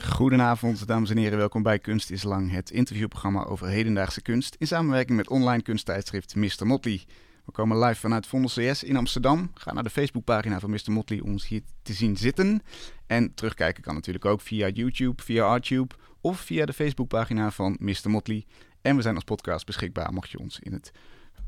Goedenavond, 0.00 0.86
dames 0.86 1.10
en 1.10 1.16
heren. 1.16 1.38
Welkom 1.38 1.62
bij 1.62 1.78
Kunst 1.78 2.10
is 2.10 2.22
Lang, 2.22 2.50
het 2.50 2.70
interviewprogramma 2.70 3.44
over 3.44 3.66
hedendaagse 3.66 4.22
kunst. 4.22 4.56
In 4.58 4.66
samenwerking 4.66 5.16
met 5.16 5.28
online 5.28 5.62
kunsttijdschrift 5.62 6.34
Mr. 6.34 6.66
Motley. 6.66 7.02
We 7.44 7.52
komen 7.52 7.78
live 7.78 8.00
vanuit 8.00 8.26
Vondel 8.26 8.50
CS 8.50 8.82
in 8.82 8.96
Amsterdam. 8.96 9.50
Ga 9.54 9.72
naar 9.72 9.82
de 9.82 9.90
Facebookpagina 9.90 10.60
van 10.60 10.70
Mr. 10.70 10.90
Motley 10.92 11.20
om 11.20 11.30
ons 11.30 11.48
hier 11.48 11.62
te 11.82 11.92
zien 11.92 12.16
zitten. 12.16 12.62
En 13.06 13.34
terugkijken 13.34 13.82
kan 13.82 13.94
natuurlijk 13.94 14.24
ook 14.24 14.40
via 14.40 14.68
YouTube, 14.68 15.22
via 15.22 15.44
Artube 15.44 15.94
of 16.20 16.40
via 16.40 16.66
de 16.66 16.72
Facebookpagina 16.72 17.50
van 17.50 17.76
Mr. 17.80 18.10
Motley. 18.10 18.44
En 18.82 18.96
we 18.96 19.02
zijn 19.02 19.14
als 19.14 19.24
podcast 19.24 19.66
beschikbaar 19.66 20.12
mocht 20.12 20.30
je 20.30 20.38
ons 20.38 20.58
in 20.60 20.72
het 20.72 20.92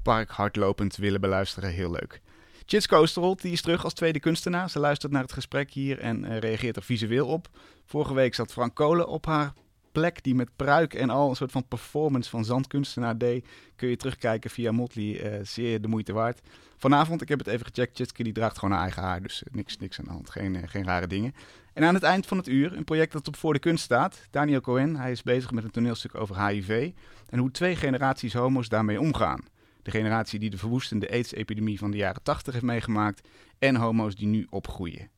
park 0.03 0.31
hardlopend 0.31 0.97
willen 0.97 1.21
beluisteren. 1.21 1.71
Heel 1.71 1.91
leuk. 1.91 2.21
Chits 2.69 2.87
Koosterholt 2.87 3.43
die 3.43 3.53
is 3.53 3.63
terug 3.63 3.85
als 3.85 3.93
tweede 3.93 4.21
kunstenaar. 4.21 4.71
Ze 4.71 4.79
luistert 4.79 5.13
naar 5.13 5.23
het 5.23 5.33
gesprek 5.33 5.71
hier 5.71 5.99
en 5.99 6.25
eh, 6.25 6.39
reageert 6.39 6.77
er 6.77 6.83
visueel 6.83 7.27
op. 7.27 7.49
Vorige 7.85 8.15
week 8.15 8.35
zat 8.35 8.53
Frank 8.53 8.75
Kolen 8.75 9.09
op 9.09 9.27
haar 9.27 9.53
plek 9.93 10.23
die 10.23 10.35
met 10.35 10.57
pruik 10.57 10.95
en 10.95 11.11
al 11.11 11.29
een 11.29 11.37
soort 11.37 11.53
van 11.53 11.69
performance 11.69 12.31
van 12.31 12.45
zandkunstenaar 12.45 13.19
deed. 13.19 13.47
Kun 13.77 13.89
je 13.89 13.97
terugkijken 13.97 14.51
via 14.51 14.73
Motley, 14.73 15.21
eh, 15.21 15.45
zeer 15.45 15.81
de 15.81 15.89
moeite 15.89 16.13
waard. 16.13 16.41
Vanavond, 16.77 17.23
ik 17.23 17.29
heb 17.29 17.39
het 17.39 17.49
even 17.49 17.67
gecheckt, 17.67 17.97
Chitske 17.97 18.23
die 18.23 18.33
draagt 18.33 18.59
gewoon 18.59 18.75
haar 18.75 18.83
eigen 18.83 19.03
haar, 19.03 19.23
dus 19.23 19.43
eh, 19.43 19.55
niks, 19.55 19.79
niks 19.79 19.99
aan 19.99 20.05
de 20.05 20.11
hand, 20.11 20.31
geen, 20.31 20.69
geen 20.69 20.85
rare 20.85 21.07
dingen. 21.07 21.35
En 21.73 21.85
aan 21.85 21.95
het 21.95 22.03
eind 22.03 22.27
van 22.27 22.37
het 22.37 22.49
uur, 22.49 22.77
een 22.77 22.85
project 22.85 23.13
dat 23.13 23.29
op 23.29 23.37
Voor 23.37 23.53
de 23.53 23.59
Kunst 23.59 23.85
staat. 23.85 24.27
Daniel 24.31 24.61
Cohen, 24.61 24.97
hij 24.97 25.11
is 25.11 25.23
bezig 25.23 25.51
met 25.51 25.65
een 25.65 25.71
toneelstuk 25.71 26.15
over 26.15 26.47
HIV 26.47 26.91
en 27.29 27.39
hoe 27.39 27.51
twee 27.51 27.77
generaties 27.77 28.33
homo's 28.33 28.69
daarmee 28.69 29.01
omgaan. 29.01 29.45
De 29.87 29.93
generatie 29.93 30.39
die 30.39 30.51
de 30.51 30.59
verwoestende 30.59 31.11
AIDS-epidemie 31.11 31.79
van 31.79 31.91
de 31.91 31.97
jaren 31.97 32.23
80 32.23 32.53
heeft 32.53 32.65
meegemaakt 32.65 33.29
en 33.59 33.77
homo's 33.77 34.15
die 34.15 34.27
nu 34.27 34.47
opgroeien. 34.51 35.11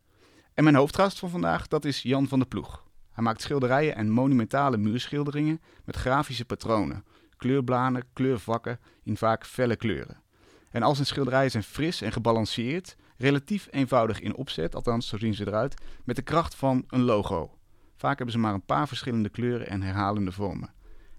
En 0.54 0.64
mijn 0.64 0.76
hoofdgast 0.76 1.18
van 1.18 1.30
vandaag, 1.30 1.68
dat 1.68 1.84
is 1.84 2.02
Jan 2.02 2.28
van 2.28 2.38
der 2.38 2.48
Ploeg. 2.48 2.84
Hij 3.12 3.24
maakt 3.24 3.42
schilderijen 3.42 3.94
en 3.94 4.10
monumentale 4.10 4.76
muurschilderingen 4.76 5.60
met 5.84 5.96
grafische 5.96 6.44
patronen, 6.44 7.04
kleurbladen, 7.36 8.04
kleurvakken 8.12 8.80
in 9.02 9.16
vaak 9.16 9.46
felle 9.46 9.76
kleuren. 9.76 10.22
En 10.70 10.82
al 10.82 10.94
zijn 10.94 11.06
schilderijen 11.06 11.50
zijn 11.50 11.62
fris 11.64 12.00
en 12.00 12.12
gebalanceerd, 12.12 12.96
relatief 13.16 13.68
eenvoudig 13.70 14.20
in 14.20 14.36
opzet, 14.36 14.74
althans 14.74 15.08
zo 15.08 15.18
zien 15.18 15.34
ze 15.34 15.46
eruit, 15.46 15.74
met 16.04 16.16
de 16.16 16.22
kracht 16.22 16.54
van 16.54 16.84
een 16.88 17.02
logo. 17.02 17.58
Vaak 17.96 18.16
hebben 18.16 18.34
ze 18.34 18.40
maar 18.40 18.54
een 18.54 18.66
paar 18.66 18.88
verschillende 18.88 19.28
kleuren 19.28 19.68
en 19.68 19.82
herhalende 19.82 20.32
vormen. 20.32 20.72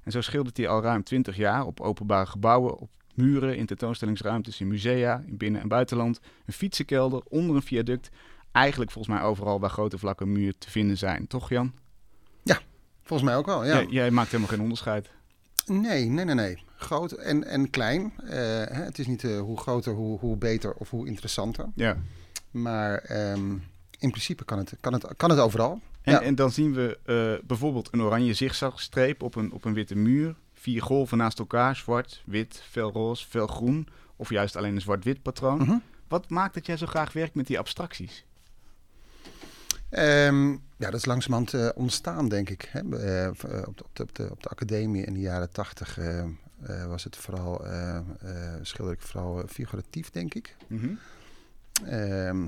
En 0.04 0.12
zo 0.12 0.22
schildert 0.22 0.58
hij 0.58 0.68
al 0.68 0.82
ruim 0.82 1.04
20 1.04 1.36
jaar 1.36 1.66
op 1.66 1.80
openbare 1.80 2.26
gebouwen, 2.26 2.78
op 2.78 2.90
muren, 3.22 3.58
in 3.58 3.66
tentoonstellingsruimtes, 3.66 4.60
in 4.62 4.68
musea, 4.68 5.24
in 5.28 5.38
binnen- 5.38 5.62
en 5.62 5.68
buitenland, 5.68 6.20
een 6.46 6.54
fietsenkelder, 6.54 7.22
onder 7.28 7.56
een 7.56 7.62
viaduct. 7.62 8.10
Eigenlijk 8.52 8.92
volgens 8.92 9.16
mij 9.16 9.24
overal 9.26 9.60
waar 9.60 9.70
grote 9.70 9.98
vlakke 9.98 10.26
muur 10.26 10.54
te 10.58 10.70
vinden 10.72 10.98
zijn. 10.98 11.28
Toch 11.28 11.50
Jan? 11.50 11.74
Volgens 13.04 13.30
mij 13.30 13.38
ook 13.40 13.46
wel, 13.46 13.66
ja. 13.66 13.74
Jij, 13.74 13.86
jij 13.90 14.12
maakt 14.12 14.28
helemaal 14.32 14.52
geen 14.52 14.62
onderscheid. 14.62 15.10
Nee, 15.66 16.06
nee, 16.06 16.26
nee, 16.26 16.36
nee. 16.36 16.64
Groot 16.76 17.12
en, 17.12 17.44
en 17.44 17.70
klein. 17.70 18.14
Eh, 18.24 18.30
hè, 18.66 18.84
het 18.84 19.00
is 19.00 19.08
niet 19.08 19.24
eh, 19.24 19.40
hoe 19.40 19.58
groter, 19.58 19.94
hoe, 19.94 20.20
hoe 20.20 20.38
beter 20.38 20.74
of 20.74 20.90
hoe 20.90 21.08
interessanter. 21.08 21.66
Ja. 21.76 21.98
Maar 22.52 22.98
ehm, 22.98 23.52
in 24.00 24.10
principe 24.10 24.46
kan 24.46 24.58
het, 24.58 24.74
kan 24.82 24.94
het, 24.94 25.06
kan 25.18 25.30
het 25.30 25.40
overal. 25.40 25.82
En, 26.02 26.14
Ja. 26.14 26.22
en 26.22 26.36
dan 26.36 26.52
zien 26.52 26.74
we 26.74 26.98
eh, 27.06 27.48
bijvoorbeeld 27.48 27.90
een 27.92 28.02
oranje 28.02 28.34
zigzagstreep 28.34 29.22
op 29.24 29.36
een, 29.36 29.52
op 29.52 29.66
een 29.66 29.74
witte 29.74 29.96
muur. 29.96 30.36
Vier 30.60 30.82
golven 30.82 31.18
naast 31.18 31.40
elkaar, 31.40 31.76
zwart, 31.76 32.24
wit, 32.26 32.64
felroze, 32.70 33.28
felgroen. 33.28 33.88
Of 34.16 34.30
juist 34.30 34.56
alleen 34.56 34.76
een 34.76 34.82
zwart-wit 34.82 35.22
patroon. 35.22 35.58
Mhm. 35.58 35.78
Wat 36.08 36.30
maakt 36.30 36.54
dat 36.54 36.66
jij 36.66 36.78
zo 36.78 36.86
graag 36.86 37.14
werkt 37.14 37.36
met 37.36 37.48
die 37.48 37.60
abstracties? 37.60 38.26
Ehm, 39.90 40.50
ja, 40.52 40.58
dat 40.78 40.94
is 40.94 41.06
langzamerhand 41.06 41.54
eh, 41.54 41.70
ontstaan, 41.76 42.30
denk 42.30 42.50
ik. 42.50 42.70
Hè. 42.72 42.98
Eh, 42.98 43.26
eh, 43.26 43.34
op, 43.68 43.78
de, 43.94 44.04
op, 44.04 44.16
de, 44.16 44.28
op, 44.32 44.44
de, 44.44 44.50
academie 44.50 45.06
in 45.06 45.14
de 45.14 45.20
jaren 45.20 45.52
tachtig 45.52 46.00
was 46.88 47.04
het 47.04 47.18
vooral, 47.18 47.66
schilder 48.62 48.94
ik 48.94 49.02
vooral 49.02 49.44
figuratief, 49.48 50.10
denk 50.10 50.34
ik. 50.34 50.56
Ehm, 51.86 52.48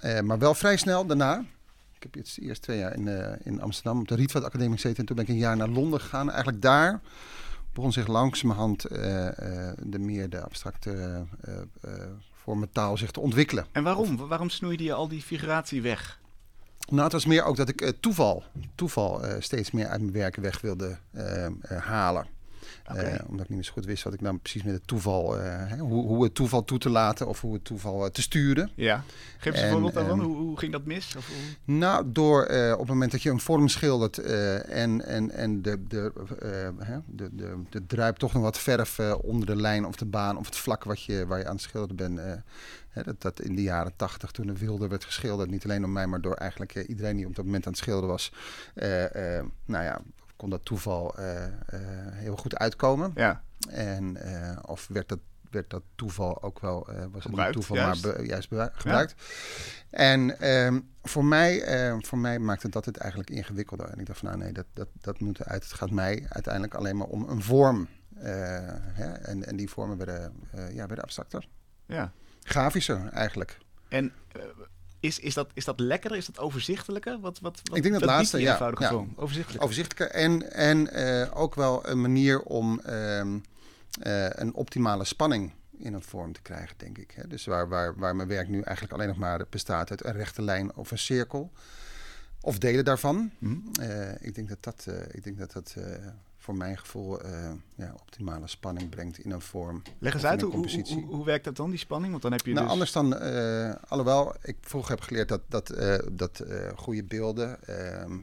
eh, 0.00 0.20
maar 0.20 0.38
wel 0.38 0.54
vrij 0.54 0.76
snel 0.76 1.06
daarna. 1.06 1.44
Ik 2.04 2.14
heb 2.14 2.24
jetzt 2.24 2.40
eerst 2.40 2.62
twee 2.62 2.78
jaar 2.78 2.94
in, 2.94 3.08
eh, 3.08 3.32
in 3.42 3.60
Amsterdam 3.60 4.00
op 4.00 4.08
de 4.08 4.14
Rietveld 4.14 4.44
Academie 4.44 4.74
gezeten. 4.74 4.98
En 4.98 5.04
toen 5.04 5.16
ben 5.16 5.24
ik 5.24 5.30
een 5.30 5.36
jaar 5.36 5.56
naar 5.56 5.68
Londen 5.68 6.00
gegaan. 6.00 6.30
Eigenlijk 6.30 6.62
daar 6.62 7.00
begon 7.72 7.92
zich 7.92 8.06
langzamerhand 8.06 8.84
eh, 8.84 9.68
eh, 9.68 9.76
de 9.82 9.98
meer 9.98 10.30
de 10.30 10.40
abstracte 10.40 11.24
vormen 12.32 12.72
taal 12.72 12.96
zich 12.96 13.10
te 13.10 13.20
ontwikkelen. 13.20 13.66
En 13.72 13.82
waarom? 13.82 14.16
Waarom 14.16 14.50
snoeide 14.50 14.84
je 14.84 14.92
al 14.92 15.08
die 15.08 15.22
figuratie 15.22 15.82
weg? 15.82 16.20
Nou, 16.88 17.02
het 17.02 17.12
was 17.12 17.26
meer 17.26 17.44
ook 17.44 17.56
dat 17.56 17.68
ik 17.68 17.92
toeval, 18.00 18.44
toeval 18.74 19.22
steeds 19.38 19.70
meer 19.70 19.86
uit 19.86 20.00
mijn 20.00 20.12
werken 20.12 20.42
weg 20.42 20.60
wilde 20.60 20.98
halen. 21.68 22.26
Eh, 22.96 23.20
omdat 23.28 23.40
ik 23.42 23.48
niet 23.48 23.48
meer 23.58 23.64
zo 23.66 23.72
goed 23.72 23.84
wist 23.84 24.02
wat 24.04 24.14
ik 24.14 24.20
nou 24.20 24.36
precies 24.38 24.62
met 24.62 24.74
het 24.74 24.86
toeval, 24.86 25.38
eh, 25.40 25.72
hoe, 25.80 26.06
hoe 26.06 26.22
het 26.24 26.34
toeval 26.34 26.64
toe 26.64 26.78
te 26.78 26.90
laten 26.90 27.26
of 27.28 27.40
hoe 27.40 27.52
het 27.54 27.64
toeval 27.64 28.04
eh, 28.04 28.10
te 28.10 28.22
sturen. 28.22 28.70
Ja. 28.74 29.04
Geef 29.38 29.52
eens 29.52 29.56
een 29.62 29.66
En, 29.66 29.72
voorbeeld 29.72 29.94
daarvan. 29.94 30.18
ehm, 30.20 30.28
hoe, 30.28 30.36
hoe 30.36 30.58
ging 30.58 30.72
dat 30.72 30.84
mis? 30.84 31.14
Of 31.16 31.26
hoe- 31.26 31.74
Nou, 31.76 32.04
door 32.12 32.42
op 32.72 32.78
het 32.78 32.88
moment 32.88 33.10
dat 33.12 33.22
je 33.22 33.30
een 33.30 33.40
vorm 33.40 33.68
schildert 33.68 34.18
en, 34.18 35.04
en, 35.04 35.30
en 35.30 35.62
de, 35.62 35.86
de, 35.86 36.12
de, 37.06 37.28
de, 37.36 37.62
de 37.70 37.86
druipt 37.86 38.18
toch 38.18 38.32
nog 38.32 38.42
wat 38.42 38.58
verf 38.58 38.98
onder 39.00 39.46
de 39.46 39.56
lijn 39.56 39.86
of 39.86 39.96
de 39.96 40.04
baan 40.06 40.36
of 40.38 40.46
het 40.46 40.56
vlak 40.56 40.84
wat 40.84 41.02
je, 41.02 41.26
waar 41.26 41.38
je 41.38 41.46
aan 41.46 41.52
het 41.54 41.62
schilderen 41.62 41.96
bent. 42.14 42.42
dat, 43.04 43.20
dat 43.20 43.40
in 43.40 43.54
de 43.56 43.62
jaren 43.62 43.92
tachtig 43.96 44.30
toen 44.30 44.46
de 44.46 44.58
wilde 44.58 44.88
werd 44.88 45.04
geschilderd, 45.04 45.50
niet 45.50 45.64
alleen 45.64 45.80
door 45.80 45.90
mij, 45.90 46.06
maar 46.06 46.20
door 46.20 46.34
eigenlijk 46.34 46.74
eh, 46.74 46.88
iedereen 46.88 47.16
die 47.16 47.26
op 47.26 47.34
dat 47.34 47.44
moment 47.44 47.66
aan 47.66 47.72
het 47.72 47.80
schilderen 47.80 48.08
was. 48.10 48.32
eh, 48.74 49.36
eh, 49.38 49.44
nou 49.64 49.84
ja, 49.84 50.00
kon 50.42 50.50
dat 50.50 50.64
toeval 50.64 51.14
eh, 51.16 51.44
eh, 51.44 51.50
heel 52.12 52.36
goed 52.36 52.56
uitkomen. 52.56 53.12
Ja. 53.14 53.42
En 53.70 54.16
eh, 54.16 54.58
of 54.62 54.86
werd 54.88 55.08
dat, 55.08 55.18
werd 55.50 55.70
dat 55.70 55.82
toeval 55.94 56.42
ook 56.42 56.60
wel, 56.60 56.88
eh, 56.88 57.04
was 57.10 57.22
Gebruikt, 57.22 57.54
het 57.54 57.66
toeval 57.66 57.76
juist. 57.84 58.04
maar 58.04 58.14
be- 58.16 58.26
juist 58.26 58.48
gebruikt. 58.72 59.14
En 59.90 60.40
ehm, 60.40 60.80
voor, 61.02 61.24
mij, 61.24 61.62
ehm, 61.62 62.00
voor 62.00 62.18
mij 62.18 62.38
maakte 62.38 62.68
dat 62.68 62.84
het 62.84 62.96
eigenlijk 62.96 63.30
ingewikkelder. 63.30 63.88
En 63.88 63.98
ik 63.98 64.06
dacht 64.06 64.18
van 64.18 64.28
nou 64.28 64.40
nee, 64.40 64.52
dat, 64.52 64.66
dat, 64.72 64.88
dat 65.00 65.20
moet 65.20 65.44
uit. 65.44 65.62
Het 65.62 65.72
gaat 65.72 65.90
mij 65.90 66.26
uiteindelijk 66.28 66.74
alleen 66.74 66.96
maar 66.96 67.06
om 67.06 67.28
een 67.28 67.42
vorm. 67.42 67.88
Hè? 68.14 69.12
En, 69.12 69.44
en 69.46 69.56
die 69.56 69.68
vormen 69.70 69.96
werden, 69.96 70.32
ja, 70.52 70.86
werden 70.86 71.02
abstracter. 71.04 71.48
ja. 71.86 72.12
Grafischer 72.42 73.08
eigenlijk. 73.08 73.58
En 73.88 74.12
is, 75.02 75.18
is, 75.18 75.34
dat, 75.34 75.50
is 75.54 75.64
dat 75.64 75.80
lekkerder? 75.80 76.18
Is 76.18 76.26
dat 76.26 76.38
overzichtelijker? 76.38 77.20
Wat, 77.20 77.40
wat, 77.40 77.60
wat, 77.64 77.76
Ik 77.76 77.82
denk 77.82 77.94
dat 77.94 78.04
laatste, 78.04 78.40
ja. 78.40 78.72
Ja. 78.78 78.88
vorm? 78.90 79.12
Overzichtelijker 79.58 80.10
en, 80.10 80.52
en 80.52 80.92
eh, 80.92 81.40
ook 81.40 81.54
wel 81.54 81.88
een 81.88 82.00
manier 82.00 82.42
om 82.42 82.80
ehm, 82.80 83.38
eh, 84.00 84.30
een 84.30 84.54
optimale 84.54 85.04
spanning 85.04 85.52
in 85.78 85.94
een 85.94 86.02
vorm 86.02 86.32
te 86.32 86.42
krijgen, 86.42 86.74
denk 86.76 86.98
ik. 86.98 87.10
Hè. 87.10 87.26
Dus 87.28 87.44
waar, 87.44 87.68
waar, 87.68 87.98
waar 87.98 88.16
mijn 88.16 88.28
werk 88.28 88.48
nu 88.48 88.60
eigenlijk 88.60 88.94
alleen 88.94 89.08
nog 89.08 89.16
maar 89.16 89.46
bestaat 89.50 89.90
uit 89.90 90.04
een 90.04 90.12
rechte 90.12 90.42
lijn 90.42 90.74
of 90.74 90.90
een 90.90 90.98
cirkel. 90.98 91.52
Of 92.40 92.58
delen 92.58 92.84
daarvan. 92.84 93.30
Mhm. 93.38 93.80
Eh, 93.80 94.12
ik 94.20 94.34
denk 94.34 94.48
dat 94.48 94.62
dat, 94.62 94.86
ik 95.10 95.24
denk 95.24 95.38
dat, 95.38 95.52
dat 95.52 95.76
voor 96.42 96.56
mijn 96.56 96.78
gevoel 96.78 97.20
eh, 97.20 97.50
ja, 97.74 97.94
optimale 98.00 98.46
spanning 98.46 98.88
brengt 98.88 99.18
in 99.18 99.30
een 99.30 99.40
vorm. 99.40 99.82
Leg 99.98 100.14
eens 100.14 100.24
uit, 100.24 100.40
hoe, 100.40 100.50
hoe, 100.50 100.60
compositie. 100.60 101.02
hoe, 101.02 101.14
hoe 101.14 101.24
werkt 101.24 101.44
dat 101.44 101.56
dan, 101.56 101.70
die 101.70 101.78
spanning? 101.78 102.10
Want 102.10 102.22
dan 102.22 102.32
heb 102.32 102.46
je 102.46 102.52
Nou, 102.52 102.64
dus... 102.64 102.72
anders 102.72 102.92
dan, 102.92 103.16
eh, 103.16 103.74
alhoewel 103.88 104.34
ik 104.42 104.56
vroeger 104.60 104.90
heb 104.90 105.00
geleerd 105.00 105.28
dat, 105.28 105.40
dat, 105.48 105.70
eh, 105.70 105.98
dat 106.12 106.44
goede 106.76 107.04
beelden, 107.04 107.64
ehm, 107.64 108.18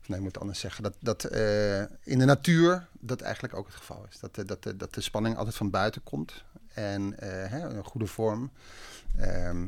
of 0.00 0.08
nee, 0.08 0.18
ik 0.18 0.24
moet 0.24 0.40
anders 0.40 0.60
zeggen, 0.60 0.82
dat, 0.82 0.94
dat 1.00 1.24
in 2.02 2.18
de 2.18 2.24
natuur 2.24 2.86
dat 2.92 3.20
eigenlijk 3.20 3.54
ook 3.54 3.66
het 3.66 3.76
geval 3.76 4.06
is. 4.10 4.18
Dat, 4.18 4.48
dat, 4.48 4.78
dat 4.78 4.94
de 4.94 5.00
spanning 5.00 5.36
altijd 5.36 5.56
van 5.56 5.70
buiten 5.70 6.02
komt 6.02 6.44
en 6.74 7.14
hè, 7.24 7.68
een 7.68 7.84
goede 7.84 8.06
vorm. 8.06 8.50
Ehm 9.16 9.66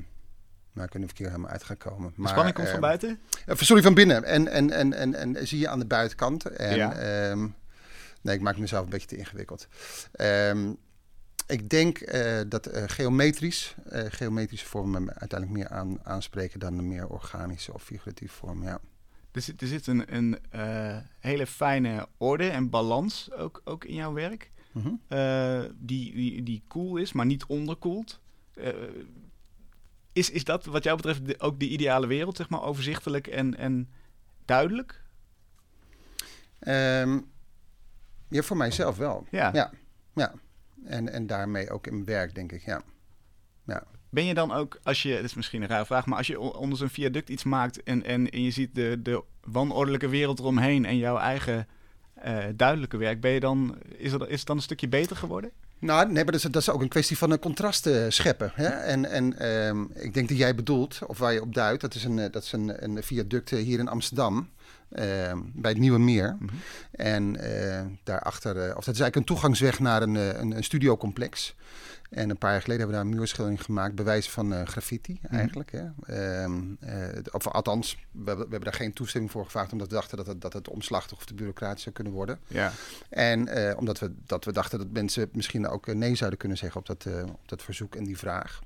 maar 0.81 0.88
ik 1.11 1.19
hier 1.19 1.27
helemaal 1.29 1.50
uit 1.50 1.62
komen. 1.79 2.09
de 2.15 2.21
Maar, 2.21 2.29
spanning 2.31 2.55
komt 2.55 2.67
van 2.69 2.77
ehm, 2.77 2.87
buiten? 2.87 3.19
eh, 3.47 3.56
sorry, 3.56 3.82
van 3.82 3.94
binnen. 3.94 4.25
En, 4.25 4.49
en, 4.49 4.71
en, 4.71 4.93
en, 4.93 5.15
en 5.15 5.47
zie 5.49 5.59
je 5.59 5.69
aan 5.69 5.79
de 5.79 5.87
buitenkant. 5.87 6.44
En, 6.47 6.77
Ja. 6.77 6.93
ehm, 6.93 7.49
nee, 8.21 8.35
ik 8.35 8.41
maak 8.41 8.56
mezelf 8.59 8.85
een 8.85 8.91
beetje 8.91 9.06
te 9.06 9.17
ingewikkeld. 9.17 9.69
Ehm, 10.12 10.73
ik 11.47 11.69
denk 11.69 11.99
eh, 11.99 12.41
dat 12.49 12.67
eh, 12.67 12.82
geometrisch, 12.87 13.75
geometrische 13.91 14.67
vormen 14.67 15.05
me 15.05 15.11
uiteindelijk 15.15 15.59
meer 15.61 15.69
aan, 15.69 15.99
aanspreken 16.05 16.61
dan 16.61 16.77
de 16.77 16.83
meer 16.83 17.06
organische 17.09 17.73
of 17.75 17.83
figuratieve 17.83 18.35
vorm. 18.35 18.62
Ja. 18.62 18.79
Er 19.33 19.41
zit, 19.43 19.61
er 19.61 19.67
zit 19.67 19.87
een, 19.87 20.17
een 20.17 20.38
hele 21.21 21.47
fijne 21.47 22.09
orde 22.17 22.49
en 22.49 22.71
balans 22.71 23.33
ook, 23.33 23.61
ook 23.65 23.85
in 23.85 23.94
jouw 23.94 24.12
werk. 24.12 24.50
Mhm. 24.73 24.88
die, 25.75 26.15
die, 26.15 26.43
die 26.43 26.62
cool 26.69 26.97
is, 26.97 27.12
maar 27.12 27.26
niet 27.26 27.44
onderkoeld. 27.44 28.21
Is, 30.12 30.31
is 30.31 30.45
dat 30.45 30.65
wat 30.65 30.85
jou 30.85 30.97
betreft 30.97 31.27
de- 31.27 31.41
ook 31.41 31.61
de 31.61 31.69
ideale 31.69 32.07
wereld, 32.07 32.37
zeg 32.37 32.49
maar, 32.49 32.62
overzichtelijk 32.62 33.27
en, 33.27 33.57
en 33.57 33.89
duidelijk? 34.45 35.03
Ehm, 36.59 37.21
ja, 38.29 38.43
voor 38.43 38.57
mijzelf 38.57 38.97
wel. 38.97 39.27
Ja. 39.31 39.51
Ja, 39.53 39.71
ja. 40.15 40.33
En, 40.85 41.12
en 41.12 41.27
daarmee 41.27 41.71
ook 41.71 41.87
in 41.87 41.93
mijn 41.93 42.05
werk, 42.05 42.35
denk 42.35 42.53
ik. 42.53 42.65
Ja. 42.65 42.83
ja. 43.67 43.85
Ben 44.11 44.25
je 44.25 44.35
dan 44.35 44.53
ook, 44.53 44.79
als 44.83 45.03
je, 45.03 45.15
dat 45.15 45.25
is 45.25 45.35
misschien 45.35 45.62
een 45.62 45.69
rare 45.69 45.87
vraag, 45.87 46.07
maar 46.07 46.19
als 46.19 46.27
je 46.27 46.41
onder 46.41 46.79
zo'n 46.79 46.89
viaduct 46.89 47.29
iets 47.29 47.45
maakt 47.45 47.83
en, 47.83 48.05
en, 48.05 48.31
en 48.31 48.43
je 48.43 48.51
ziet 48.51 48.75
de, 48.75 49.01
de 49.03 49.25
wanordelijke 49.41 50.09
wereld 50.09 50.39
eromheen 50.39 50.85
en 50.85 50.97
jouw 50.97 51.17
eigen 51.19 51.69
eh, 52.15 52.45
duidelijke 52.57 52.97
werk, 52.97 53.21
ben 53.21 53.31
je 53.31 53.41
dan, 53.41 53.79
is, 53.97 54.12
er, 54.12 54.29
is 54.29 54.39
het 54.39 54.47
dan 54.47 54.57
een 54.57 54.62
stukje 54.62 54.89
beter 54.89 55.17
geworden? 55.17 55.51
Nou, 55.81 56.05
nee, 56.05 56.15
maar 56.15 56.25
dat 56.25 56.35
is, 56.35 56.43
dat 56.43 56.62
is 56.62 56.71
ook 56.71 56.81
een 56.81 56.88
kwestie 56.88 57.19
van 57.19 57.31
een 57.31 57.38
contrast 57.38 57.87
eh, 57.87 58.05
scheppen. 58.09 58.53
Hè? 58.55 58.67
En, 58.67 59.11
en 59.11 59.38
ehm, 59.38 59.82
ik 59.94 60.15
denk 60.15 60.29
dat 60.29 60.38
jij 60.38 60.55
bedoelt, 60.55 60.99
of 61.06 61.19
waar 61.19 61.32
je 61.32 61.43
op 61.43 61.55
duidt, 61.55 61.81
dat 61.81 61.94
is 61.94 62.05
een, 62.05 62.19
eh, 62.19 62.32
dat 62.32 62.43
is 62.43 62.53
een, 62.53 62.85
een 62.85 63.03
viaduct 63.03 63.53
eh, 63.53 63.59
hier 63.62 63.79
in 63.79 63.88
Amsterdam. 63.88 64.49
ehm, 64.91 65.38
bij 65.55 65.71
het 65.71 65.81
Nieuwe 65.81 65.99
Meer. 65.99 66.37
Mhm. 66.38 66.55
En 66.91 67.37
eh, 67.37 67.81
daarachter, 68.05 68.56
of 68.56 68.85
dat 68.85 68.94
is 68.94 69.00
eigenlijk 69.00 69.17
een 69.17 69.25
toegangsweg 69.25 69.79
naar 69.79 70.03
een, 70.03 70.15
een, 70.15 70.56
een 70.56 70.65
studiocomplex. 70.65 71.55
En 72.11 72.31
een 72.31 72.39
paar 72.39 72.51
jaar 72.51 72.61
geleden 72.62 72.83
hebben 72.83 72.97
we 72.99 73.03
daar 73.03 73.12
een 73.12 73.19
muurschildering 73.19 73.62
gemaakt, 73.65 73.95
bewijs 73.95 74.31
van 74.31 74.53
eh, 74.55 74.67
graffiti 74.67 75.21
eigenlijk. 75.31 75.73
Hè? 75.73 75.85
Ehm, 76.03 76.61
eh, 76.81 77.19
of 77.33 77.47
althans, 77.47 77.95
we, 77.95 78.01
hebben- 78.25 78.37
we 78.37 78.51
hebben 78.51 78.61
daar 78.71 78.81
geen 78.81 78.93
toestemming 78.93 79.33
voor 79.33 79.45
gevraagd, 79.45 79.73
omdat 79.73 79.89
we 79.89 79.95
dachten 79.95 80.17
dat 80.17 80.27
het, 80.27 80.41
dat 80.41 80.53
het 80.53 80.69
omslachtig 80.69 81.17
of 81.17 81.25
te 81.25 81.35
bureaucratisch 81.35 81.83
zou 81.83 81.95
kunnen 81.95 82.12
worden. 82.12 82.39
Ja. 82.47 82.73
En 83.09 83.49
eh, 83.49 83.79
omdat 83.79 83.99
we, 83.99 84.12
dat 84.27 84.45
we 84.45 84.53
dachten 84.53 84.79
dat 84.79 84.91
mensen 84.91 85.29
misschien 85.33 85.69
ook 85.69 85.95
nee 85.95 86.15
zouden 86.15 86.39
kunnen 86.39 86.59
zeggen 86.59 86.81
op 86.81 86.87
dat, 86.87 87.07
op 87.33 87.49
dat 87.49 87.62
verzoek 87.62 87.95
en 87.95 88.05
die 88.05 88.19
vraag. 88.19 88.61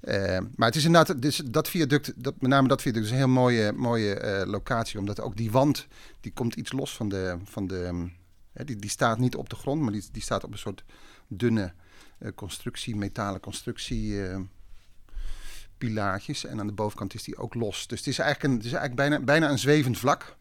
Eh, 0.00 0.38
maar 0.56 0.66
het 0.68 0.76
is 0.76 0.84
inderdaad, 0.84 1.22
dus 1.22 1.36
dat 1.36 1.68
viaduct, 1.68 2.12
dat, 2.16 2.34
met 2.40 2.50
name 2.50 2.68
dat 2.68 2.82
viaduct 2.82 3.04
is 3.04 3.10
een 3.10 3.16
heel 3.16 3.28
mooie, 3.28 3.72
mooie 3.72 4.44
locatie. 4.46 4.98
Omdat 4.98 5.20
ook 5.20 5.36
die 5.36 5.50
wand, 5.50 5.86
die 6.20 6.32
komt 6.32 6.54
iets 6.54 6.72
los 6.72 6.96
van 6.96 7.08
de, 7.08 7.36
van 7.44 7.66
de 7.66 8.08
hè, 8.52 8.64
die, 8.64 8.76
die 8.76 8.90
staat 8.90 9.18
niet 9.18 9.36
op 9.36 9.48
de 9.48 9.56
grond, 9.56 9.80
maar 9.82 9.92
die, 9.92 10.04
die 10.12 10.22
staat 10.22 10.44
op 10.44 10.52
een 10.52 10.58
soort 10.58 10.84
dunne 11.28 11.72
constructie, 12.34 12.96
metalen 12.96 13.40
constructie. 13.40 14.28
eh, 14.28 14.40
pilaartjes 15.78 16.44
en 16.44 16.60
aan 16.60 16.66
de 16.66 16.72
bovenkant 16.72 17.14
is 17.14 17.22
die 17.22 17.36
ook 17.36 17.54
los. 17.54 17.86
Dus 17.86 17.98
het 17.98 18.08
is 18.08 18.18
eigenlijk, 18.18 18.52
een, 18.52 18.58
het 18.58 18.66
is 18.66 18.72
eigenlijk 18.72 19.08
bijna, 19.08 19.24
bijna 19.24 19.50
een 19.50 19.58
zwevend 19.58 19.98
vlak. 19.98 20.36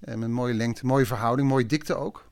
Eh, 0.00 0.14
met 0.14 0.22
een 0.22 0.32
mooie 0.32 0.54
lengte, 0.54 0.86
mooie 0.86 1.06
verhouding, 1.06 1.48
mooie 1.48 1.66
dikte 1.66 1.94
ook. 1.94 2.30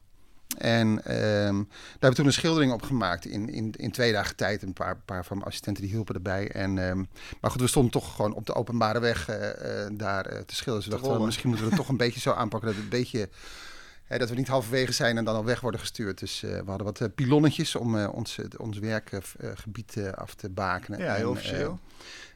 En 0.56 1.04
ehm, 1.04 1.54
daar 1.54 1.66
hebben 1.90 2.10
we 2.10 2.14
toen 2.14 2.26
een 2.26 2.32
schildering 2.32 2.72
op 2.72 2.82
gemaakt 2.82 3.24
in, 3.24 3.48
in, 3.48 3.72
in 3.76 3.90
twee 3.90 4.12
dagen 4.12 4.36
tijd. 4.36 4.62
Een 4.62 4.72
paar, 4.72 4.96
paar 4.96 5.24
van 5.24 5.36
mijn 5.36 5.48
assistenten 5.48 5.82
die 5.82 5.92
hielpen 5.92 6.14
erbij. 6.14 6.50
En, 6.50 6.78
ehm, 6.78 7.04
maar 7.40 7.50
goed, 7.50 7.60
we 7.60 7.66
stonden 7.66 7.92
toch 7.92 8.14
gewoon 8.14 8.34
op 8.34 8.46
de 8.46 8.54
openbare 8.54 9.00
weg 9.00 9.28
eh, 9.28 9.84
eh, 9.84 9.92
daar 9.92 10.26
eh, 10.26 10.40
te 10.40 10.54
schilderen. 10.54 10.90
Dus 10.90 10.98
we 10.98 11.04
Te 11.04 11.08
dachten, 11.08 11.26
misschien 11.26 11.48
moeten 11.48 11.66
we 11.66 11.72
het 11.72 11.80
toch 11.80 11.90
een 11.90 12.02
beetje 12.06 12.20
zo 12.20 12.32
aanpakken 12.32 12.68
dat 12.68 12.76
het 12.76 12.84
een 12.84 12.98
beetje... 12.98 13.28
Hè, 14.08 14.18
dat 14.18 14.28
we 14.28 14.34
niet 14.34 14.48
halverwege 14.48 14.92
zijn 14.92 15.16
en 15.16 15.24
dan 15.24 15.34
al 15.34 15.44
weg 15.44 15.60
worden 15.60 15.80
gestuurd. 15.80 16.18
Dus 16.18 16.42
eh, 16.42 16.50
we 16.50 16.64
hadden 16.66 16.86
wat 16.86 17.00
eh, 17.00 17.08
pilonnetjes 17.14 17.74
om 17.74 17.98
eh, 17.98 18.14
ons, 18.14 18.38
ons 18.56 18.78
werkgebied 18.78 19.96
af 20.14 20.34
te 20.34 20.48
bakenen. 20.48 21.00
ja, 21.00 21.14
heel 21.14 21.30
officieel. 21.30 21.78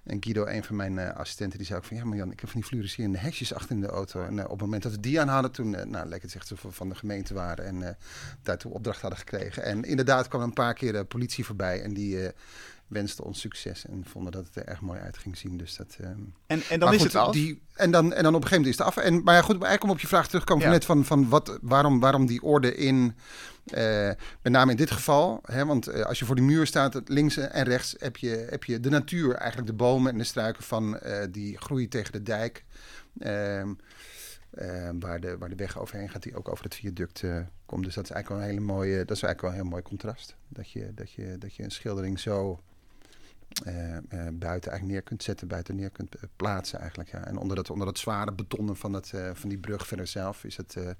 en 0.04 0.16
Guido, 0.20 0.46
een 0.46 0.64
van 0.64 0.76
mijn 0.76 0.98
assistenten, 0.98 1.58
die 1.58 1.66
zei 1.66 1.78
ook 1.78 1.84
van... 1.84 1.96
ja, 1.96 2.04
maar 2.04 2.16
Jan, 2.16 2.32
ik 2.32 2.40
heb 2.40 2.50
van 2.50 2.60
die 2.60 2.68
fluorescerende 2.68 3.18
hesjes 3.18 3.54
achter 3.54 3.74
in 3.74 3.80
de 3.80 3.86
auto. 3.86 4.24
En 4.24 4.44
op 4.44 4.50
het 4.50 4.60
moment 4.60 4.82
dat 4.82 4.92
we 4.92 5.00
die 5.00 5.20
aan 5.20 5.28
hadden, 5.28 5.50
toen 5.50 5.74
eh, 5.74 5.86
nou, 5.86 6.08
leek 6.08 6.22
het 6.22 6.34
echt 6.34 6.48
we 6.48 6.56
van 6.70 6.88
de 6.88 6.94
gemeente 6.94 7.34
waren... 7.34 7.64
en 7.64 7.96
daartoe 8.42 8.72
opdracht 8.72 9.00
hadden 9.00 9.18
gekregen. 9.18 9.62
En 9.62 9.84
inderdaad 9.84 10.28
kwam 10.28 10.42
een 10.42 10.52
paar 10.52 10.74
keer 10.74 10.92
de 10.92 11.04
politie 11.04 11.44
voorbij... 11.44 11.82
en 11.82 11.94
die 11.94 12.30
eh 12.92 12.98
wenste 13.00 13.24
ons 13.24 13.40
succes 13.40 13.86
en 13.86 14.04
vonden 14.06 14.32
dat 14.32 14.46
het 14.46 14.56
er 14.56 14.64
erg 14.66 14.80
mooi 14.80 15.00
uit 15.00 15.18
ging 15.18 15.36
zien. 15.38 15.56
Dus 15.56 15.76
dat, 15.76 15.96
ehm, 16.00 16.10
En, 16.10 16.22
en 16.46 16.62
dan 16.68 16.78
maar 16.78 16.94
is 16.94 17.02
goed, 17.02 17.12
het 17.12 17.22
af. 17.22 17.32
Die, 17.32 17.62
en, 17.74 17.90
dan, 17.90 18.12
en 18.12 18.22
dan 18.22 18.34
op 18.34 18.42
een 18.42 18.48
gegeven 18.48 18.50
moment 18.56 18.66
is 18.66 18.78
het 18.78 18.86
af. 18.86 18.96
En, 18.96 19.22
maar 19.22 19.34
ja, 19.34 19.40
goed, 19.42 19.52
eigenlijk 19.52 19.84
om 19.84 19.90
op 19.90 20.00
je 20.00 20.06
vraag 20.06 20.26
terugkomen 20.28 20.62
Ja. 20.62 20.68
van 20.68 20.78
net 20.78 20.84
van, 20.84 21.04
van 21.04 21.28
wat, 21.28 21.58
waarom, 21.62 22.00
waarom 22.00 22.26
die 22.26 22.42
orde 22.42 22.74
in... 22.74 23.14
eh, 23.64 24.10
met 24.42 24.52
name 24.52 24.70
in 24.70 24.76
dit 24.76 24.90
geval, 24.90 25.40
hè, 25.44 25.66
want 25.66 25.86
eh, 25.86 26.04
als 26.04 26.18
je 26.18 26.24
voor 26.24 26.34
die 26.34 26.44
muur 26.44 26.66
staat, 26.66 27.00
links 27.04 27.36
en 27.36 27.64
rechts 27.64 27.94
heb 27.98 28.16
je, 28.16 28.46
heb 28.50 28.64
je 28.64 28.80
de 28.80 28.88
natuur, 28.90 29.34
eigenlijk 29.34 29.70
de 29.70 29.76
bomen 29.76 30.12
en 30.12 30.18
de 30.18 30.24
struiken 30.24 30.62
van 30.62 30.98
eh, 30.98 31.26
die 31.30 31.58
groeien 31.58 31.88
tegen 31.88 32.12
de 32.12 32.22
dijk. 32.22 32.64
Ehm, 33.18 33.72
eh, 34.50 34.88
waar, 35.00 35.20
de, 35.20 35.38
waar 35.38 35.48
de 35.48 35.54
weg 35.54 35.78
overheen 35.78 36.08
gaat, 36.10 36.22
die 36.22 36.36
ook 36.36 36.48
over 36.48 36.64
het 36.64 36.74
viaduct 36.74 37.22
komt. 37.66 37.84
Dus 37.84 37.94
dat 37.94 38.04
is 38.04 38.10
eigenlijk 38.10 38.28
wel 38.28 38.38
een 38.38 38.54
hele 38.54 38.72
mooie, 38.74 38.96
dat 39.04 39.16
is 39.16 39.22
eigenlijk 39.22 39.40
wel 39.40 39.50
een 39.50 39.56
heel 39.56 39.64
mooi 39.70 39.82
contrast. 39.82 40.36
Dat 40.48 40.70
je, 40.70 40.92
dat 40.94 41.12
je, 41.12 41.36
dat 41.38 41.54
je 41.54 41.62
een 41.62 41.70
schildering 41.70 42.20
zo 42.20 42.60
buiten 44.32 44.70
eigenlijk 44.70 44.84
neer 44.84 45.02
kunt 45.02 45.22
zetten, 45.22 45.48
buiten 45.48 45.76
neer 45.76 45.90
kunt 45.90 46.14
eh, 46.14 46.22
plaatsen 46.36 46.78
eigenlijk. 46.80 47.10
Ja. 47.10 47.24
En 47.26 47.36
onder 47.36 47.56
dat, 47.56 47.70
onder 47.70 47.86
dat 47.86 47.98
zware 47.98 48.32
betonnen 48.32 48.76
van, 48.76 48.92
dat, 48.92 49.10
eh, 49.14 49.30
van 49.34 49.48
die 49.48 49.58
brug 49.58 49.86
verder 49.86 50.06
zelf 50.06 50.44
is 50.44 50.56
het, 50.56 50.76
eh, 50.76 50.90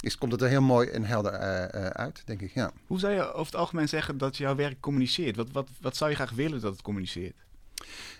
is, 0.00 0.18
komt 0.18 0.32
het 0.32 0.40
er 0.42 0.48
heel 0.48 0.62
mooi 0.62 0.88
en 0.88 1.04
helder 1.04 1.32
eh, 1.32 1.64
eh, 1.86 1.90
uit, 1.90 2.22
denk 2.24 2.40
ik. 2.40 2.50
Ja. 2.54 2.70
Hoe 2.86 2.98
zou 2.98 3.12
je 3.12 3.32
over 3.32 3.52
het 3.52 3.60
algemeen 3.60 3.88
zeggen 3.88 4.18
dat 4.18 4.36
jouw 4.36 4.54
werk 4.54 4.80
communiceert? 4.80 5.36
Wat, 5.36 5.50
wat, 5.52 5.68
wat 5.80 5.96
zou 5.96 6.10
je 6.10 6.16
graag 6.16 6.30
willen 6.30 6.60
dat 6.60 6.72
het 6.72 6.82
communiceert? 6.82 7.36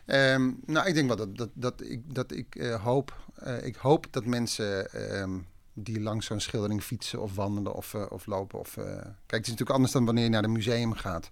Ehm, 0.06 0.50
nou, 0.67 0.87
ik 0.88 0.94
denk 0.94 1.06
wel 1.08 1.17
dat, 1.17 1.37
dat, 1.37 1.50
dat 1.55 1.82
ik, 1.85 2.14
dat 2.14 2.32
ik 2.32 2.55
eh, 2.56 2.82
hoop. 2.82 3.17
eh, 3.35 3.67
ik 3.67 3.76
hoop 3.76 4.06
dat 4.11 4.25
mensen 4.25 4.93
ehm, 4.93 5.38
die 5.74 6.00
langs 6.00 6.26
zo'n 6.26 6.40
schildering 6.40 6.82
fietsen 6.82 7.22
of 7.22 7.34
wandelen 7.34 7.74
of, 7.74 7.94
eh, 7.94 8.06
of 8.08 8.26
lopen. 8.26 8.58
Of, 8.58 8.76
eh, 8.76 8.84
Kijk, 8.84 9.12
het 9.26 9.40
is 9.40 9.48
natuurlijk 9.48 9.70
anders 9.70 9.92
dan 9.92 10.04
wanneer 10.04 10.24
je 10.24 10.30
naar 10.30 10.44
een 10.44 10.52
museum 10.52 10.92
gaat. 10.92 11.30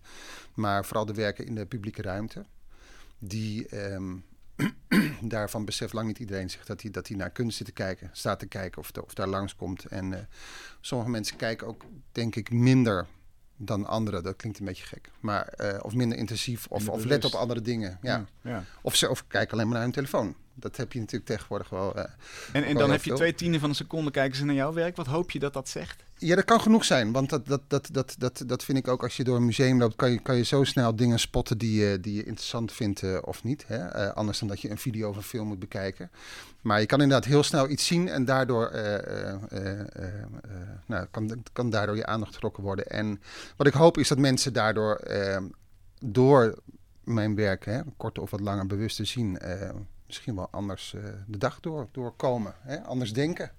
Maar 0.54 0.84
vooral 0.84 1.06
de 1.06 1.14
werken 1.14 1.46
in 1.46 1.54
de 1.54 1.66
publieke 1.66 2.02
ruimte. 2.02 2.44
Die 3.18 3.68
ehm, 3.68 4.16
daarvan 5.20 5.64
beseft 5.64 5.92
lang 5.92 6.06
niet 6.06 6.18
iedereen 6.18 6.50
zich 6.50 6.64
dat 6.64 6.82
hij, 6.82 6.90
dat 6.90 7.08
hij 7.08 7.16
naar 7.16 7.30
kunst 7.30 7.56
zit 7.56 7.66
te 7.66 7.72
kijken, 7.72 8.10
staat 8.12 8.38
te 8.38 8.46
kijken 8.46 8.80
of, 8.80 8.90
de, 8.90 9.04
of 9.04 9.14
daar 9.14 9.28
langskomt. 9.28 9.84
En 9.84 10.12
eh, 10.12 10.20
sommige 10.80 11.10
mensen 11.10 11.36
kijken 11.36 11.66
ook, 11.66 11.84
denk 12.12 12.36
ik, 12.36 12.50
minder 12.52 13.06
dan 13.56 13.86
anderen. 13.86 14.22
Dat 14.22 14.36
klinkt 14.36 14.58
een 14.58 14.64
beetje 14.64 14.86
gek. 14.86 15.10
Maar, 15.20 15.54
of 15.82 15.94
minder 15.94 16.18
intensief 16.18 16.66
of, 16.66 16.78
Minder 16.78 16.94
of 16.94 17.04
let 17.04 17.24
op 17.24 17.32
andere 17.32 17.62
dingen. 17.62 17.98
Ja. 18.02 18.26
ja. 18.42 18.64
Of, 18.82 18.94
ze, 18.94 19.08
of 19.08 19.26
kijk 19.26 19.52
alleen 19.52 19.64
maar 19.64 19.74
naar 19.74 19.82
hun 19.82 19.92
telefoon. 19.92 20.34
Dat 20.60 20.76
heb 20.76 20.92
je 20.92 20.98
natuurlijk 20.98 21.30
tegenwoordig 21.30 21.68
wel. 21.68 21.96
eh. 21.96 22.02
En, 22.02 22.10
en 22.52 22.62
Wel 22.62 22.82
dan 22.82 22.90
heb 22.90 23.02
je 23.02 23.12
twee 23.12 23.34
tienden 23.34 23.60
van 23.60 23.68
een 23.68 23.74
seconde 23.74 24.10
kijken 24.10 24.36
ze 24.36 24.44
naar 24.44 24.54
jouw 24.54 24.72
werk. 24.72 24.96
Wat 24.96 25.06
hoop 25.06 25.30
je 25.30 25.38
dat 25.38 25.52
dat 25.52 25.68
zegt? 25.68 26.02
Ja, 26.20 26.34
dat 26.34 26.44
kan 26.44 26.60
genoeg 26.60 26.84
zijn. 26.84 27.12
Want 27.12 27.30
dat, 27.30 27.46
dat, 27.46 27.62
dat, 27.68 27.88
dat, 27.92 28.14
dat, 28.18 28.42
dat 28.46 28.64
vind 28.64 28.78
ik 28.78 28.88
ook 28.88 29.02
als 29.02 29.16
je 29.16 29.24
door 29.24 29.36
een 29.36 29.44
museum 29.44 29.78
loopt, 29.78 29.96
kan 29.96 30.10
je, 30.10 30.18
kan 30.18 30.36
je 30.36 30.44
zo 30.44 30.64
snel 30.64 30.96
dingen 30.96 31.18
spotten 31.18 31.58
die, 31.58 31.80
je 31.80 32.00
die 32.00 32.14
je 32.14 32.24
interessant 32.24 32.72
vindt 32.72 33.02
eh, 33.02 33.18
of 33.20 33.44
niet. 33.44 33.64
Hè? 33.66 33.76
Eh, 33.76 34.12
anders 34.12 34.38
dan 34.38 34.48
dat 34.48 34.60
je 34.60 34.70
een 34.70 34.78
video 34.78 35.08
of 35.08 35.16
een 35.16 35.22
film 35.22 35.46
moet 35.46 35.58
bekijken. 35.58 36.10
Maar 36.60 36.80
je 36.80 36.86
kan 36.86 37.00
inderdaad 37.00 37.28
heel 37.28 37.42
snel 37.42 37.68
iets 37.68 37.86
zien 37.86 38.08
en 38.08 38.24
daardoor 38.24 38.70
nou, 40.86 41.06
kan, 41.10 41.42
kan 41.52 41.70
daardoor 41.70 41.96
je 41.96 42.06
aandacht 42.06 42.34
getrokken 42.34 42.62
worden. 42.62 42.86
En 42.86 43.20
wat 43.56 43.66
ik 43.66 43.72
hoop 43.72 43.98
is 43.98 44.08
dat 44.08 44.18
mensen 44.18 44.52
daardoor 44.52 45.00
door 46.04 46.58
mijn 47.04 47.34
werk, 47.34 47.64
hè, 47.64 47.80
kort 47.96 48.18
of 48.18 48.30
wat 48.30 48.40
langer 48.40 48.66
bewust 48.66 48.96
te 48.96 49.04
zien, 49.04 49.38
misschien 50.10 50.34
wel 50.34 50.48
anders 50.50 50.94
eh, 50.94 51.02
de 51.26 51.38
dag 51.38 51.60
door, 51.60 51.88
doorkomen. 51.92 52.54
Hè? 52.60 52.80
Anders 52.80 53.12
denken 53.12 53.50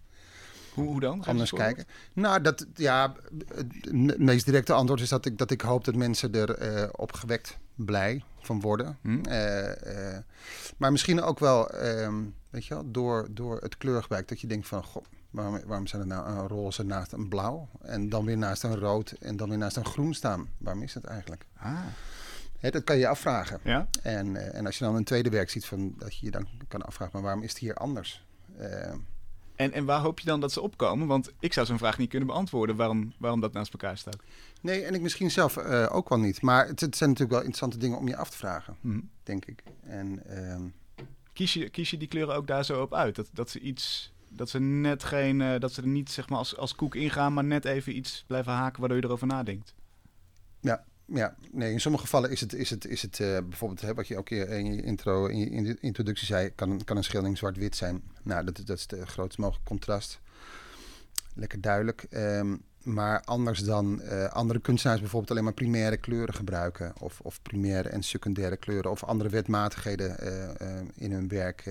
Hoe, 0.74 0.86
hoe 0.86 1.00
dan? 1.00 1.18
Geef 1.18 1.28
anders 1.28 1.52
kijken. 1.52 1.86
Nou, 2.14 2.42
dat, 2.42 2.66
ja, 2.76 3.16
het 3.82 4.18
meest 4.18 4.46
directe 4.46 4.74
antwoord 4.74 5.02
is 5.02 5.10
dat 5.10 5.26
ik, 5.26 5.38
dat 5.38 5.52
ik 5.52 5.62
hoop 5.62 5.86
dat 5.86 5.96
mensen 5.96 6.34
er 6.34 6.56
eh, 6.56 6.90
opgewekt 6.92 7.58
blij 7.76 8.24
van 8.42 8.62
worden. 8.62 8.98
Hm? 9.02 9.22
Eh, 9.24 10.18
maar 10.78 10.92
misschien 10.92 11.22
ook 11.22 11.40
wel, 11.40 11.70
ehm, 11.70 12.24
weet 12.50 12.66
je 12.66 12.74
wel, 12.74 12.92
door, 12.92 13.28
door 13.32 13.60
het 13.62 13.78
kleurgebruik. 13.78 14.28
Dat 14.28 14.42
je 14.42 14.48
denkt 14.48 14.68
van, 14.68 14.84
goh, 14.84 15.04
waarom, 15.30 15.60
waarom 15.66 15.88
zijn 15.88 16.02
er 16.02 16.08
nou 16.08 16.28
een 16.28 16.48
roze 16.48 16.84
naast 16.84 17.12
een 17.12 17.30
blauw? 17.30 17.70
En 17.82 18.10
dan 18.10 18.26
weer 18.26 18.38
naast 18.38 18.64
een 18.64 18.80
rood 18.80 19.12
en 19.12 19.38
dan 19.38 19.50
weer 19.50 19.58
naast 19.58 19.78
een 19.78 19.86
groen 19.86 20.14
staan. 20.14 20.50
Waarom 20.58 20.84
is 20.84 20.94
dat 20.94 21.04
eigenlijk? 21.04 21.46
Ah, 21.58 21.80
Dat 22.62 22.84
kan 22.84 22.98
je 22.98 23.08
afvragen. 23.08 23.60
ja? 23.64 23.88
En, 24.02 24.36
eh, 24.36 24.58
en 24.58 24.66
als 24.66 24.78
je 24.78 24.84
dan 24.86 24.96
een 24.96 25.04
tweede 25.04 25.30
werk 25.30 25.50
ziet, 25.50 25.66
van, 25.66 25.94
dat 25.98 26.16
je 26.18 26.26
je 26.26 26.32
dan 26.32 26.48
kan 26.68 26.82
afvragen, 26.82 27.14
maar 27.14 27.24
waarom 27.24 27.44
is 27.44 27.50
het 27.50 27.60
hier 27.60 27.76
anders? 27.76 28.26
Eh, 28.58 28.94
En, 29.56 29.72
en 29.72 29.86
waar 29.86 30.00
hoop 30.02 30.20
je 30.20 30.26
dan 30.26 30.40
dat 30.40 30.52
ze 30.52 30.62
opkomen? 30.62 31.08
Want 31.08 31.32
ik 31.40 31.54
zou 31.54 31.66
zo'n 31.66 31.78
vraag 31.78 31.98
niet 31.98 32.10
kunnen 32.10 32.28
beantwoorden 32.28 32.76
waarom, 32.76 33.14
waarom 33.20 33.40
dat 33.40 33.54
naast 33.54 33.74
elkaar 33.74 33.98
staat. 33.98 34.18
Nee, 34.62 34.84
en 34.86 34.94
ik 34.94 35.02
misschien 35.02 35.32
zelf 35.32 35.58
eh, 35.58 35.88
ook 35.92 36.10
wel 36.10 36.20
niet. 36.20 36.42
Maar 36.42 36.68
het, 36.68 36.80
het 36.80 36.96
zijn 36.98 37.10
natuurlijk 37.10 37.38
wel 37.38 37.48
interessante 37.48 37.78
dingen 37.78 37.98
om 37.98 38.08
je 38.08 38.16
af 38.16 38.30
te 38.30 38.38
vragen, 38.38 38.76
Hm. 38.82 39.00
denk 39.24 39.46
ik. 39.46 39.64
En 39.84 40.26
ehm, 40.26 40.62
Kies, 41.34 41.54
je, 41.54 41.70
kies 41.70 41.90
je 41.90 41.98
die 41.98 42.08
kleuren 42.08 42.36
ook 42.36 42.48
daar 42.48 42.66
zo 42.66 42.82
op 42.82 42.94
uit? 42.94 43.16
Dat, 43.16 43.30
dat 43.34 43.50
ze 43.50 43.60
iets. 43.60 44.14
Dat 44.30 44.50
ze 44.50 44.60
net 44.60 45.04
geen. 45.04 45.60
dat 45.60 45.74
ze 45.74 45.82
er 45.82 45.88
niet 45.88 46.12
zeg 46.12 46.30
maar 46.30 46.38
als, 46.38 46.58
als 46.58 46.76
koek 46.76 46.96
ingaan, 46.96 47.34
maar 47.34 47.44
net 47.44 47.66
even 47.66 47.96
iets 47.96 48.24
blijven 48.28 48.52
haken 48.54 48.80
waardoor 48.80 48.98
je 48.98 49.04
erover 49.06 49.28
nadenkt. 49.28 49.74
ja, 50.60 50.84
nee, 51.52 51.72
in 51.72 51.82
sommige 51.82 52.04
gevallen 52.04 52.32
is 52.32 52.42
het, 52.42 52.54
is 52.54 52.70
het, 52.70 52.86
is 52.86 53.02
het 53.02 53.20
eh, 53.20 53.38
bijvoorbeeld 53.50 53.96
wat 53.96 54.08
je 54.08 54.18
ook 54.18 54.30
in 54.30 54.74
je 54.74 54.82
intro, 54.82 55.26
in 55.26 55.38
je 55.38 55.50
in 55.50 55.64
de 55.64 55.78
introductie 55.80 56.26
zei, 56.26 56.50
kan, 56.56 56.84
kan 56.84 56.98
een 56.98 57.04
schildering 57.04 57.38
zwart-wit 57.38 57.76
zijn. 57.76 58.02
Nou, 58.24 58.46
dat, 58.46 58.62
dat 58.66 58.78
is 58.78 58.88
de 58.88 59.08
grootst 59.08 59.38
mogelijke 59.38 59.68
contrast. 59.68 60.20
Lekker 61.34 61.62
duidelijk. 61.62 62.06
Ehm, 62.10 62.56
maar 62.84 63.22
anders 63.22 63.60
dan 63.60 64.02
eh, 64.02 64.26
andere 64.26 64.60
kunstenaars 64.60 65.00
bijvoorbeeld 65.00 65.32
alleen 65.32 65.44
maar 65.44 65.54
primaire 65.54 65.98
kleuren 65.98 66.34
gebruiken. 66.34 66.94
Of, 67.00 67.20
of 67.20 67.42
primaire 67.42 67.90
en 67.90 68.04
secundaire 68.04 68.58
kleuren. 68.58 68.92
Of 68.92 69.04
andere 69.04 69.30
wetmatigheden 69.30 70.20
eh, 70.20 70.80
in 70.96 71.12
hun 71.12 71.28
werk 71.28 71.70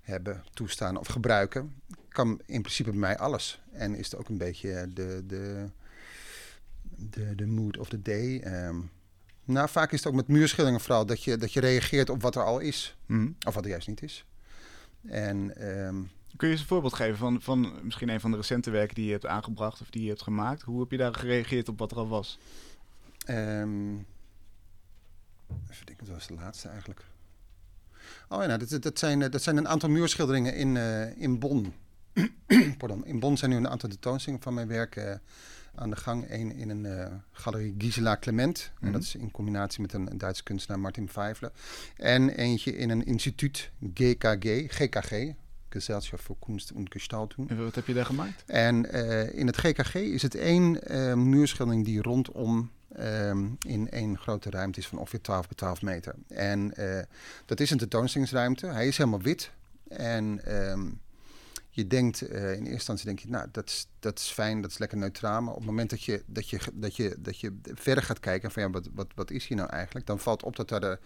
hebben, 0.00 0.44
toestaan 0.54 0.96
of 0.96 1.06
gebruiken. 1.06 1.74
Kan 2.08 2.40
in 2.46 2.60
principe 2.60 2.90
bij 2.90 2.98
mij 2.98 3.18
alles. 3.18 3.62
En 3.72 3.94
is 3.94 4.10
het 4.10 4.20
ook 4.20 4.28
een 4.28 4.38
beetje 4.38 4.88
de, 4.94 5.22
de, 5.26 5.66
de, 7.10 7.34
de 7.34 7.46
mood 7.46 7.78
of 7.78 7.88
the 7.88 8.02
day. 8.02 8.40
Ehm, 8.40 8.76
nou, 9.44 9.68
vaak 9.68 9.92
is 9.92 9.98
het 9.98 10.08
ook 10.08 10.14
met 10.14 10.28
muurschilderingen 10.28 10.80
vooral 10.80 11.06
dat 11.06 11.24
je, 11.24 11.36
dat 11.36 11.52
je 11.52 11.60
reageert 11.60 12.10
op 12.10 12.22
wat 12.22 12.36
er 12.36 12.44
al 12.44 12.58
is. 12.58 12.96
Mhm. 13.06 13.30
Of 13.46 13.54
wat 13.54 13.64
er 13.64 13.70
juist 13.70 13.88
niet 13.88 14.02
is. 14.02 14.24
En 15.06 15.56
ehm, 15.56 15.96
Kun 16.36 16.46
je 16.48 16.52
eens 16.52 16.62
een 16.62 16.68
voorbeeld 16.68 16.94
geven 16.94 17.16
van, 17.16 17.42
van 17.42 17.78
misschien 17.82 18.08
een 18.08 18.20
van 18.20 18.30
de 18.30 18.36
recente 18.36 18.70
werken 18.70 18.94
die 18.94 19.04
je 19.04 19.10
hebt 19.12 19.26
aangebracht 19.26 19.80
of 19.80 19.90
die 19.90 20.02
je 20.02 20.08
hebt 20.08 20.22
gemaakt? 20.22 20.62
Hoe 20.62 20.80
heb 20.80 20.90
je 20.90 20.96
daar 20.96 21.14
gereageerd 21.14 21.68
op 21.68 21.78
wat 21.78 21.90
er 21.90 21.96
al 21.96 22.08
was? 22.08 22.38
Ehm 23.24 23.94
even 25.70 25.86
denken, 25.86 26.06
dat 26.06 26.14
was 26.14 26.26
de 26.26 26.34
laatste 26.34 26.68
eigenlijk. 26.68 27.04
Oh 28.28 28.40
ja, 28.40 28.46
nou, 28.46 28.66
dat, 28.66 28.82
dat, 28.82 28.98
zijn, 28.98 29.22
eh, 29.22 29.30
dat 29.30 29.42
zijn 29.42 29.56
een 29.56 29.68
aantal 29.68 29.88
muurschilderingen 29.88 30.54
in, 30.54 30.76
eh, 30.76 31.16
in 31.16 31.38
Bonn. 31.38 31.74
Pardon. 32.78 33.06
In 33.06 33.20
Bonn 33.20 33.36
zijn 33.36 33.50
nu 33.50 33.56
een 33.56 33.68
aantal 33.68 33.88
tentoonstellingen 33.88 34.42
van 34.42 34.54
mijn 34.54 34.68
werk 34.68 34.96
eh, 34.96 35.14
aan 35.74 35.90
de 35.90 35.96
gang. 35.96 36.24
Eén 36.28 36.52
in 36.52 36.70
een 36.70 36.86
eh, 36.86 37.12
galerie 37.32 37.74
Gisela 37.78 38.16
Clement. 38.16 38.70
Mhm. 38.74 38.86
En 38.86 38.92
dat 38.92 39.02
is 39.02 39.14
in 39.14 39.30
combinatie 39.30 39.80
met 39.80 39.92
een, 39.92 40.10
een 40.10 40.18
Duitse 40.18 40.42
kunstenaar 40.42 40.80
Martin 40.80 41.08
Feifle. 41.08 41.52
En 41.96 42.28
eentje 42.28 42.76
in 42.76 42.90
een 42.90 43.04
instituut 43.04 43.70
GKG, 43.94 44.64
GKG. 44.68 45.34
Gesellschaft 45.68 46.24
voor 46.24 46.36
Kunst 46.38 46.72
und 46.72 46.90
Gestaltung. 46.92 47.50
En 47.50 47.64
wat 47.64 47.74
heb 47.74 47.86
je 47.86 47.94
daar 47.94 48.04
gemaakt? 48.04 48.42
En 48.46 48.92
eh, 48.92 49.38
in 49.38 49.46
het 49.46 49.56
GKG 49.56 49.94
is 49.94 50.22
het 50.22 50.34
één 50.34 50.82
eh, 50.82 51.14
muurschildering 51.14 51.84
die 51.84 52.02
rondom 52.02 52.70
ehm, 52.94 53.46
in 53.66 53.90
één 53.90 54.18
grote 54.18 54.50
ruimte 54.50 54.78
is 54.78 54.86
van 54.86 54.98
ongeveer 54.98 55.20
12 55.20 55.46
bij 55.48 55.56
12 55.56 55.82
meter. 55.82 56.14
En 56.28 56.74
dat 57.46 57.60
is 57.60 57.70
een 57.70 57.78
tentoonstellingsruimte. 57.78 58.66
Hij 58.66 58.86
is 58.86 58.96
helemaal 58.96 59.20
wit. 59.20 59.50
En 59.88 60.44
ehm, 60.44 60.88
je 61.74 61.86
denkt, 61.86 62.20
eh, 62.20 62.42
in 62.42 62.58
eerste 62.58 62.70
instantie 62.70 63.06
denk 63.06 63.18
je, 63.18 63.28
nou, 63.28 63.48
dat 63.52 63.68
is, 63.68 63.86
dat 63.98 64.18
is 64.18 64.24
fijn, 64.24 64.60
dat 64.60 64.70
is 64.70 64.78
lekker 64.78 64.98
neutraal. 64.98 65.42
Maar 65.42 65.52
op 65.52 65.58
het 65.58 65.66
moment 65.66 65.90
dat 65.90 66.02
je, 66.04 66.22
dat 66.26 66.50
je, 66.50 66.58
dat 66.72 66.96
je, 66.96 67.16
dat 67.18 67.40
je 67.40 67.58
verder 67.64 68.04
gaat 68.04 68.20
kijken 68.20 68.50
van 68.50 68.62
ja, 68.62 68.70
wat, 68.70 68.88
wat, 68.94 69.06
wat 69.14 69.30
is 69.30 69.46
hier 69.46 69.56
nou 69.56 69.70
eigenlijk? 69.70 70.06
Dan 70.06 70.18
valt 70.18 70.42
op 70.42 70.56
dat 70.56 70.68
daar, 70.68 70.80
de, 70.80 70.98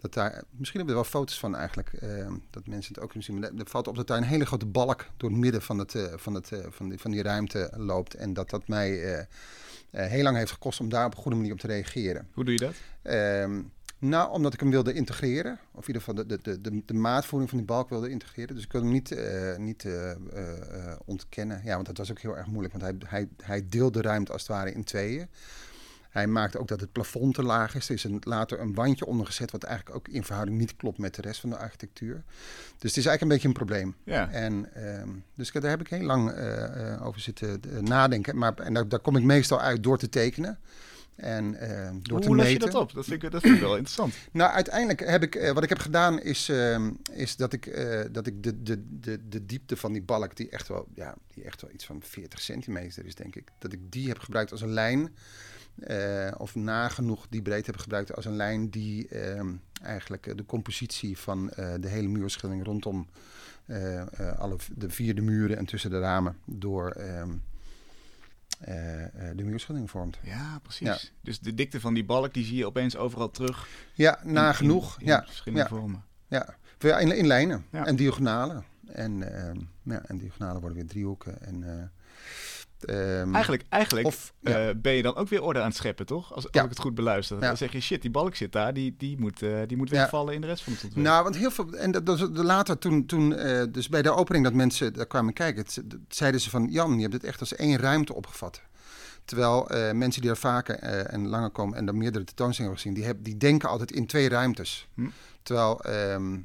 dat 0.00 0.14
daar 0.14 0.42
misschien 0.50 0.80
hebben 0.80 0.96
we 0.96 1.02
er 1.02 1.10
wel 1.10 1.20
foto's 1.20 1.38
van 1.38 1.56
eigenlijk, 1.56 1.92
eh, 1.92 2.32
dat 2.50 2.66
mensen 2.66 2.94
het 2.94 3.02
ook 3.02 3.10
kunnen 3.10 3.24
zien. 3.24 3.38
Maar 3.38 3.50
er 3.52 3.66
valt 3.66 3.88
op 3.88 3.96
dat 3.96 4.06
daar 4.06 4.16
een 4.16 4.24
hele 4.24 4.46
grote 4.46 4.66
balk 4.66 5.06
door 5.16 5.30
het 5.30 5.38
midden 5.38 5.62
van, 5.62 5.78
het, 5.78 5.94
eh, 5.94 6.12
van, 6.16 6.34
het, 6.34 6.50
van, 6.68 6.88
die, 6.88 6.98
van 6.98 7.10
die 7.10 7.22
ruimte 7.22 7.70
loopt. 7.76 8.14
En 8.14 8.32
dat 8.32 8.50
dat 8.50 8.68
mij 8.68 9.26
heel 9.90 10.22
lang 10.22 10.36
heeft 10.36 10.52
gekost 10.52 10.80
om 10.80 10.88
daar 10.88 11.06
op 11.06 11.14
een 11.14 11.22
goede 11.22 11.36
manier 11.36 11.52
op 11.52 11.58
te 11.58 11.66
reageren. 11.66 12.28
Hoe 12.32 12.44
doe 12.44 12.52
je 12.52 12.60
dat? 12.60 12.74
Ehm, 13.02 13.60
nou, 13.98 14.30
omdat 14.30 14.54
ik 14.54 14.60
hem 14.60 14.70
wilde 14.70 14.92
integreren. 14.92 15.58
Of 15.72 15.88
in 15.88 15.94
ieder 15.94 16.02
geval 16.02 16.26
de, 16.26 16.40
de, 16.42 16.60
de, 16.60 16.82
de, 16.84 16.94
maatvoering 16.94 17.50
van 17.50 17.58
die 17.58 17.66
balk 17.66 17.88
wilde 17.88 18.10
integreren. 18.10 18.54
Dus 18.54 18.64
ik 18.64 18.72
wilde 18.72 18.86
hem 18.86 18.96
niet, 18.96 19.12
eh, 19.12 19.56
niet 19.56 19.84
eh, 19.84 20.10
eh, 20.10 20.16
ontkennen. 21.04 21.60
Ja, 21.64 21.74
want 21.74 21.86
dat 21.86 21.96
was 21.98 22.10
ook 22.10 22.20
heel 22.20 22.36
erg 22.36 22.46
moeilijk. 22.46 22.74
Want 22.74 22.84
hij, 22.84 22.96
hij, 23.06 23.28
hij 23.42 23.68
deelt 23.68 23.94
de 23.94 24.02
ruimte 24.02 24.32
als 24.32 24.42
het 24.42 24.50
ware 24.50 24.72
in 24.72 24.84
tweeën. 24.84 25.28
Hij 26.10 26.26
maakt 26.26 26.56
ook 26.56 26.68
dat 26.68 26.80
het 26.80 26.92
plafond 26.92 27.34
te 27.34 27.42
laag 27.42 27.74
is. 27.74 27.88
Er 27.88 27.94
is 27.94 28.04
een, 28.04 28.18
later 28.20 28.60
een 28.60 28.74
wandje 28.74 29.06
onder 29.06 29.26
gezet... 29.26 29.50
wat 29.50 29.62
eigenlijk 29.62 29.96
ook 29.96 30.08
in 30.08 30.24
verhouding 30.24 30.58
niet 30.58 30.76
klopt 30.76 30.98
met 30.98 31.14
de 31.14 31.22
rest 31.22 31.40
van 31.40 31.50
de 31.50 31.56
architectuur. 31.56 32.22
Dus 32.78 32.94
het 32.94 32.96
is 32.96 33.06
eigenlijk 33.06 33.20
een 33.20 33.28
beetje 33.28 33.48
een 33.48 33.54
probleem. 33.54 33.94
Ja. 34.04 34.30
En, 34.30 34.74
ehm, 34.74 35.08
dus 35.34 35.52
daar 35.52 35.70
heb 35.70 35.80
ik 35.80 35.88
heel 35.88 36.06
lang 36.06 36.30
over 37.00 37.20
zitten 37.20 37.60
nadenken. 37.80 38.36
Maar, 38.38 38.54
en 38.54 38.74
daar, 38.74 38.88
daar 38.88 38.98
kom 38.98 39.16
ik 39.16 39.22
meestal 39.22 39.60
uit 39.60 39.82
door 39.82 39.98
te 39.98 40.08
tekenen. 40.08 40.58
En 41.16 41.54
eh, 41.54 41.90
door 42.02 42.20
te 42.20 42.26
Hoe 42.26 42.36
los 42.36 42.46
je 42.46 42.52
meten. 42.52 42.70
dat 42.70 42.80
op? 42.80 42.92
Dat 42.92 43.04
vind 43.04 43.22
ik, 43.22 43.30
dat 43.30 43.42
vind 43.42 43.54
ik 43.54 43.60
wel 43.60 43.76
interessant. 43.76 44.14
Nou, 44.32 44.52
uiteindelijk 44.52 45.00
heb 45.00 45.22
ik, 45.22 45.34
eh, 45.34 45.52
wat 45.52 45.62
ik 45.62 45.68
heb 45.68 45.78
gedaan 45.78 46.20
is, 46.20 46.48
ehm, 46.48 46.90
is 47.12 47.36
dat 47.36 47.52
ik, 47.52 47.66
eh, 47.66 48.00
dat 48.12 48.26
ik 48.26 48.42
de, 48.42 48.62
de, 48.62 48.98
de, 49.00 49.28
de 49.28 49.46
diepte 49.46 49.76
van 49.76 49.92
die 49.92 50.02
balk, 50.02 50.36
die 50.36 50.48
echt, 50.48 50.68
wel, 50.68 50.88
ja, 50.94 51.14
die 51.34 51.44
echt 51.44 51.60
wel 51.60 51.70
iets 51.70 51.86
van 51.86 52.02
40 52.02 52.40
centimeter 52.40 53.06
is, 53.06 53.14
denk 53.14 53.36
ik, 53.36 53.48
dat 53.58 53.72
ik 53.72 53.92
die 53.92 54.08
heb 54.08 54.18
gebruikt 54.18 54.52
als 54.52 54.60
een 54.60 54.72
lijn, 54.72 55.14
of 56.36 56.54
nagenoeg 56.54 57.26
die 57.30 57.42
breedte 57.42 57.70
heb 57.70 57.80
gebruikt 57.80 58.14
als 58.14 58.24
een 58.24 58.36
lijn 58.36 58.70
die 58.70 59.08
ehm, 59.08 59.52
eigenlijk 59.82 60.36
de 60.36 60.46
compositie 60.46 61.18
van 61.18 61.46
de 61.80 61.88
hele 61.88 62.08
muurschildering 62.08 62.64
rondom 62.66 63.08
alle 64.38 64.56
de 64.74 64.90
vierde 64.90 65.22
muren 65.22 65.56
en 65.56 65.64
tussen 65.64 65.90
de 65.90 65.98
ramen 65.98 66.36
door 66.44 66.96
eh, 68.60 69.04
eh, 69.04 69.36
de 69.36 69.44
muurschildering 69.44 69.90
vormt. 69.90 70.18
Ja, 70.22 70.58
precies. 70.62 70.86
Ja. 70.86 70.98
Dus 71.20 71.38
de 71.40 71.54
dikte 71.54 71.80
van 71.80 71.94
die 71.94 72.04
balk, 72.04 72.34
die 72.34 72.44
zie 72.44 72.56
je 72.56 72.66
opeens 72.66 72.96
overal 72.96 73.30
terug. 73.30 73.68
Ja, 73.94 74.18
nagenoeg. 74.22 74.96
ja, 75.00 75.22
verschillende 75.26 75.68
ja. 75.68 75.76
vormen. 75.76 76.04
Ja, 76.28 76.56
in, 76.98 77.16
in 77.16 77.26
lijnen 77.26 77.64
en 77.70 77.96
diagonalen. 77.96 78.64
En, 78.86 79.34
ehm, 79.36 79.60
ja, 79.82 80.02
en 80.06 80.18
diagonalen 80.18 80.60
worden 80.60 80.78
weer 80.78 80.86
driehoeken. 80.88 81.42
En, 81.42 81.90
eh, 82.86 83.20
ehm, 83.20 83.34
Eigenlijk, 83.34 83.62
eigenlijk 83.68 84.06
of, 84.06 84.32
ja. 84.40 84.68
eh, 84.68 84.74
ben 84.76 84.92
je 84.92 85.02
dan 85.02 85.14
ook 85.16 85.28
weer 85.28 85.42
orde 85.42 85.60
aan 85.60 85.66
het 85.68 85.76
scheppen, 85.76 86.06
toch? 86.06 86.34
Als, 86.34 86.44
als 86.44 86.52
Ja. 86.54 86.62
ik 86.62 86.68
het 86.68 86.78
goed 86.78 86.94
beluister. 86.94 87.36
Ja. 87.40 87.46
Dan 87.46 87.56
zeg 87.56 87.72
je, 87.72 87.80
shit, 87.80 88.02
die 88.02 88.10
balk 88.10 88.34
zit 88.34 88.52
daar, 88.52 88.74
die, 88.74 88.94
die, 88.98 89.18
moet, 89.20 89.42
eh, 89.42 89.58
die 89.66 89.76
moet 89.76 89.90
wegvallen 89.90 90.34
in 90.34 90.40
de 90.40 90.46
rest 90.46 90.62
van 90.64 90.72
het 90.72 90.84
ontwerp. 90.84 91.06
Nou, 91.06 91.22
want 91.22 91.36
heel 91.36 91.50
veel. 91.50 91.72
En 91.72 91.90
dat, 91.90 92.06
dat, 92.06 92.30
later 92.36 92.78
toen, 92.78 93.06
toen 93.06 93.34
eh, 93.36 93.62
dus 93.70 93.88
bij 93.88 94.02
de 94.02 94.10
opening 94.14 94.44
dat 94.44 94.52
mensen 94.54 94.92
daar 94.92 95.06
kwamen 95.06 95.32
kijken, 95.32 95.62
het- 95.64 95.82
zeiden 96.08 96.40
ze 96.40 96.50
van 96.50 96.66
Jan, 96.70 96.94
je 96.94 97.00
hebt 97.00 97.12
het 97.12 97.24
echt 97.24 97.40
als 97.40 97.54
één 97.54 97.76
ruimte 97.78 98.14
opgevat. 98.14 98.62
Terwijl 99.24 99.68
mensen 99.94 100.20
die 100.22 100.30
er 100.30 100.36
vaker 100.36 100.74
en 100.78 101.28
langer 101.28 101.50
komen 101.50 101.76
en 101.78 101.86
dan 101.86 101.98
meerdere 101.98 102.24
tentoonstellingen 102.24 102.78
hebben 102.78 102.94
gezien, 103.02 103.14
die, 103.14 103.22
die 103.22 103.36
denken 103.36 103.68
altijd 103.68 103.92
in 103.92 104.06
twee 104.06 104.28
ruimtes. 104.28 104.88
Hm. 104.94 105.06
Terwijl, 105.42 105.80
ehm, 105.84 106.38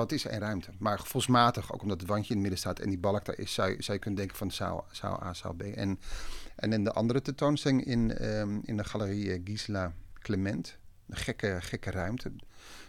het 0.00 0.12
is 0.12 0.24
één 0.26 0.38
ruimte. 0.40 0.70
Maar 0.78 0.98
gevoelsmatig, 0.98 1.72
ook 1.72 1.82
omdat 1.82 2.00
het 2.00 2.08
wandje 2.08 2.28
in 2.28 2.34
het 2.34 2.40
midden 2.40 2.58
staat 2.58 2.78
en 2.78 2.88
die 2.88 2.98
balk 2.98 3.24
daar 3.24 3.38
is, 3.38 3.52
zou, 3.54 3.70
je- 3.70 3.98
kunnen 3.98 4.18
denken 4.18 4.36
van 4.36 4.50
zaal, 4.50 4.86
zaal 4.90 5.22
A, 5.22 5.34
zaal 5.34 5.52
B. 5.54 5.62
En, 5.62 6.00
en 6.56 6.72
in 6.72 6.84
de 6.84 6.92
andere 6.92 7.22
tentoonstelling 7.22 7.84
in, 7.84 8.16
ehm, 8.18 8.58
in 8.62 8.76
de 8.76 8.84
galerie 8.84 9.32
eh, 9.32 9.40
Gisela 9.44 9.92
Clement, 10.18 10.78
een 11.08 11.16
gekke, 11.16 11.56
gekke 11.60 11.90
ruimte. 11.90 12.32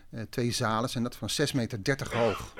Eh, 0.09 0.21
twee 0.29 0.51
zalen 0.51 0.89
zijn 0.89 1.03
dat 1.03 1.15
van 1.15 1.29
6,30 1.29 1.55
meter 1.55 2.17
hoog. 2.17 2.53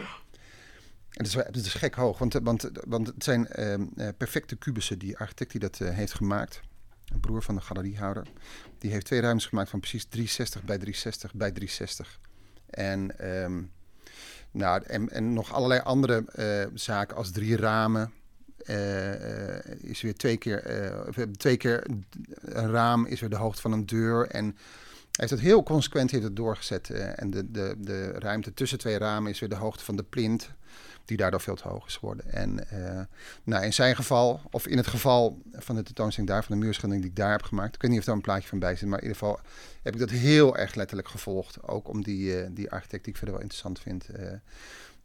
En 1.10 1.24
dat 1.24 1.26
is, 1.26 1.34
dat 1.34 1.56
is 1.56 1.74
gek 1.74 1.96
hoog, 1.96 2.18
want, 2.18 2.34
want, 2.34 2.70
want 2.88 3.08
het 3.08 3.24
zijn 3.24 3.48
ehm, 3.48 3.86
eh, 3.96 4.08
perfecte 4.18 4.56
kubussen. 4.56 5.00
Die 5.00 5.18
architect 5.18 5.52
die 5.52 5.60
dat 5.60 5.78
heeft 5.78 6.14
gemaakt, 6.14 6.62
een 7.14 7.20
broer 7.20 7.44
van 7.44 7.56
de 7.56 7.62
galeriehouder, 7.62 8.28
die 8.78 8.92
heeft 8.92 9.06
twee 9.06 9.20
ruimtes 9.22 9.46
gemaakt 9.48 9.70
van 9.70 9.80
precies 9.80 10.06
360 10.06 10.64
bij 10.64 10.78
360 10.78 11.34
bij 11.34 11.52
360. 11.52 12.20
En, 12.70 13.20
ehm, 13.20 13.64
nou, 14.54 14.84
en, 14.84 15.10
en 15.10 15.34
nog 15.34 15.54
allerlei 15.54 15.82
andere 15.82 16.24
eh, 16.32 16.68
zaken 16.74 17.16
als 17.16 17.32
drie 17.32 17.58
ramen. 17.58 18.12
eh, 18.58 19.74
is 19.82 20.02
weer 20.02 20.16
twee 20.16 20.38
keer, 20.38 20.64
twee 21.38 21.58
keer 21.58 21.84
een 22.42 22.72
raam 22.72 23.06
is 23.06 23.20
weer 23.20 23.30
de 23.30 23.36
hoogte 23.36 23.62
van 23.62 23.72
een 23.72 23.86
deur. 23.86 24.28
En 24.28 24.46
hij 24.46 24.56
heeft 25.12 25.32
het 25.32 25.40
heel 25.40 25.64
consequent 25.64 26.12
heeft 26.12 26.24
het 26.24 26.36
doorgezet. 26.36 26.90
en 26.90 27.30
de, 27.30 27.52
de, 27.52 27.76
de 27.78 28.12
ruimte 28.12 28.54
tussen 28.54 28.78
twee 28.78 28.98
ramen 28.98 29.32
is 29.32 29.40
weer 29.40 29.50
de 29.50 29.56
hoogte 29.56 29.84
van 29.84 29.96
de 29.96 30.04
plint. 30.04 30.50
Die 31.06 31.18
daardoor 31.18 31.42
veel 31.42 31.56
te 31.56 31.68
hoog 31.68 31.88
is 31.88 31.98
geworden. 31.98 32.32
En 32.32 32.70
eh, 32.70 33.02
nou, 33.44 33.64
in 33.64 33.74
zijn 33.74 33.96
geval, 33.96 34.42
of 34.52 34.68
in 34.68 34.78
het 34.78 34.88
geval 34.88 35.42
van 35.52 35.76
de 35.76 35.84
tentoonstelling 35.84 36.32
daar, 36.32 36.44
van 36.44 36.60
de 36.60 36.66
muurschildering 36.66 37.02
die 37.06 37.12
ik 37.12 37.18
daar 37.18 37.32
heb 37.32 37.42
gemaakt. 37.42 37.76
Ik 37.76 37.82
weet 37.82 37.92
niet 37.92 38.00
of 38.00 38.06
daar 38.06 38.16
een 38.16 38.22
plaatje 38.22 38.48
van 38.48 38.60
bij 38.60 38.76
zit. 38.76 38.88
Maar 38.88 39.02
in 39.02 39.08
ieder 39.08 39.20
geval 39.20 39.40
heb 39.82 39.94
ik 39.94 40.00
dat 40.00 40.10
heel 40.10 40.58
erg 40.58 40.76
letterlijk 40.76 41.08
gevolgd. 41.08 41.64
Ook 41.68 41.88
om 41.88 42.04
die, 42.04 42.42
eh, 42.42 42.50
die 42.52 42.72
architect 42.72 43.04
die 43.04 43.12
ik 43.14 43.18
verder 43.18 43.36
wel 43.36 43.44
interessant 43.44 43.80
vind, 43.80 44.10
eh, 44.10 44.32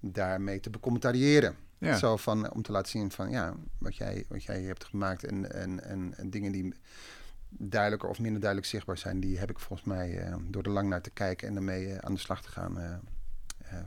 daarmee 0.00 0.60
te 0.60 0.70
becommentariëren. 0.70 1.56
Ja. 1.78 1.96
Zo 1.96 2.16
van, 2.16 2.52
om 2.52 2.62
te 2.62 2.72
laten 2.72 2.90
zien 2.90 3.10
van 3.10 3.30
ja, 3.30 3.54
wat 3.78 3.96
jij, 3.96 4.24
wat 4.28 4.44
jij 4.44 4.62
hebt 4.62 4.84
gemaakt 4.84 5.24
en, 5.24 5.52
en, 5.52 5.84
en, 5.84 6.14
en 6.16 6.30
dingen 6.30 6.52
die 6.52 6.74
duidelijker 7.48 8.08
of 8.08 8.18
minder 8.18 8.40
duidelijk 8.40 8.70
zichtbaar 8.70 8.98
zijn, 8.98 9.20
die 9.20 9.38
heb 9.38 9.50
ik 9.50 9.58
volgens 9.58 9.88
mij 9.88 10.32
door 10.50 10.62
er 10.62 10.70
lang 10.70 10.88
naar 10.88 11.00
te 11.00 11.10
kijken 11.10 11.48
en 11.48 11.54
daarmee 11.54 12.00
aan 12.00 12.14
de 12.14 12.20
slag 12.20 12.42
te 12.42 12.50
gaan 12.50 13.02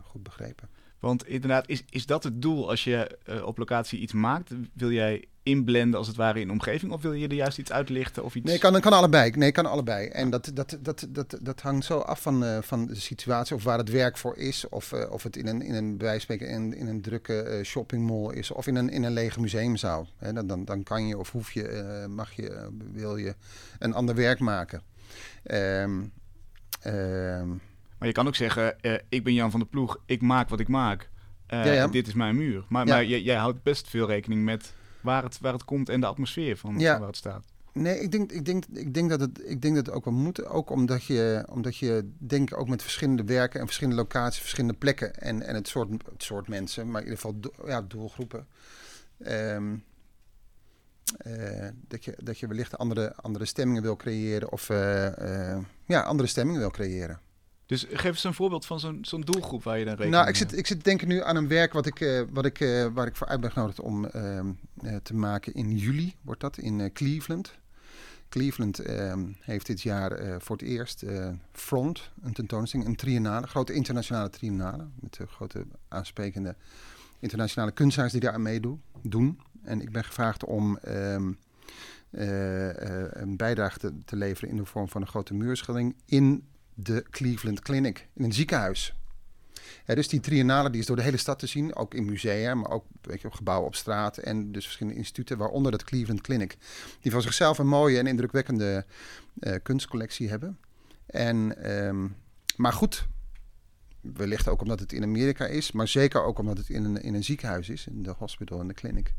goed 0.03 0.23
begrepen. 0.23 0.69
Want 1.01 1.27
inderdaad, 1.27 1.67
is, 1.67 1.83
is 1.89 2.05
dat 2.05 2.23
het 2.23 2.41
doel 2.41 2.69
als 2.69 2.83
je 2.83 3.17
eh, 3.25 3.45
op 3.45 3.57
locatie 3.57 3.99
iets 3.99 4.13
maakt? 4.13 4.51
Wil 4.73 4.91
jij 4.91 5.25
inblenden 5.43 5.99
als 5.99 6.07
het 6.07 6.15
ware 6.15 6.39
in 6.39 6.47
de 6.47 6.53
omgeving? 6.53 6.91
Of 6.91 7.01
wil 7.01 7.13
je 7.13 7.27
er 7.27 7.33
juist 7.33 7.57
iets 7.57 7.71
uitlichten 7.71 8.23
of 8.23 8.35
iets... 8.35 8.45
Nee, 8.45 8.57
kan, 8.57 8.79
kan 8.79 8.93
allebei. 8.93 9.31
Nee, 9.31 9.51
kan 9.51 9.65
allebei. 9.65 10.07
En 10.07 10.29
dat, 10.29 10.51
dat, 10.53 10.77
dat, 10.81 11.07
dat, 11.09 11.37
dat 11.41 11.61
hangt 11.61 11.85
zo 11.85 11.97
af 11.97 12.21
van, 12.21 12.45
eh, 12.45 12.57
van 12.61 12.87
de 12.87 12.95
situatie 12.95 13.55
of 13.55 13.63
waar 13.63 13.77
het 13.77 13.89
werk 13.89 14.17
voor 14.17 14.37
is. 14.37 14.69
Of, 14.69 14.91
eh, 14.91 15.11
of 15.11 15.23
het 15.23 15.35
in 15.37 15.47
een, 15.47 15.61
in 15.61 15.73
een, 15.73 15.97
bij 15.97 16.19
spreken, 16.19 16.47
in, 16.47 16.73
in 16.73 16.87
een 16.87 17.01
drukke 17.01 17.41
eh, 17.41 17.63
shoppingmall 17.63 18.33
is. 18.33 18.51
Of 18.51 18.67
in 18.67 18.75
een, 18.75 18.89
in 18.89 19.03
een 19.03 19.13
lege 19.13 19.39
museumzaal. 19.39 20.07
Dan, 20.33 20.47
dan, 20.47 20.65
dan 20.65 20.83
kan 20.83 21.07
je 21.07 21.17
of 21.17 21.31
hoef 21.31 21.51
je, 21.51 22.05
mag 22.09 22.31
je, 22.31 22.69
wil 22.91 23.17
je 23.17 23.35
een 23.79 23.93
ander 23.93 24.15
werk 24.15 24.39
maken. 24.39 24.81
Ehm, 25.43 26.01
Maar 28.01 28.09
je 28.09 28.15
kan 28.15 28.27
ook 28.27 28.35
zeggen, 28.35 28.79
eh, 28.81 28.93
ik 29.09 29.23
ben 29.23 29.33
Jan 29.33 29.51
van 29.51 29.59
der 29.59 29.69
Ploeg, 29.69 29.97
ik 30.05 30.21
maak 30.21 30.49
wat 30.49 30.59
ik 30.59 30.67
maak. 30.67 31.09
Eh, 31.47 31.65
Ja, 31.65 31.71
ja. 31.71 31.87
Dit 31.87 32.07
is 32.07 32.13
mijn 32.13 32.35
muur. 32.35 32.65
Maar, 32.69 32.87
Ja. 32.87 32.93
maar 32.93 33.05
jij, 33.05 33.21
jij 33.21 33.35
houdt 33.35 33.63
best 33.63 33.87
veel 33.89 34.07
rekening 34.07 34.43
met 34.43 34.73
waar 35.01 35.23
het, 35.23 35.39
waar 35.39 35.53
het 35.53 35.65
komt 35.65 35.89
en 35.89 35.99
de 35.99 36.05
atmosfeer 36.07 36.57
van, 36.57 36.79
waar 36.79 37.01
het 37.01 37.15
staat. 37.17 37.45
Nee, 37.73 37.99
ik 37.99 38.11
denk, 38.11 38.31
ik, 38.31 38.45
denk, 38.45 38.65
ik, 38.73 38.93
denk 38.93 39.09
dat 39.09 39.19
het, 39.19 39.41
ik 39.49 39.61
denk 39.61 39.75
dat 39.75 39.85
het 39.85 39.95
ook 39.95 40.05
wel 40.05 40.13
moet. 40.13 40.45
Ook 40.45 40.69
omdat 40.69 41.03
je, 41.03 41.45
omdat 41.49 41.77
je 41.77 42.09
denk 42.17 42.57
ook 42.57 42.67
met 42.69 42.81
verschillende 42.81 43.23
werken 43.23 43.59
en 43.59 43.65
verschillende 43.65 43.99
locaties, 44.01 44.39
verschillende 44.41 44.77
plekken 44.77 45.15
en, 45.15 45.41
en 45.41 45.55
het, 45.55 45.67
soort, 45.67 45.89
het 45.91 46.23
soort 46.23 46.47
mensen, 46.47 46.91
maar 46.91 47.01
in 47.01 47.07
ieder 47.07 47.19
geval 47.21 47.39
do- 47.39 47.67
ja, 47.67 47.81
doelgroepen. 47.81 48.47
ehm, 49.23 49.75
eh, 51.17 51.67
dat, 51.87 52.05
je, 52.05 52.13
dat 52.23 52.39
je 52.39 52.47
wellicht 52.47 52.77
andere, 52.77 53.15
andere 53.15 53.45
stemmingen 53.45 53.81
wil 53.81 53.95
creëren 53.95 54.51
of 54.51 54.67
ja, 55.85 56.01
andere 56.01 56.27
stemmingen 56.29 56.59
wil 56.59 56.71
creëren. 56.71 57.19
Dus 57.71 57.85
geef 57.91 58.11
eens 58.11 58.23
een 58.23 58.33
voorbeeld 58.33 58.65
van 58.65 58.79
zo'n 58.79 58.97
zo'n 59.01 59.21
doelgroep 59.21 59.63
waar 59.63 59.77
je 59.77 59.85
dan 59.85 59.93
rekening 59.93 60.15
Nou, 60.15 60.27
ik 60.27 60.35
zit, 60.35 60.57
ik 60.57 60.67
zit 60.67 60.83
denken 60.83 61.07
nu 61.07 61.23
aan 61.23 61.35
een 61.35 61.47
werk 61.47 61.73
wat 61.73 61.85
ik, 61.85 61.99
eh, 61.99 62.21
wat 62.31 62.45
ik, 62.45 62.59
eh, 62.59 62.85
waar 62.93 63.07
ik 63.07 63.15
voor 63.15 63.27
uit 63.27 63.41
ben 63.41 63.51
genodigd 63.51 63.79
om 63.79 64.05
ehm, 64.05 64.51
eh, 64.81 64.95
te 64.95 65.13
maken 65.13 65.53
in 65.53 65.77
juli, 65.77 66.15
wordt 66.21 66.41
dat, 66.41 66.57
in 66.57 66.91
Cleveland. 66.93 67.53
Cleveland 68.29 68.79
ehm, 68.79 69.19
heeft 69.39 69.65
dit 69.65 69.81
jaar 69.81 70.41
voor 70.41 70.55
het 70.55 70.65
eerst 70.65 71.03
Front, 71.51 72.11
een 72.21 72.33
tentoonstelling, 72.33 72.89
een 72.89 72.95
triennale, 72.95 73.47
grote 73.47 73.73
internationale 73.73 74.29
triennale, 74.29 74.87
met 74.99 75.19
grote 75.27 75.65
aansprekende 75.87 76.55
internationale 77.19 77.71
kunstenaars 77.71 78.11
die 78.11 78.21
daar 78.21 78.33
aan 78.33 78.41
meedoen. 78.41 78.81
Doen. 79.01 79.39
En 79.63 79.81
ik 79.81 79.91
ben 79.91 80.03
gevraagd 80.03 80.45
om 80.45 80.77
ehm, 80.77 81.31
eh, 82.11 83.03
eh, 83.03 83.07
een 83.11 83.37
bijdrage 83.37 83.79
te, 83.79 83.93
te 84.05 84.15
leveren 84.15 84.49
in 84.49 84.55
de 84.55 84.65
vorm 84.65 84.89
van 84.89 85.01
een 85.01 85.07
grote 85.07 85.33
muurschildering 85.33 85.95
in 86.05 86.47
de 86.83 87.05
Cleveland 87.09 87.59
Clinic, 87.59 88.07
in 88.13 88.23
een 88.23 88.33
ziekenhuis. 88.33 88.95
Dus 89.85 90.07
die 90.07 90.19
triennale 90.19 90.69
die 90.69 90.79
is 90.79 90.85
door 90.85 90.95
de 90.95 91.01
hele 91.01 91.17
stad 91.17 91.39
te 91.39 91.47
zien, 91.47 91.75
ook 91.75 91.93
in 91.93 92.05
musea, 92.05 92.55
maar 92.55 92.71
ook 92.71 92.85
weet 93.01 93.21
je, 93.21 93.27
op 93.27 93.33
gebouwen 93.33 93.67
op 93.67 93.75
straat 93.75 94.17
en 94.17 94.51
dus 94.51 94.63
verschillende 94.63 94.97
instituten, 94.97 95.37
waaronder 95.37 95.71
het 95.71 95.83
Cleveland 95.83 96.21
Clinic, 96.21 96.57
die 97.01 97.11
van 97.11 97.21
zichzelf 97.21 97.57
een 97.57 97.67
mooie 97.67 97.97
en 97.97 98.07
indrukwekkende 98.07 98.85
eh, 99.39 99.55
kunstcollectie 99.63 100.29
hebben. 100.29 100.59
En, 101.05 101.63
ehm, 101.63 102.07
maar 102.55 102.73
goed, 102.73 103.07
wellicht 104.01 104.47
ook 104.47 104.61
omdat 104.61 104.79
het 104.79 104.93
in 104.93 105.03
Amerika 105.03 105.45
is, 105.45 105.71
maar 105.71 105.87
zeker 105.87 106.23
ook 106.23 106.39
omdat 106.39 106.57
het 106.57 106.69
in 106.69 106.83
een, 106.83 107.01
in 107.01 107.13
een 107.13 107.23
ziekenhuis 107.23 107.69
is, 107.69 107.87
in 107.87 108.03
de 108.03 108.13
hospital 108.17 108.59
en 108.59 108.67
de 108.67 108.73
clinic, 108.73 109.13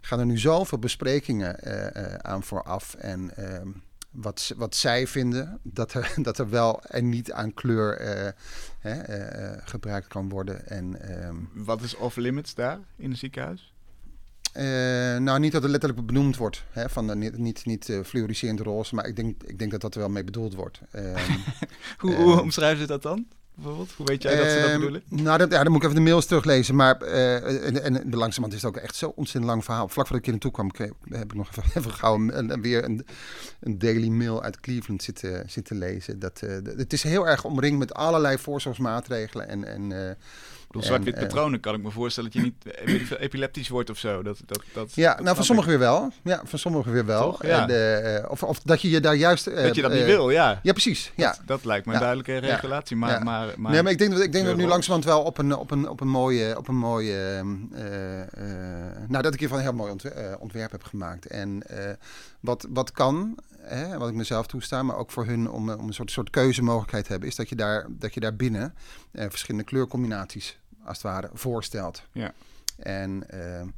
gaan 0.00 0.18
er 0.18 0.26
nu 0.26 0.38
zoveel 0.38 0.78
besprekingen 0.78 1.60
eh, 1.60 2.12
eh, 2.12 2.14
aan 2.14 2.42
vooraf 2.42 2.94
en 2.94 3.36
ehm, 3.36 3.68
wat, 4.16 4.52
wat 4.56 4.74
zij 4.74 5.06
vinden, 5.06 5.60
dat 5.62 5.92
er, 5.92 6.14
dat 6.22 6.38
er 6.38 6.50
wel 6.50 6.82
en 6.82 7.08
niet 7.08 7.32
aan 7.32 7.54
kleur 7.54 7.98
eh, 7.98 8.32
hè, 8.78 9.00
eh, 9.00 9.52
eh, 9.52 9.60
gebruikt 9.64 10.06
kan 10.06 10.28
worden. 10.28 10.66
En, 10.66 11.00
ehm, 11.00 11.36
Wat 11.52 11.82
is 11.82 11.96
off-limits 11.96 12.54
daar 12.54 12.78
in 12.96 13.10
het 13.10 13.18
ziekenhuis? 13.18 13.70
nou, 15.18 15.38
niet 15.38 15.52
dat 15.52 15.62
het 15.62 15.70
letterlijk 15.70 16.06
benoemd 16.06 16.36
wordt, 16.36 16.64
hè, 16.70 16.88
van 16.88 17.06
de, 17.06 17.16
niet, 17.16 17.38
niet, 17.38 17.64
niet 17.64 18.00
fluoriserend 18.04 18.60
roze, 18.60 18.94
maar 18.94 19.06
ik 19.06 19.16
denk, 19.16 19.42
ik 19.42 19.58
denk 19.58 19.70
dat 19.70 19.80
dat 19.80 19.94
er 19.94 20.00
wel 20.00 20.08
mee 20.08 20.24
bedoeld 20.24 20.54
wordt. 20.54 20.80
Ehm, 20.90 21.32
Hoe, 21.98 22.14
hoe 22.14 22.40
omschrijven 22.40 22.80
ze 22.80 22.86
dat 22.86 23.02
dan? 23.02 23.26
Bijvoorbeeld? 23.56 23.92
Hoe 23.96 24.06
weet 24.06 24.22
jij 24.22 24.36
dat 24.36 24.50
ze 24.50 24.54
dat 24.60 24.64
Ehm, 24.68 24.74
bedoelen? 24.78 25.02
Nou, 25.08 25.38
dat, 25.38 25.50
ja, 25.52 25.62
dan 25.62 25.72
moet 25.72 25.82
ik 25.82 25.88
even 25.88 26.04
de 26.04 26.10
mails 26.10 26.26
teruglezen. 26.26 26.74
Maar 26.74 26.96
eh, 27.00 27.66
en, 27.66 27.82
en 27.82 27.92
langzamerhand 28.10 28.52
is 28.52 28.62
het 28.62 28.64
ook 28.64 28.76
echt 28.76 28.94
zo 28.96 29.12
ontzettend 29.14 29.44
lang 29.44 29.64
verhaal. 29.64 29.88
Vlak 29.88 30.06
voordat 30.06 30.16
ik 30.16 30.22
hier 30.24 30.32
naartoe 30.32 30.50
kwam, 30.50 30.70
kreeg- 30.70 31.18
heb 31.18 31.24
ik 31.32 31.34
nog 31.34 31.48
even, 31.50 31.62
even 31.80 31.92
gauw 31.92 32.14
een, 32.14 32.38
een- 32.38 32.62
weer 32.62 32.84
een, 32.84 33.06
een 33.60 33.78
Daily 33.78 34.08
Mail 34.08 34.42
uit 34.42 34.60
Cleveland 34.60 35.02
zitten, 35.02 35.50
zitten 35.50 35.78
lezen. 35.78 36.18
Dat, 36.18 36.40
eh, 36.42 36.50
het 36.76 36.92
is 36.92 37.02
heel 37.02 37.28
erg 37.28 37.44
omringd 37.44 37.78
met 37.78 37.94
allerlei 37.94 38.38
voorzorgsmaatregelen. 38.38 39.48
En, 39.48 39.64
en, 39.64 40.16
en, 40.80 40.86
zwart-wit 40.86 41.14
eh, 41.14 41.20
patronen 41.20 41.60
kan 41.60 41.74
ik 41.74 41.82
me 41.82 41.90
voorstellen 41.90 42.30
dat 42.30 42.42
je 42.42 42.46
niet 42.48 42.74
eh, 43.10 43.20
epileptisch 43.20 43.68
wordt 43.68 43.90
of 43.90 43.98
zo. 43.98 44.22
Dat, 44.22 44.38
dat, 44.46 44.62
dat, 44.72 44.94
ja, 44.94 45.14
dat 45.14 45.24
nou, 45.24 45.36
van 45.36 45.44
sommigen 45.44 45.70
weer 45.70 45.78
wel. 45.78 46.12
Ja, 46.22 46.40
van 46.44 46.58
sommigen 46.58 46.92
weer 46.92 47.06
wel. 47.06 47.30
Toch? 47.30 47.46
Ja. 47.46 47.68
En, 47.68 48.22
eh, 48.22 48.30
of, 48.30 48.42
of 48.42 48.60
dat 48.60 48.82
je 48.82 48.90
je 48.90 49.00
daar 49.00 49.14
juist... 49.14 49.44
Dat 49.44 49.74
je 49.74 49.82
dat 49.82 49.92
niet 49.92 50.04
wil, 50.04 50.30
ja. 50.30 50.60
Ja, 50.62 50.72
precies. 50.72 51.12
Ja. 51.14 51.28
Dat, 51.30 51.40
dat 51.46 51.64
lijkt 51.64 51.86
me 51.86 51.92
een 51.92 51.98
duidelijke 51.98 52.36
regulatie. 52.36 52.96
Maar, 52.96 53.22
maar, 53.22 53.54
maar, 53.56 53.72
nee, 53.72 53.82
maar 53.82 53.92
ik 53.92 53.98
denk 53.98 54.10
dat, 54.10 54.20
ik 54.20 54.32
denk 54.32 54.44
dat 54.44 54.56
we 54.56 54.62
nu 54.62 54.68
langzamerhand 54.68 55.14
wel 55.14 55.22
op 55.22 55.38
een, 55.38 55.56
op 55.56 55.70
een, 55.70 55.88
op 55.88 56.00
een 56.00 56.08
mooie... 56.08 56.58
Op 56.58 56.68
een 56.68 56.78
mooie 56.78 57.36
ehm, 57.36 57.56
eh, 57.72 58.20
eh, 58.20 58.28
nou, 59.08 59.22
dat 59.22 59.34
ik 59.34 59.38
hiervan 59.38 59.58
een 59.58 59.64
heel 59.64 59.72
mooi 59.72 59.90
ontwer- 59.90 60.38
ontwerp 60.38 60.70
heb 60.70 60.82
gemaakt. 60.82 61.26
En 61.26 61.62
wat, 62.40 62.66
wat 62.70 62.92
kan, 62.92 63.38
hè, 63.66 63.98
wat 63.98 64.08
ik 64.08 64.14
mezelf 64.14 64.46
toesta, 64.46 64.82
maar 64.82 64.96
ook 64.96 65.10
voor 65.10 65.26
hun 65.26 65.50
om, 65.50 65.70
om 65.70 65.86
een 65.86 65.94
soort, 65.94 66.10
soort 66.10 66.30
keuzemogelijkheid 66.30 67.04
te 67.04 67.10
hebben... 67.10 67.28
is 67.28 67.36
dat 67.36 67.48
je 67.48 67.56
daar, 67.56 67.86
dat 67.88 68.14
je 68.14 68.20
daar 68.20 68.36
binnen 68.36 68.74
eh, 69.12 69.26
verschillende 69.28 69.64
kleurcombinaties, 69.64 70.58
als 70.86 70.96
het 71.02 71.06
ware, 71.06 71.30
voorstelt. 71.32 72.02
Ja. 72.12 72.32
En... 72.76 73.30
ehm, 73.30 73.68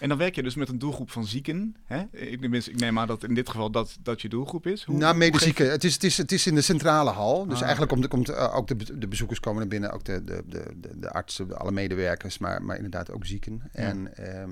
En 0.00 0.08
dan 0.08 0.18
werk 0.18 0.34
je 0.34 0.42
dus 0.42 0.54
met 0.54 0.68
een 0.68 0.78
doelgroep 0.78 1.10
van 1.10 1.26
zieken. 1.26 1.76
Hè? 1.84 2.02
Ik, 2.10 2.40
ik 2.40 2.76
neem 2.80 2.98
aan 2.98 3.06
dat 3.06 3.24
in 3.24 3.34
dit 3.34 3.48
geval 3.48 3.70
dat, 3.70 3.96
dat 4.02 4.22
je 4.22 4.28
doelgroep 4.28 4.66
is. 4.66 4.84
Hoe, 4.84 4.96
nou, 4.96 5.10
geef 5.10 5.18
medezieken. 5.18 5.70
Het 5.70 5.84
is, 5.84 5.94
het, 5.94 6.04
is, 6.04 6.16
het 6.16 6.32
is 6.32 6.46
in 6.46 6.54
de 6.54 6.60
centrale 6.60 7.10
hal. 7.10 7.46
Dus 7.46 7.56
Ah, 7.56 7.62
eigenlijk 7.62 7.92
komt, 7.92 8.08
komt 8.08 8.28
eh, 8.28 8.56
ook 8.56 8.66
de, 8.68 8.98
de 8.98 9.08
bezoekers 9.08 9.40
komen 9.40 9.62
er 9.62 9.68
binnen. 9.68 9.90
Ook 9.92 10.04
de, 10.04 10.24
de, 10.24 10.42
de, 10.46 10.72
de, 10.98 11.10
artsen, 11.10 11.58
alle 11.58 11.72
medewerkers. 11.72 12.38
Maar, 12.38 12.62
maar 12.62 12.76
inderdaad 12.76 13.10
ook 13.10 13.26
zieken. 13.26 13.62
En 13.72 14.16
ehm, 14.16 14.50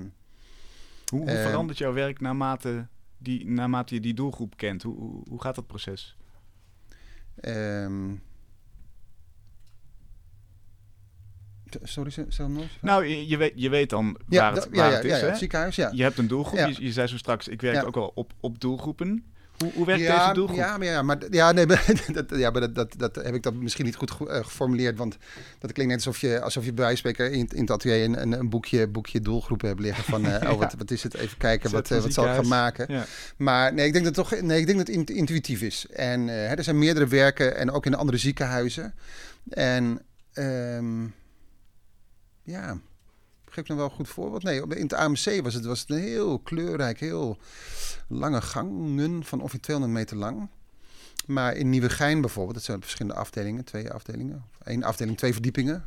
Hoe, 1.09 1.19
hoe 1.19 1.29
Eh, 1.29 1.45
verandert 1.45 1.77
jouw 1.77 1.93
werk 1.93 2.19
naarmate, 2.19 2.87
die, 3.17 3.47
naarmate 3.49 3.93
je 3.93 3.99
die 4.01 4.13
doelgroep 4.13 4.57
kent? 4.57 4.83
Hoe, 4.83 4.95
hoe, 4.95 5.23
hoe 5.29 5.41
gaat 5.41 5.55
dat 5.55 5.67
proces? 5.67 6.15
ehm, 7.41 8.13
sorry, 11.83 12.11
stel 12.27 12.49
nog. 12.49 12.65
Nou, 12.81 13.05
je, 13.05 13.27
je 13.27 13.37
weet, 13.37 13.51
je 13.55 13.69
weet 13.69 13.89
dan 13.89 14.17
ja, 14.29 14.39
waar 14.39 14.53
het, 14.53 14.67
waar 14.71 14.89
ja, 14.89 14.95
het 14.95 15.05
is. 15.05 15.19
ja, 15.19 15.25
het 15.25 15.37
ziekenhuis, 15.37 15.75
ja. 15.75 15.89
Je 15.93 16.03
hebt 16.03 16.17
een 16.17 16.27
doelgroep. 16.27 16.59
Je, 16.59 16.75
je 16.85 16.91
zei 16.91 17.07
zo 17.07 17.17
straks, 17.17 17.47
ik 17.47 17.61
werk 17.61 17.85
ook 17.85 17.95
wel 17.95 18.11
op, 18.15 18.33
op 18.39 18.61
doelgroepen. 18.61 19.23
Hoe, 19.57 19.71
hoe 19.73 19.85
werkt 19.85 20.07
deze 20.07 20.33
doelgroep? 20.33 20.57
Ja, 20.57 20.77
maar, 20.77 20.87
ja, 20.87 21.01
maar, 21.01 21.17
ja, 21.29 21.51
nee, 21.51 21.65
maar 21.67 21.85
dat, 22.13 22.25
ja, 22.29 22.49
maar 22.49 22.61
dat, 22.61 22.75
dat, 22.75 22.93
dat 22.97 23.15
heb 23.15 23.35
ik 23.35 23.43
dat 23.43 23.53
misschien 23.53 23.85
niet 23.85 23.95
goed 23.95 24.11
eh, 24.11 24.35
geformuleerd. 24.35 24.97
Want 24.97 25.17
dat 25.59 25.71
klinkt 25.71 25.93
net 25.93 26.05
alsof 26.05 26.21
je, 26.21 26.41
alsof 26.41 26.65
je 26.65 26.73
bij 26.73 26.85
wijze 26.85 27.01
van 27.01 27.25
in, 27.25 27.47
in 27.53 27.61
het 27.61 27.71
atelier 27.71 28.03
een, 28.03 28.21
een, 28.21 28.31
een 28.31 28.49
boekje, 28.49 28.87
boekje 28.87 29.19
doelgroepen 29.21 29.67
hebt 29.67 29.79
liggen. 29.79 30.03
Van, 30.03 30.25
eh, 30.25 30.49
oh, 30.51 30.59
wat, 30.59 30.73
wat 30.77 30.91
is 30.91 31.03
het? 31.03 31.13
Even 31.13 31.37
kijken, 31.37 31.69
Zet 31.69 31.89
wat, 31.89 31.97
eh, 31.97 32.03
wat 32.03 32.13
zal 32.13 32.25
ik 32.25 32.33
gaan 32.33 32.47
maken? 32.47 33.05
Maar 33.37 33.73
nee, 33.73 33.85
ik 33.85 33.93
denk 33.93 34.05
dat 34.05 34.13
toch 34.13 34.41
nee, 34.41 34.59
ik 34.59 34.65
denk 34.65 34.77
dat 34.77 34.87
het 34.87 34.95
int- 34.95 35.09
intuïtief 35.09 35.61
is. 35.61 35.85
En 35.89 36.27
hè, 36.27 36.55
er 36.55 36.63
zijn 36.63 36.79
meerdere 36.79 37.07
werken 37.07 37.55
en 37.55 37.71
ook 37.71 37.85
in 37.85 37.95
andere 37.95 38.17
ziekenhuizen. 38.17 38.93
En 39.49 40.01
ehm, 40.33 41.03
ja, 42.45 42.79
geef 43.45 43.67
nog 43.67 43.77
wel 43.77 43.85
een 43.85 43.95
goed 43.95 44.07
voorbeeld. 44.07 44.43
Nee, 44.43 44.61
in 44.61 44.81
het 44.81 44.93
AMC 44.93 45.41
was 45.43 45.53
het, 45.53 45.65
was 45.65 45.79
het 45.79 45.89
een 45.89 45.99
heel 45.99 46.39
kleurrijk, 46.39 46.99
heel 46.99 47.37
lange 48.07 48.41
gangen 48.41 49.23
van 49.23 49.41
ongeveer 49.41 49.59
200 49.59 49.99
meter 49.99 50.17
lang. 50.17 50.49
Maar 51.25 51.55
in 51.55 51.69
Nieuwegein 51.69 52.21
bijvoorbeeld, 52.21 52.55
dat 52.55 52.63
zijn 52.63 52.81
verschillende 52.81 53.19
afdelingen, 53.19 53.65
twee 53.65 53.91
afdelingen. 53.91 54.45
Eén 54.63 54.83
afdeling, 54.83 55.17
twee 55.17 55.33
verdiepingen. 55.33 55.85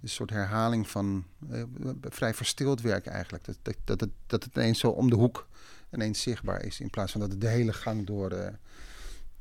Dus 0.00 0.10
een 0.10 0.16
soort 0.16 0.30
herhaling 0.30 0.88
van 0.88 1.24
eh, 1.50 1.62
vrij 2.00 2.34
verstild 2.34 2.80
werk 2.80 3.06
eigenlijk. 3.06 3.44
Dat, 3.44 3.58
dat, 3.62 3.76
dat, 3.84 4.00
het, 4.00 4.10
dat 4.26 4.44
het 4.44 4.56
ineens 4.56 4.78
zo 4.78 4.88
om 4.88 5.10
de 5.10 5.16
hoek 5.16 5.48
ineens 5.92 6.22
zichtbaar 6.22 6.64
is. 6.64 6.80
In 6.80 6.90
plaats 6.90 7.12
van 7.12 7.20
dat 7.20 7.30
het 7.30 7.40
de 7.40 7.48
hele 7.48 7.72
gang 7.72 8.06
door, 8.06 8.30
eh 8.30 8.52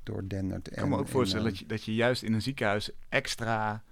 door 0.05 0.27
dendert. 0.27 0.67
Ik 0.67 0.73
kan 0.73 0.89
me 0.89 0.97
ook 0.97 1.07
voorstellen 1.07 1.45
dat, 1.45 1.57
je, 1.57 1.65
dat 1.65 1.83
je 1.83 1.95
juist 1.95 2.23
in 2.23 2.33
een 2.33 2.41
ziekenhuis 2.41 2.89
extra, 3.09 3.83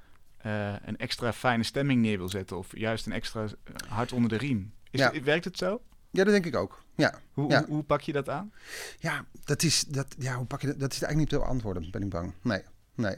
eh, 0.44 0.74
een 0.86 0.98
extra 0.98 1.34
fijne 1.34 1.64
stemming 1.64 2.02
neer 2.02 2.18
wil 2.18 2.30
zetten. 2.30 2.58
Of 2.58 2.78
juist 2.78 3.06
een 3.06 3.12
extra 3.12 3.44
eh, 3.44 3.50
hart 3.88 4.12
onder 4.12 4.30
de 4.30 4.38
riem. 4.38 4.74
Is 4.92 5.00
Ja. 5.00 5.12
het- 5.12 5.24
werkt 5.24 5.46
het 5.46 5.58
zo? 5.58 5.82
Ja, 6.12 6.24
dat 6.24 6.34
denk 6.34 6.46
ik 6.46 6.56
ook. 6.56 6.84
Ja, 6.96 7.14
Hoe, 7.34 7.50
Ja. 7.52 7.60
hoe, 7.60 7.68
hoe 7.76 7.84
pak 7.84 8.02
je 8.02 8.12
dat 8.14 8.30
aan? 8.30 8.52
ja 9.00 9.26
dat 9.44 9.64
is, 9.64 9.84
dat, 9.84 10.16
ja, 10.20 10.36
hoe 10.36 10.46
pak 10.46 10.62
je 10.62 10.68
dat? 10.68 10.80
Dat 10.80 10.92
is 10.94 11.02
eigenlijk 11.02 11.32
niet 11.32 11.40
te 11.42 11.46
beantwoorden, 11.46 11.92
ben 11.92 12.02
ik 12.04 12.10
bang. 12.10 12.34
Nee, 12.42 12.62
nee. 12.96 13.16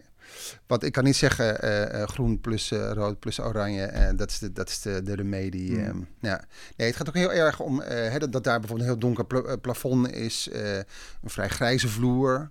Want 0.68 0.84
ik 0.84 0.92
kan 0.92 1.04
niet 1.04 1.16
zeggen 1.16 1.62
eh, 1.62 2.04
groen 2.08 2.40
plus 2.42 2.72
rood 2.72 3.20
plus 3.20 3.40
oranje. 3.40 3.84
eh, 3.86 4.18
dat 4.18 4.30
is 4.30 4.40
de, 4.40 4.52
dat 4.52 4.70
is 4.70 4.82
de, 4.82 5.02
de 5.04 5.16
remedie. 5.16 5.76
Hmm. 5.76 5.84
ehm, 5.86 6.02
ja. 6.20 6.44
Nee, 6.78 6.88
het 6.88 6.96
gaat 6.96 7.08
ook 7.08 7.16
heel 7.16 7.34
erg 7.34 7.60
om 7.60 7.80
hè, 7.82 8.20
dat, 8.20 8.32
dat 8.32 8.44
daar 8.44 8.60
bijvoorbeeld 8.60 8.90
een 8.90 8.94
heel 8.96 9.04
donker 9.16 9.26
pla- 9.26 9.56
plafond 9.56 10.12
is. 10.12 10.50
een 10.52 11.30
vrij 11.30 11.50
grijze 11.50 11.88
vloer. 11.88 12.50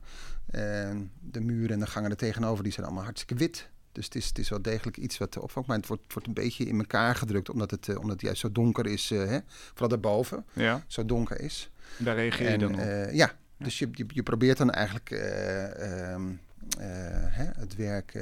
eh, 0.51 0.91
de 1.21 1.41
muren 1.41 1.71
en 1.71 1.81
de 1.81 1.87
gangen 1.87 2.11
er 2.11 2.17
tegenover 2.17 2.65
die 2.65 2.73
zijn 2.73 2.87
allemaal 2.87 3.05
hartstikke 3.05 3.35
wit. 3.35 3.69
Dus 3.95 4.05
het 4.05 4.15
is, 4.15 4.27
het 4.29 4.39
is 4.39 4.49
wel 4.49 4.63
degelijk 4.63 4.97
iets 4.97 5.19
wat 5.19 5.39
opvalt. 5.39 5.67
Maar 5.67 5.77
het 5.77 5.87
wordt, 5.87 6.13
wordt 6.13 6.29
een 6.29 6.35
beetje 6.35 6.65
in 6.65 6.79
elkaar 6.79 7.15
gedrukt. 7.15 7.51
Omdat 7.51 7.71
het, 7.71 7.89
eh, 7.89 7.97
omdat 7.97 8.13
het 8.13 8.21
juist 8.21 8.41
zo 8.41 8.53
donker 8.53 8.87
is. 8.87 9.11
eh, 9.11 9.25
hè? 9.27 9.39
Vooral 9.47 9.89
daarboven. 9.89 10.45
Ja, 10.53 10.85
Zo 10.87 11.05
donker 11.05 11.41
is. 11.41 11.71
daar 11.99 12.15
reageer 12.15 12.47
je 12.47 12.53
En, 12.53 12.59
dan 12.59 12.73
op. 12.75 12.79
eh, 12.81 13.15
ja, 13.15 13.33
dus 13.59 13.79
je, 13.79 13.89
je, 13.93 14.05
je 14.09 14.23
probeert 14.23 14.59
dan 14.59 14.71
eigenlijk 14.71 15.11
eh, 15.11 16.13
ehm, 16.13 16.29
eh, 16.79 16.87
hè, 17.29 17.45
het 17.45 17.77
werk, 17.77 18.15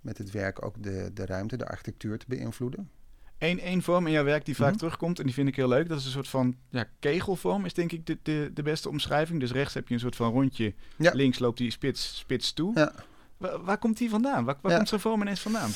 met 0.00 0.18
het 0.18 0.30
werk 0.30 0.64
ook 0.64 0.82
de, 0.82 1.10
de 1.14 1.26
ruimte, 1.26 1.56
de 1.56 1.66
architectuur 1.68 2.18
te 2.18 2.24
beïnvloeden. 2.28 2.90
Eén 3.38 3.60
één 3.60 3.82
vorm 3.82 4.06
in 4.06 4.12
jouw 4.12 4.24
werk 4.24 4.44
die 4.44 4.56
vaak 4.56 4.68
Mhm. 4.68 4.78
terugkomt 4.78 5.18
en 5.18 5.24
die 5.24 5.34
vind 5.34 5.48
ik 5.48 5.56
heel 5.56 5.68
leuk. 5.68 5.88
Dat 5.88 5.98
is 5.98 6.04
een 6.04 6.10
soort 6.10 6.28
van 6.28 6.56
ja, 6.68 6.84
kegelvorm, 6.98 7.64
is 7.64 7.74
denk 7.74 7.92
ik 7.92 8.06
de, 8.06 8.18
de, 8.22 8.50
de 8.54 8.62
beste 8.62 8.88
omschrijving. 8.88 9.40
Dus 9.40 9.52
rechts 9.52 9.74
heb 9.74 9.88
je 9.88 9.94
een 9.94 10.00
soort 10.00 10.16
van 10.16 10.32
rondje, 10.32 10.74
Ja. 10.96 11.10
links 11.14 11.38
loopt 11.38 11.58
die 11.58 11.70
spits, 11.70 12.16
spits 12.18 12.52
toe. 12.52 12.72
Ja. 12.74 12.92
Wa- 13.42 13.60
waar 13.60 13.78
komt 13.78 13.98
die 13.98 14.10
vandaan? 14.10 14.44
Waar, 14.44 14.56
waar 14.60 14.70
Ja. 14.70 14.76
komt 14.76 14.88
zo'n 14.88 15.00
vorm 15.00 15.20
ineens 15.20 15.40
vandaan? 15.40 15.70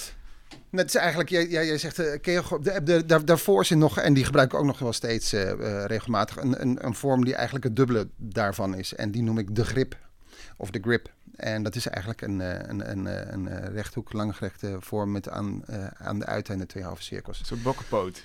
Nou, 0.50 0.84
het 0.84 0.88
is 0.88 0.94
eigenlijk, 0.94 1.28
jij, 1.28 1.46
jij, 1.48 1.66
jij 1.66 1.78
zegt, 1.78 1.98
eh, 1.98 2.20
kegel, 2.20 2.62
de, 2.62 2.82
de, 2.82 3.04
daar, 3.06 3.24
daarvoor 3.24 3.64
zit 3.64 3.78
nog, 3.78 3.98
en 3.98 4.14
die 4.14 4.24
gebruik 4.24 4.52
ik 4.52 4.58
ook 4.58 4.64
nog 4.66 4.78
wel 4.78 4.92
steeds 4.92 5.32
eh, 5.32 5.50
eh, 5.50 5.84
regelmatig, 5.84 6.36
een, 6.36 6.60
een, 6.60 6.86
een 6.86 6.94
vorm 6.94 7.24
die 7.24 7.34
eigenlijk 7.34 7.64
het 7.64 7.76
dubbele 7.76 8.08
daarvan 8.16 8.74
is. 8.74 8.94
En 8.94 9.10
die 9.10 9.22
noem 9.22 9.38
ik 9.38 9.54
de 9.54 9.64
grip, 9.64 9.96
of 10.56 10.70
de 10.70 10.80
grip. 10.82 11.12
En 11.36 11.62
dat 11.62 11.74
is 11.74 11.86
eigenlijk 11.86 12.22
een, 12.22 12.40
eh, 12.40 12.68
een, 12.68 12.90
een, 12.90 13.06
eh, 13.06 13.32
een, 13.32 13.48
eh, 13.48 13.74
rechthoek, 13.74 14.12
langgerechte 14.12 14.76
vorm 14.80 15.12
met 15.12 15.28
aan, 15.28 15.62
eh, 15.66 15.86
aan 15.98 16.18
de 16.18 16.26
uiteinden 16.26 16.66
twee 16.66 16.82
halve 16.84 17.02
cirkels. 17.02 17.38
Een 17.40 17.46
soort 17.46 17.62
bokkenpoot. 17.62 18.22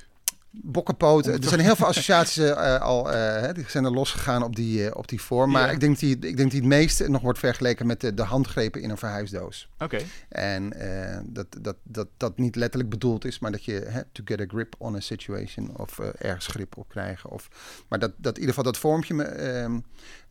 Bokkenpoot. 0.53 1.25
Er 1.25 1.43
zijn 1.43 1.59
heel 1.59 1.75
veel 1.75 1.85
associaties 1.93 2.37
eh, 2.37 2.79
al, 2.81 3.11
eh, 3.11 3.53
die 3.53 3.65
zijn 3.67 3.85
er 3.85 3.91
losgegaan 3.91 4.43
op 4.43 4.55
die, 4.55 4.87
eh, 4.87 4.97
op 4.97 5.07
die 5.07 5.21
vorm. 5.21 5.51
Maar 5.51 5.65
Ja. 5.65 5.71
ik, 5.71 5.79
denk 5.79 5.99
die, 5.99 6.19
ik 6.19 6.37
denk 6.37 6.51
die 6.51 6.59
het 6.59 6.69
meest 6.69 7.07
nog 7.07 7.21
wordt 7.21 7.39
vergeleken 7.39 7.87
met 7.87 8.01
de, 8.01 8.13
de 8.13 8.23
handgrepen 8.23 8.81
in 8.81 8.89
een 8.89 8.97
verhuisdoos. 8.97 9.69
Oké. 9.79 9.99
En 10.29 10.73
dat, 11.25 11.47
dat, 11.61 11.75
dat 11.83 12.07
dat 12.17 12.37
niet 12.37 12.55
letterlijk 12.55 12.89
bedoeld 12.89 13.25
is, 13.25 13.39
maar 13.39 13.51
dat 13.51 13.65
je 13.65 13.85
hè, 13.87 14.01
to 14.11 14.23
get 14.25 14.41
a 14.41 14.45
grip 14.47 14.75
on 14.77 14.95
a 14.95 14.99
situation 14.99 15.77
of 15.77 15.99
ergens 15.99 16.47
grip 16.47 16.77
op 16.77 16.89
krijgen. 16.89 17.29
Of, 17.29 17.47
maar 17.87 17.99
dat, 17.99 18.11
dat 18.17 18.33
in 18.33 18.39
ieder 18.39 18.55
geval 18.55 18.71
dat 18.71 18.81
vormpje 18.81 19.13
me 19.13 19.81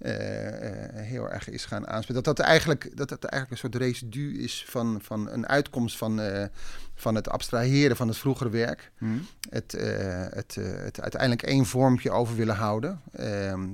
eh, 0.00 0.66
eh, 0.66 1.06
heel 1.06 1.30
erg 1.30 1.48
is 1.48 1.64
gaan 1.64 1.86
aanspreken. 1.86 2.22
Dat 2.22 2.36
dat 2.36 2.46
eigenlijk, 2.46 2.96
dat 2.96 3.08
dat 3.08 3.24
eigenlijk 3.24 3.52
een 3.52 3.70
soort 3.70 3.82
residu 3.82 4.42
is 4.42 4.64
van, 4.68 4.98
van 5.02 5.28
een 5.28 5.48
uitkomst 5.48 5.96
van, 5.96 6.20
eh, 6.20 6.44
van 6.94 7.14
het 7.14 7.28
abstraheren 7.28 7.96
van 7.96 8.08
het 8.08 8.16
vroegere 8.16 8.50
werk 8.50 8.92
Hm. 8.98 9.06
het, 9.50 9.72
het, 10.30 10.54
het 10.60 11.00
uiteindelijk 11.00 11.42
één 11.42 11.66
vormpje 11.66 12.10
over 12.10 12.36
willen 12.36 12.54
houden. 12.54 13.00
Ehm, 13.12 13.68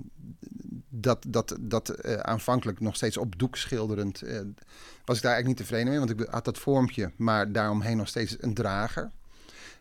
dat 0.89 1.25
dat, 1.29 1.57
dat 1.61 2.05
aanvankelijk 2.23 2.81
nog 2.81 2.97
steeds 2.97 3.17
op 3.17 3.39
doek 3.39 3.57
schilderend 3.57 4.23
was 5.05 5.17
ik 5.17 5.23
daar 5.23 5.33
eigenlijk 5.33 5.47
niet 5.47 5.57
tevreden 5.57 5.89
mee, 5.89 5.99
want 5.99 6.11
ik 6.11 6.27
had 6.31 6.45
dat 6.45 6.59
vormpje, 6.59 7.11
maar 7.17 7.53
daaromheen 7.53 7.97
nog 7.97 8.09
steeds 8.09 8.37
een 8.41 8.55
drager. 8.55 9.11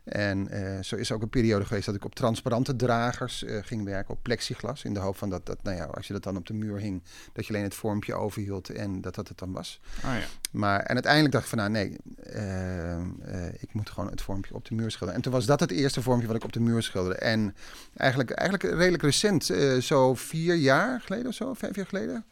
En 0.06 0.48
eh, 0.50 0.84
zo 0.84 0.96
is 0.96 1.12
ook 1.12 1.22
een 1.22 1.30
periode 1.30 1.66
geweest 1.66 1.86
dat 1.86 1.96
ik 1.96 2.06
op 2.06 2.16
transparante 2.16 2.76
dragers 2.76 3.44
eh, 3.44 3.58
ging 3.62 3.84
werken, 3.84 4.14
op 4.14 4.20
plexiglas. 4.22 4.84
In 4.84 4.94
de 4.94 5.00
hoop 5.00 5.18
van 5.18 5.30
dat, 5.30 5.46
dat, 5.46 5.64
nou 5.64 5.78
ja, 5.78 5.84
als 5.84 6.08
je 6.08 6.14
dat 6.14 6.24
dan 6.24 6.38
op 6.38 6.46
de 6.46 6.54
muur 6.54 6.78
hing, 6.78 7.04
dat 7.34 7.46
je 7.46 7.54
alleen 7.54 7.66
het 7.66 7.76
vormpje 7.76 8.14
overhield 8.14 8.70
en 8.70 9.02
dat 9.02 9.16
dat 9.16 9.28
het 9.28 9.38
dan 9.38 9.52
was. 9.52 9.80
Oh 9.96 10.12
ja. 10.14 10.26
Maar 10.52 10.80
en 10.80 10.94
uiteindelijk 10.94 11.34
dacht 11.34 11.44
ik 11.44 11.50
van 11.50 11.58
nou 11.58 11.70
nee, 11.70 11.98
eh, 12.24 13.48
ik 13.48 13.74
moet 13.74 13.90
gewoon 13.90 14.10
het 14.10 14.22
vormpje 14.22 14.54
op 14.54 14.66
de 14.66 14.76
muur 14.76 14.92
schilderen. 14.92 15.16
En 15.16 15.22
toen 15.22 15.32
was 15.32 15.46
dat 15.46 15.60
het 15.60 15.72
eerste 15.72 16.02
vormpje 16.02 16.28
wat 16.28 16.36
ik 16.36 16.44
op 16.44 16.54
de 16.54 16.60
muur 16.60 16.84
schilderde. 16.84 17.20
En 17.20 17.56
eigenlijk, 17.98 18.30
eigenlijk 18.30 18.74
redelijk 18.74 19.04
recent, 19.04 19.54
zo 19.80 20.16
vier 20.16 20.56
jaar 20.56 21.02
geleden 21.02 21.28
of 21.28 21.34
zo, 21.34 21.54
vijf 21.54 21.76
jaar 21.76 21.86
geleden. 21.86 22.26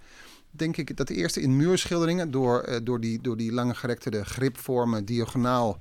Denk 0.52 0.78
ik 0.78 0.98
dat 0.98 1.08
de 1.08 1.16
eerste 1.16 1.42
in 1.42 1.56
muurschilderingen 1.56 2.32
door, 2.32 2.80
door, 2.84 3.00
die, 3.00 3.22
door 3.22 3.38
die 3.38 3.52
lange 3.52 3.76
gerekte 3.76 4.26
gripvormen 4.26 5.06
diagonaal 5.06 5.80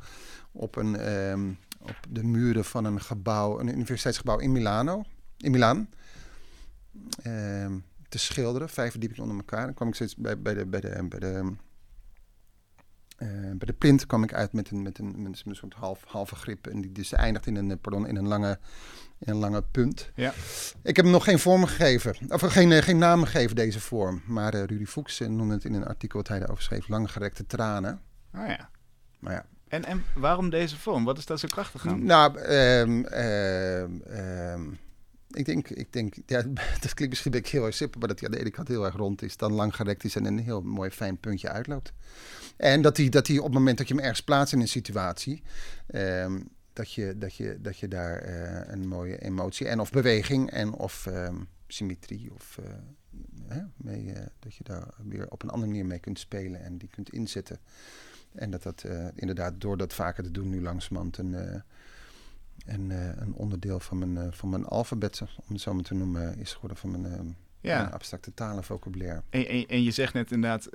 op, 0.52 0.76
een, 0.76 0.96
ehm, 0.96 1.50
op 1.82 1.96
de 2.08 2.24
muren 2.24 2.64
van 2.64 2.84
een 2.84 3.00
gebouw, 3.00 3.60
een 3.60 3.68
universiteitsgebouw 3.68 4.38
in 4.38 4.52
Milano, 4.52 5.04
in 5.36 5.50
Milaan. 5.50 5.88
ehm, 7.22 7.78
te 8.08 8.18
schilderen, 8.18 8.68
vijf 8.68 8.90
verdiepingen 8.90 9.22
onder 9.22 9.38
elkaar. 9.38 9.64
Dan 9.64 9.74
kwam 9.74 9.88
ik 9.88 9.94
steeds 9.94 10.16
bij, 10.16 10.42
bij 10.42 10.54
de, 10.54 10.66
bij 10.66 10.80
de, 10.80 11.06
bij 11.08 11.18
de 11.18 11.52
eh, 13.22 13.28
bij 13.28 13.66
de 13.66 13.72
print 13.72 14.06
kwam 14.06 14.22
ik 14.22 14.32
uit 14.34 14.52
met 14.52 14.70
een, 14.70 14.82
met 14.82 14.98
een, 14.98 15.22
met 15.22 15.42
een 15.46 15.54
soort 15.56 15.74
half, 15.74 16.04
halve 16.06 16.34
grip. 16.34 16.66
En 16.66 16.80
die 16.80 16.92
dus 16.92 17.12
eindigt 17.12 17.46
in 17.46 17.56
een, 17.56 17.70
eh, 17.70 17.76
pardon, 17.80 18.06
in 18.06 18.16
een, 18.16 18.26
lange, 18.26 18.58
in 19.18 19.32
een 19.32 19.38
lange 19.38 19.62
punt. 19.62 20.10
Ja. 20.14 20.32
Ik 20.82 20.96
heb 20.96 21.04
hem 21.04 21.14
nog 21.14 21.24
geen 21.24 21.38
vorm 21.38 21.64
gegeven. 21.64 22.16
Of 22.28 22.40
geen, 22.40 22.72
eh, 22.72 22.82
geen 22.82 22.98
naam 22.98 23.24
gegeven, 23.24 23.56
deze 23.56 23.80
vorm. 23.80 24.22
Maar 24.26 24.54
eh 24.54 24.64
Rudy 24.64 24.84
Fuchs 24.84 25.18
noemde 25.18 25.54
het 25.54 25.64
in 25.64 25.74
een 25.74 25.86
artikel 25.86 26.18
wat 26.18 26.28
hij 26.28 26.38
daarover 26.38 26.62
schreef. 26.62 26.88
Langgerekte 26.88 27.46
tranen. 27.46 28.00
Oh 28.34 28.46
ja. 28.46 28.70
Maar 29.18 29.32
ja. 29.32 29.46
En, 29.72 29.84
en 29.84 30.04
waarom 30.14 30.50
deze 30.50 30.76
vorm? 30.76 31.04
Wat 31.04 31.18
is 31.18 31.26
daar 31.26 31.38
zo 31.38 31.48
krachtig 31.48 31.86
aan? 31.86 32.04
Nou, 32.04 32.38
ehm, 32.38 33.04
ehm, 33.04 34.00
ehm, 34.00 34.70
ik 35.30 35.44
denk, 35.44 35.68
ik 35.68 35.92
denk 35.92 36.14
ja, 36.26 36.42
dat 36.82 36.94
klinkt 36.94 37.08
misschien 37.08 37.34
een 37.34 37.44
heel 37.46 37.66
erg 37.66 37.74
simpel, 37.74 37.98
maar 37.98 38.08
dat 38.08 38.20
hij 38.20 38.28
aan 38.28 38.34
de 38.34 38.40
ene 38.40 38.50
kant 38.50 38.68
heel 38.68 38.84
erg 38.84 38.94
rond 38.94 39.22
is, 39.22 39.36
dan 39.36 39.52
lang 39.52 39.76
gerekt 39.76 40.04
is 40.04 40.16
en 40.16 40.24
een 40.24 40.38
heel 40.38 40.62
mooi 40.62 40.90
fijn 40.90 41.18
puntje 41.18 41.48
uitloopt. 41.48 41.92
En 42.56 42.82
dat 42.82 42.96
hij, 42.96 43.08
dat 43.08 43.26
hij 43.26 43.38
op 43.38 43.44
het 43.44 43.54
moment 43.54 43.78
dat 43.78 43.88
je 43.88 43.94
hem 43.94 44.02
ergens 44.02 44.22
plaatst 44.22 44.52
in 44.52 44.60
een 44.60 44.68
situatie, 44.68 45.42
dat, 46.72 46.92
je, 46.92 47.18
dat, 47.18 47.34
je, 47.34 47.58
dat 47.60 47.78
je 47.78 47.88
daar 47.88 48.18
eh, 48.18 48.72
een 48.72 48.88
mooie 48.88 49.18
emotie 49.18 49.68
en 49.68 49.80
of 49.80 49.90
beweging 49.90 50.50
en 50.50 50.72
of 50.72 51.08
symmetrie 51.66 52.32
of 52.32 52.58
eh, 53.48 53.56
mee, 53.76 54.12
eh, 54.12 54.26
dat 54.38 54.54
je 54.54 54.64
daar 54.64 54.88
weer 54.96 55.30
op 55.30 55.42
een 55.42 55.50
andere 55.50 55.70
manier 55.70 55.86
mee 55.86 55.98
kunt 55.98 56.18
spelen 56.18 56.62
en 56.62 56.78
die 56.78 56.88
kunt 56.88 57.12
inzetten. 57.12 57.58
En 58.34 58.50
dat 58.50 58.62
dat 58.62 58.82
eh, 58.82 59.06
inderdaad 59.14 59.54
door 59.60 59.76
dat 59.76 59.92
vaker 59.94 60.22
te 60.22 60.30
doen 60.30 60.48
nu 60.48 60.62
langzamerhand 60.62 61.18
een, 61.18 61.34
eh, 61.34 61.60
een, 62.66 62.90
eh, 62.90 63.06
een 63.16 63.32
onderdeel 63.34 63.80
van 63.80 63.98
mijn, 64.12 64.32
van 64.32 64.48
mijn 64.48 64.64
alfabet, 64.66 65.20
om 65.20 65.28
het 65.52 65.60
zo 65.60 65.74
maar 65.74 65.82
te 65.84 65.94
noemen, 65.94 66.38
is 66.38 66.52
geworden 66.52 66.76
van 66.78 66.90
mijn, 66.90 67.36
Ja. 67.60 67.76
mijn 67.80 67.92
abstracte 67.92 68.34
talencvocabulaire. 68.34 69.22
En, 69.30 69.48
en, 69.48 69.66
en 69.66 69.82
je 69.82 69.90
zegt 69.90 70.14
net 70.14 70.30
inderdaad 70.32 70.68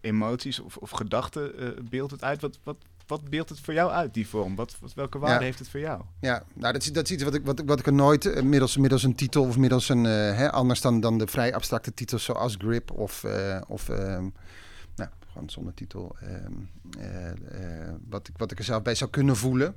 emoties 0.00 0.60
of, 0.60 0.76
of 0.76 0.90
gedachten 0.90 1.52
beeldt 1.90 2.12
het 2.12 2.22
uit. 2.22 2.40
Wat, 2.40 2.58
wat, 2.62 2.76
wat 3.06 3.28
beeldt 3.30 3.48
het 3.50 3.60
voor 3.60 3.74
jou 3.74 3.90
uit, 3.90 4.14
die 4.14 4.28
vorm? 4.28 4.54
Wat, 4.54 4.76
wat, 4.80 4.94
welke 4.94 5.18
waarde 5.18 5.38
Ja. 5.38 5.44
heeft 5.44 5.58
het 5.58 5.68
voor 5.68 5.80
jou? 5.80 6.02
Ja, 6.20 6.42
nou, 6.54 6.72
dat 6.72 6.82
is, 6.82 6.92
dat 6.92 7.04
is 7.04 7.10
iets 7.10 7.22
wat 7.22 7.34
ik, 7.34 7.44
wat, 7.44 7.58
ik- 7.60 7.66
wat 7.68 7.78
ik 7.78 7.86
er 7.86 7.92
nooit 7.92 8.42
middels, 8.44 8.76
middels 8.76 9.02
een 9.02 9.14
titel 9.14 9.44
of 9.44 9.56
middels 9.58 9.88
een, 9.88 10.04
hè, 10.04 10.50
anders 10.52 10.80
dan, 10.80 11.00
dan 11.00 11.18
de 11.18 11.26
vrij 11.26 11.54
abstracte 11.54 11.94
titels 11.94 12.24
zoals 12.24 12.54
Grip 12.58 12.90
of, 12.90 13.24
of 13.68 13.88
ehm, 13.88 14.28
gewoon 15.34 15.50
zonder 15.50 15.74
titel, 15.74 16.16
ehm, 16.20 16.52
eh, 16.98 17.30
eh, 17.30 17.94
wat, 18.08 18.28
ik, 18.28 18.38
wat 18.38 18.50
ik 18.50 18.58
er 18.58 18.64
zelf 18.64 18.82
bij 18.82 18.94
zou 18.94 19.10
kunnen 19.10 19.36
voelen. 19.36 19.74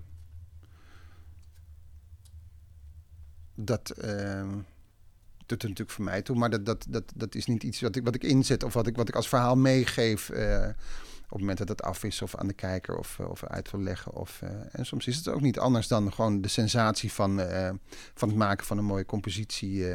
Dat 3.55 3.89
ehm, 3.89 4.49
doet 5.45 5.61
er 5.61 5.69
natuurlijk 5.69 5.89
voor 5.89 6.03
mij 6.03 6.21
toe, 6.21 6.35
maar 6.35 6.49
dat, 6.49 6.65
dat, 6.65 6.85
dat, 6.89 7.03
dat 7.15 7.35
is 7.35 7.45
niet 7.45 7.63
iets 7.63 7.81
wat 7.81 7.95
ik, 7.95 8.03
wat 8.03 8.15
ik 8.15 8.23
inzet 8.23 8.63
of 8.63 8.73
wat 8.73 8.87
ik, 8.87 8.95
wat 8.95 9.07
ik 9.07 9.15
als 9.15 9.29
verhaal 9.29 9.55
meegeef. 9.55 10.29
eh, 10.29 10.69
op 11.23 11.33
het 11.33 11.39
moment 11.39 11.57
dat 11.57 11.69
het 11.69 11.81
af 11.81 12.03
is 12.03 12.21
of 12.21 12.35
aan 12.35 12.47
de 12.47 12.53
kijker 12.53 12.97
of, 12.97 13.19
of 13.19 13.43
uit 13.43 13.71
wil 13.71 13.81
leggen. 13.81 14.13
Of, 14.13 14.41
en 14.71 14.85
soms 14.85 15.07
is 15.07 15.15
het 15.15 15.27
ook 15.27 15.41
niet 15.41 15.59
anders 15.59 15.87
dan 15.87 16.13
gewoon 16.13 16.41
de 16.41 16.47
sensatie 16.47 17.11
van, 17.11 17.39
van 18.13 18.27
het 18.27 18.37
maken 18.37 18.65
van 18.65 18.77
een 18.77 18.85
mooie 18.85 19.05
compositie 19.05 19.85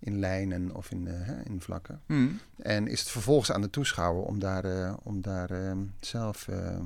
in 0.00 0.18
lijnen 0.18 0.74
of 0.74 0.90
in, 0.90 1.06
eh, 1.08 1.14
hè, 1.16 1.42
in 1.44 1.60
vlakken. 1.60 2.00
Hm. 2.06 2.28
En 2.56 2.86
is 2.88 3.00
het 3.00 3.08
vervolgens 3.08 3.52
aan 3.52 3.60
de 3.60 3.70
toeschouwer 3.70 4.22
om 4.24 4.38
daar, 4.38 4.64
eh, 4.64 4.94
om 5.02 5.20
daar 5.20 5.50
eh, 5.50 5.76
zelf 6.00 6.48
eh, 6.48 6.78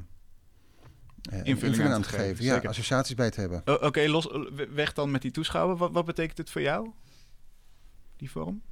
een 1.23 1.45
invulling 1.45 1.93
aan, 1.93 2.03
te 2.03 2.09
geven. 2.09 2.45
Ja, 2.45 2.55
zeker. 2.55 2.69
associaties 2.69 3.15
bij 3.15 3.31
te 3.31 3.41
hebben. 3.41 3.83
Oké, 3.83 4.09
los 4.09 4.29
weg 4.75 4.93
dan 4.93 5.11
met 5.11 5.23
die 5.23 5.31
toeschouwer. 5.31 5.77
Wat, 5.77 5.93
wat 5.93 6.05
betekent 6.05 6.39
het 6.39 6.51
voor 6.51 6.61
jou, 6.63 6.91
die 8.17 8.31
vorm? 8.31 8.63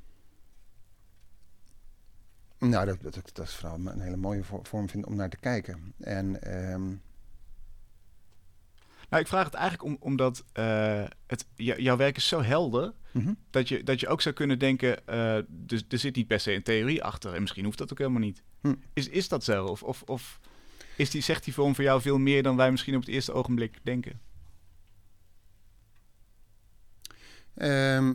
Nou, 2.59 2.87
dat, 2.87 3.03
dat, 3.03 3.15
dat 3.33 3.47
is 3.47 3.55
vooral 3.55 3.79
een 3.87 4.01
hele 4.01 4.17
mooie 4.17 4.45
vo- 4.45 4.61
vorm 4.63 4.89
vind 4.89 5.07
om 5.07 5.17
naar 5.17 5.29
te 5.29 5.37
kijken. 5.37 5.95
En 5.99 6.43
ehm, 6.43 6.93
Nou, 9.11 9.23
ik 9.23 9.29
vraag 9.29 9.45
het 9.45 9.55
eigenlijk 9.55 9.85
om, 9.85 9.97
omdat 10.01 10.45
eh, 10.53 11.05
het, 11.27 11.47
jou- 11.55 11.81
jouw 11.83 11.97
werk 11.97 12.17
is 12.17 12.29
zo 12.29 12.43
helder... 12.43 12.93
mhm. 13.13 13.33
dat 13.51 13.69
je, 13.69 13.83
dat 13.85 14.01
je 14.01 14.09
ook 14.09 14.21
zou 14.21 14.35
kunnen 14.35 14.59
denken... 14.59 14.97
dus, 15.49 15.85
er 15.89 15.99
zit 15.99 16.17
niet 16.17 16.27
per 16.27 16.41
se 16.41 16.53
een 16.55 16.63
theorie 16.63 17.05
achter... 17.05 17.35
en 17.35 17.41
misschien 17.41 17.65
hoeft 17.65 17.79
dat 17.79 17.93
ook 17.93 17.99
helemaal 17.99 18.21
niet. 18.21 18.43
Hm. 18.61 18.75
Is, 18.93 19.09
is 19.09 19.29
dat 19.29 19.45
zo? 19.45 19.65
Of, 19.65 19.83
of, 19.83 20.03
of 20.03 20.41
is 20.97 21.11
die, 21.11 21.23
zegt 21.23 21.45
die 21.45 21.55
vorm 21.55 21.75
voor 21.75 21.85
jou 21.85 22.01
veel 22.01 22.19
meer... 22.19 22.43
dan 22.43 22.57
wij 22.57 22.71
misschien 22.71 22.95
op 22.95 23.01
het 23.01 23.11
eerste 23.11 23.33
ogenblik 23.33 23.79
denken? 23.83 24.21
Ehm, 27.55 28.13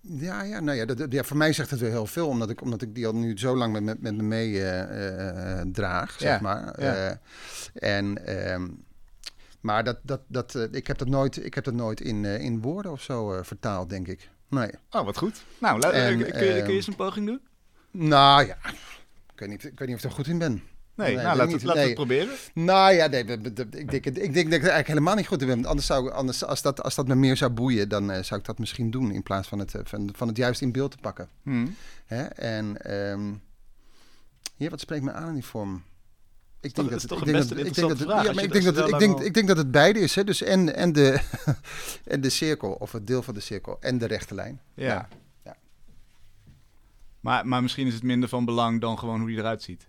ja, 0.00 0.42
ja, 0.42 0.60
nou 0.60 0.76
ja, 0.78 0.84
dat, 0.84 1.12
ja, 1.12 1.22
voor 1.22 1.36
mij 1.36 1.52
zegt 1.52 1.70
het 1.70 1.80
wel 1.80 1.90
heel 1.90 2.06
veel, 2.06 2.28
omdat 2.28 2.50
ik, 2.50 2.60
omdat 2.62 2.82
ik 2.82 2.94
die 2.94 3.06
al 3.06 3.14
nu 3.14 3.38
zo 3.38 3.56
lang 3.56 3.72
met, 3.72 3.82
met, 3.82 4.00
met 4.00 4.14
me 4.14 4.22
mee 4.22 4.64
eh, 4.64 5.60
draag, 5.72 6.10
zeg 6.10 6.30
Ja, 6.30 6.40
maar. 6.40 6.80
ja. 6.82 6.94
Eh, 7.72 7.96
en, 7.96 8.26
ehm, 8.26 8.68
maar 9.60 9.84
dat, 9.84 9.98
dat, 10.02 10.20
dat, 10.26 10.54
eh, 10.54 10.62
ik 10.70 10.86
heb 10.86 10.98
dat 10.98 11.08
nooit, 11.08 11.44
ik 11.44 11.54
heb 11.54 11.64
dat 11.64 11.74
nooit 11.74 12.00
in, 12.00 12.24
eh, 12.24 12.40
in 12.40 12.60
woorden 12.60 12.92
of 12.92 13.02
zo 13.02 13.32
eh, 13.32 13.44
vertaald, 13.44 13.90
denk 13.90 14.08
ik. 14.08 14.28
Nee. 14.48 14.70
Oh, 14.90 15.04
wat 15.04 15.18
goed. 15.18 15.44
Nou, 15.58 15.82
En, 15.82 16.18
kun, 16.18 16.26
je, 16.26 16.32
kun 16.32 16.46
je 16.46 16.52
ehm, 16.52 16.70
eens 16.70 16.86
een 16.86 16.96
poging 16.96 17.26
doen? 17.26 17.40
Nou 17.90 18.46
ja, 18.46 18.56
ik 19.32 19.38
weet 19.40 19.48
niet, 19.48 19.64
ik 19.64 19.78
weet 19.78 19.88
niet 19.88 19.96
of 19.96 20.04
ik 20.04 20.10
er 20.10 20.16
goed 20.16 20.26
in 20.26 20.38
ben. 20.38 20.62
Nee, 20.94 21.14
nee, 21.14 21.24
nou, 21.24 21.36
laten 21.36 21.58
we 21.58 21.66
laten 21.66 21.82
we 21.82 21.86
het 21.86 21.94
proberen. 21.94 22.34
Nou 22.54 22.92
ja, 22.92 23.06
nee, 23.06 23.24
ik 23.24 23.90
denk, 23.90 24.06
ik 24.06 24.14
denk 24.14 24.34
dat 24.34 24.36
ik 24.36 24.50
er 24.50 24.52
eigenlijk 24.52 24.86
helemaal 24.86 25.14
niet 25.14 25.26
goed 25.26 25.40
in 25.42 25.46
ben. 25.46 25.64
Anders 25.64 25.86
zou, 25.86 26.10
anders, 26.10 26.44
als, 26.44 26.62
dat, 26.62 26.82
als 26.82 26.94
dat 26.94 27.06
me 27.06 27.14
meer 27.14 27.36
zou 27.36 27.50
boeien, 27.50 27.88
dan 27.88 28.24
zou 28.24 28.40
ik 28.40 28.46
dat 28.46 28.58
misschien 28.58 28.90
doen. 28.90 29.10
In 29.12 29.22
plaats 29.22 29.48
van 29.48 29.58
het, 29.58 29.74
van, 29.84 30.10
van 30.16 30.28
het 30.28 30.36
juist 30.36 30.60
in 30.60 30.72
beeld 30.72 30.90
te 30.90 30.96
pakken. 31.00 31.28
Hm. 31.42 31.66
Hè? 32.04 32.22
En 32.24 32.76
ja, 34.56 34.68
wat 34.68 34.80
spreekt 34.80 35.04
me 35.04 35.12
aan 35.12 35.28
in 35.28 35.34
die 35.34 35.44
vorm? 35.44 35.82
Ik 36.60 36.74
denk 36.74 36.90
dat, 36.90 37.08
toch 37.08 37.20
ik 37.20 37.26
een 37.26 37.32
denk 37.32 37.36
best 37.36 37.48
dat, 37.48 37.58
een 37.58 37.66
ik 37.66 37.74
denk 37.74 37.98
dat, 37.98 37.98
ja, 37.98 38.32
maar 38.32 38.44
ik 38.44 38.52
denk 38.52 38.64
dat 38.64 38.76
zo 38.76 38.86
ik 38.86 38.98
denk, 38.98 39.20
ik 39.20 39.34
denk 39.34 39.48
dat 39.48 39.56
het 39.56 39.70
beide 39.70 39.98
is, 39.98 40.14
hè? 40.14 40.24
Dus 40.24 40.42
en, 40.42 40.74
en, 40.74 40.92
de, 40.92 41.20
en 42.04 42.20
de 42.20 42.30
cirkel, 42.30 42.72
of 42.72 42.92
het 42.92 43.06
deel 43.06 43.22
van 43.22 43.34
de 43.34 43.40
cirkel, 43.40 43.76
en 43.80 43.98
de 43.98 44.06
rechte 44.06 44.34
lijn. 44.34 44.60
Ja. 44.74 44.86
Ja, 44.86 45.08
ja. 45.44 45.56
Maar, 47.20 47.46
maar 47.46 47.62
misschien 47.62 47.86
is 47.86 47.94
het 47.94 48.02
minder 48.02 48.28
van 48.28 48.44
belang 48.44 48.80
dan 48.80 48.98
gewoon 48.98 49.18
hoe 49.20 49.28
die 49.28 49.38
eruit 49.38 49.62
ziet. 49.62 49.88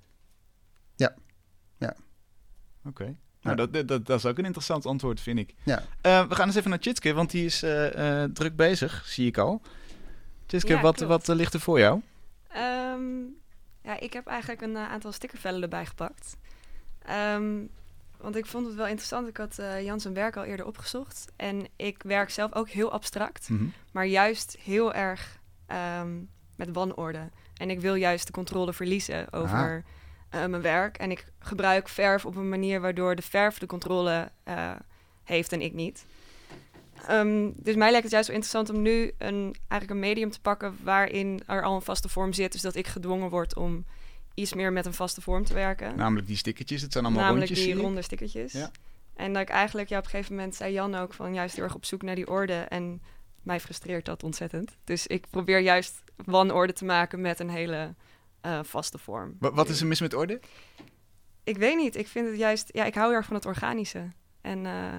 Ja. 0.96 1.16
Ja. 1.78 1.96
Oké. 2.86 3.16
Nou, 3.42 3.56
dat, 3.56 3.74
dat, 3.74 3.88
dat, 3.88 4.06
dat 4.06 4.18
is 4.18 4.26
ook 4.26 4.38
een 4.38 4.46
interessant 4.46 4.86
antwoord, 4.86 5.22
vind 5.22 5.40
ik. 5.40 5.54
Ja. 5.64 5.84
Eh, 6.02 6.28
we 6.28 6.36
gaan 6.36 6.48
eens 6.48 6.56
even 6.56 6.70
naar 6.70 6.82
Chitske, 6.82 7.14
want 7.14 7.32
die 7.32 7.46
is 7.46 7.64
eh, 7.64 8.24
eh, 8.24 8.32
druk 8.32 8.56
bezig, 8.56 9.04
zie 9.06 9.28
ik 9.28 9.38
al. 9.38 9.62
Chitske, 10.48 10.74
Ja, 10.74 10.82
wat, 10.82 11.00
wat 11.00 11.28
ligt 11.28 11.54
er 11.54 11.60
voor 11.60 11.80
jou? 11.80 12.02
Ehm, 12.48 13.20
ja, 13.84 14.00
ik 14.00 14.14
heb 14.14 14.28
eigenlijk 14.28 14.62
een 14.62 14.78
aantal 14.78 15.12
stickervellen 15.12 15.62
erbij 15.62 15.86
gepakt. 15.86 16.38
Ehm, 17.06 17.66
want 18.18 18.36
ik 18.36 18.46
vond 18.46 18.66
het 18.66 18.76
wel 18.76 18.88
interessant. 18.88 19.28
Ik 19.28 19.38
had 19.38 19.60
eh 19.60 19.84
Jan 19.84 20.00
zijn 20.00 20.14
werk 20.14 20.38
al 20.38 20.44
eerder 20.44 20.66
opgezocht. 20.66 21.32
En 21.36 21.68
ik 21.76 22.04
werk 22.04 22.30
zelf 22.30 22.54
ook 22.54 22.70
heel 22.70 22.92
abstract. 22.92 23.50
Mhm. 23.50 23.66
Maar 23.92 24.06
juist 24.06 24.58
heel 24.64 24.94
erg 24.94 25.40
ehm, 25.66 26.10
met 26.56 26.72
wanorde. 26.72 27.30
En 27.58 27.70
ik 27.70 27.80
wil 27.80 27.96
juist 27.96 28.28
de 28.28 28.34
controle 28.34 28.74
verliezen 28.74 29.34
over 29.34 29.84
eh, 30.30 30.46
mijn 30.46 30.62
werk. 30.62 30.98
En 30.98 31.12
ik 31.12 31.26
gebruik 31.40 31.90
verf 31.90 32.26
op 32.26 32.36
een 32.36 32.50
manier 32.50 32.82
waardoor 32.82 33.16
de 33.16 33.22
verf 33.22 33.58
de 33.58 33.66
controle 33.66 34.32
eh, 34.44 34.72
heeft 35.24 35.52
en 35.52 35.62
ik 35.62 35.74
niet. 35.74 36.06
Ehm, 37.08 37.50
dus 37.56 37.76
mij 37.76 37.90
lijkt 37.90 38.04
het 38.04 38.12
juist 38.12 38.28
zo 38.28 38.34
interessant 38.34 38.70
om 38.70 38.82
nu 38.82 39.12
een, 39.18 39.56
eigenlijk 39.68 39.92
een 39.92 40.10
medium 40.10 40.32
te 40.32 40.42
pakken 40.42 40.78
waarin 40.84 41.42
er 41.46 41.64
al 41.64 41.76
een 41.76 41.82
vaste 41.82 42.10
vorm 42.10 42.34
zit. 42.34 42.52
Dus 42.52 42.62
dat 42.62 42.76
ik 42.76 42.88
gedwongen 42.88 43.30
word 43.30 43.56
om 43.56 43.86
iets 44.34 44.54
meer 44.54 44.72
met 44.74 44.86
een 44.86 44.94
vaste 44.94 45.22
vorm 45.22 45.44
te 45.46 45.54
werken. 45.54 45.96
Namelijk 45.96 46.28
die 46.28 46.38
stickertjes, 46.38 46.82
het 46.82 46.92
zijn 46.92 47.04
allemaal 47.06 47.24
Namelijk 47.24 47.48
rondjes, 47.48 47.66
die 47.66 47.74
zie 47.76 47.82
ik. 47.84 47.88
ronde 47.90 48.02
stickertjes. 48.08 48.52
Ja. 48.52 48.72
En 49.14 49.34
dat 49.34 49.42
ik 49.42 49.50
eigenlijk, 49.50 49.90
ja, 49.90 49.98
op 49.98 50.04
een 50.04 50.10
gegeven 50.10 50.36
moment 50.36 50.56
zei 50.56 50.74
Jan 50.74 50.96
ook 50.96 51.14
van 51.14 51.34
juist 51.34 51.56
heel 51.56 51.64
erg 51.64 51.76
op 51.76 51.86
zoek 51.86 52.02
naar 52.02 52.16
die 52.16 52.28
orde. 52.28 52.54
En 52.54 53.02
mij 53.42 53.60
frustreert 53.60 54.06
dat 54.06 54.24
ontzettend. 54.24 54.78
Dus 54.84 55.08
ik 55.08 55.30
probeer 55.30 55.60
juist 55.60 56.02
wanorde 56.16 56.74
te 56.74 56.86
maken 56.86 57.22
met 57.22 57.40
een 57.40 57.50
hele 57.50 57.96
eh, 58.42 58.60
vaste 58.64 58.98
vorm. 58.98 59.36
Wa- 59.40 59.52
Wat 59.54 59.70
is 59.70 59.82
er 59.82 59.88
mis 59.88 60.02
met 60.02 60.14
orde? 60.14 60.40
Ik 61.44 61.58
weet 61.58 61.78
niet. 61.78 61.96
Ik 61.96 62.08
vind 62.08 62.28
het 62.28 62.38
juist, 62.38 62.70
ja, 62.72 62.86
ik 62.86 62.94
hou 62.96 63.08
heel 63.08 63.16
erg 63.16 63.26
van 63.26 63.36
het 63.36 63.46
organische. 63.46 64.08
En 64.42 64.66
eh, 64.66 64.94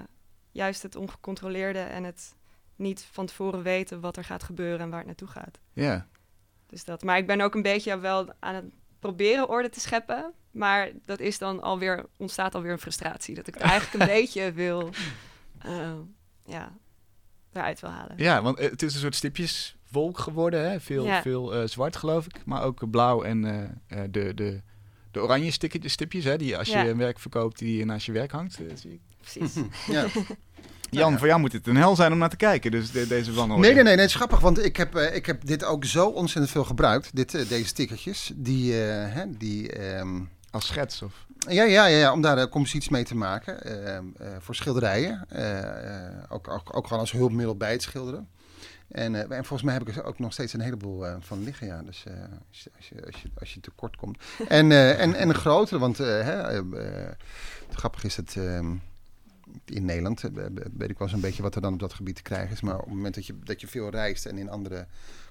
juist 0.50 0.82
het 0.82 0.96
ongecontroleerde 0.96 1.78
en 1.78 2.04
het 2.04 2.34
niet 2.76 3.06
van 3.12 3.26
tevoren 3.26 3.62
weten 3.62 4.00
wat 4.00 4.16
er 4.16 4.24
gaat 4.24 4.42
gebeuren 4.42 4.80
en 4.80 4.88
waar 4.88 4.98
het 4.98 5.06
naartoe 5.06 5.28
gaat. 5.28 5.58
Ja. 5.72 6.06
Dus 6.66 6.84
dat. 6.84 7.02
Maar 7.02 7.18
ik 7.18 7.26
ben 7.26 7.40
ook 7.40 7.54
een 7.54 7.62
beetje 7.62 7.98
wel 7.98 8.32
aan 8.38 8.54
het 8.54 8.64
proberen 9.02 9.48
orde 9.48 9.68
te 9.68 9.80
scheppen. 9.80 10.32
Maar 10.50 10.90
dat 11.04 11.20
is 11.20 11.38
dan 11.38 11.62
alweer, 11.62 12.06
ontstaat 12.16 12.54
alweer 12.54 12.72
een 12.72 12.78
frustratie. 12.78 13.34
Dat 13.34 13.46
ik 13.46 13.54
het 13.54 13.62
eigenlijk 13.72 14.00
een 14.02 14.14
beetje 14.16 14.52
wil, 14.52 14.90
eh, 15.58 15.92
ja, 16.46 16.72
eruit 17.52 17.80
wil 17.80 17.90
halen. 17.90 18.14
ja, 18.18 18.42
want 18.42 18.58
eh, 18.58 18.70
het 18.70 18.82
is 18.82 18.94
een 18.94 19.00
soort 19.00 19.14
stipjeswolk 19.14 20.18
geworden. 20.18 20.70
Hè? 20.70 20.80
Veel, 20.80 21.04
Ja. 21.04 21.22
veel 21.22 21.54
eh, 21.54 21.66
zwart, 21.68 21.96
geloof 21.96 22.26
ik. 22.26 22.44
Maar 22.44 22.62
ook 22.62 22.90
blauw 22.90 23.22
en 23.22 23.44
eh, 23.44 23.62
eh, 24.02 24.08
de, 24.10 24.34
de, 24.34 24.60
de 25.10 25.20
oranje 25.22 25.50
stipjes. 25.84 26.24
Hè? 26.24 26.36
Die 26.38 26.56
als 26.58 26.68
je 26.68 26.78
Ja. 26.78 26.96
werk 26.96 27.18
verkoopt, 27.18 27.58
die 27.58 27.76
je 27.76 27.84
naast 27.84 28.06
je 28.06 28.12
werk 28.12 28.30
hangt. 28.30 28.58
zie 28.74 28.92
ik. 28.92 29.00
Precies. 29.20 29.54
Ja. 29.86 30.06
Jan, 31.00 31.12
ja. 31.12 31.18
voor 31.18 31.26
jou 31.26 31.40
moet 31.40 31.52
het 31.52 31.66
een 31.66 31.76
hel 31.76 31.96
zijn 31.96 32.12
om 32.12 32.18
naar 32.18 32.28
te 32.30 32.36
kijken. 32.36 32.70
Dus 32.70 32.90
de- 32.90 33.06
deze 33.06 33.32
wanorde. 33.32 33.62
Nee, 33.62 33.74
nee, 33.74 33.82
nee, 33.82 33.92
nee, 33.92 34.00
het 34.02 34.10
is 34.10 34.16
grappig, 34.16 34.40
want 34.40 34.64
ik 34.64 34.76
heb, 34.76 34.94
eh, 34.94 35.14
ik 35.16 35.26
heb 35.26 35.46
dit 35.46 35.64
ook 35.64 35.84
zo 35.84 36.06
ontzettend 36.08 36.52
veel 36.52 36.64
gebruikt, 36.64 37.10
dit, 37.16 37.34
eh, 37.34 37.48
deze 37.48 37.66
stickertjes. 37.66 38.32
Die, 38.34 38.72
eh, 38.72 39.14
hè, 39.14 39.24
die, 39.36 39.72
ehm, 39.72 40.20
Als 40.50 40.66
schets 40.66 41.02
of... 41.02 41.12
ja, 41.48 41.62
ja, 41.64 41.86
ja, 41.86 41.98
ja, 41.98 42.12
om 42.12 42.20
daar 42.20 42.38
uh, 42.38 42.44
composities 42.44 42.88
mee 42.88 43.04
te 43.04 43.14
maken 43.14 43.62
ehm, 43.64 44.04
eh, 44.18 44.28
voor 44.38 44.54
schilderijen. 44.54 45.26
ook, 46.28 46.48
ook, 46.48 46.76
ook 46.76 46.84
gewoon 46.86 47.00
als 47.02 47.12
hulpmiddel 47.12 47.56
bij 47.56 47.72
het 47.72 47.82
schilderen. 47.82 48.28
En, 48.88 49.14
en 49.14 49.28
volgens 49.44 49.62
mij 49.62 49.74
heb 49.74 49.88
ik 49.88 49.96
er 49.96 50.04
ook 50.04 50.18
nog 50.18 50.32
steeds 50.32 50.52
een 50.52 50.60
heleboel 50.60 51.04
van 51.20 51.44
liggen, 51.44 51.66
ja. 51.66 51.82
Dus 51.82 52.04
als, 52.50 52.62
je, 52.62 52.70
als, 52.76 52.88
je, 52.88 53.06
als, 53.06 53.22
je, 53.22 53.28
als 53.40 53.54
je 53.54 53.60
tekort 53.60 53.96
komt. 53.96 54.18
En, 54.48 54.72
en, 54.72 55.14
en 55.14 55.28
een 55.28 55.34
grotere, 55.34 55.78
want 55.80 55.98
hè, 55.98 56.62
het 57.68 57.74
grappige 57.74 58.06
is 58.06 58.14
dat... 58.14 58.34
ehm, 58.36 58.74
in 59.64 59.84
Nederland 59.84 60.24
eh, 60.24 60.30
weet 60.76 60.90
ik 60.90 60.98
wel 60.98 61.08
een 61.12 61.20
beetje 61.20 61.42
wat 61.42 61.54
er 61.54 61.60
dan 61.60 61.72
op 61.72 61.78
dat 61.78 61.92
gebied 61.92 62.16
te 62.16 62.22
krijgen 62.22 62.52
is. 62.52 62.60
Maar 62.60 62.78
op 62.78 62.84
het 62.84 62.94
moment 62.94 63.14
dat 63.14 63.26
je, 63.26 63.38
dat 63.44 63.60
je 63.60 63.66
veel 63.66 63.90
reist 63.90 64.26
en 64.26 64.38
in 64.38 64.50
andere 64.50 64.86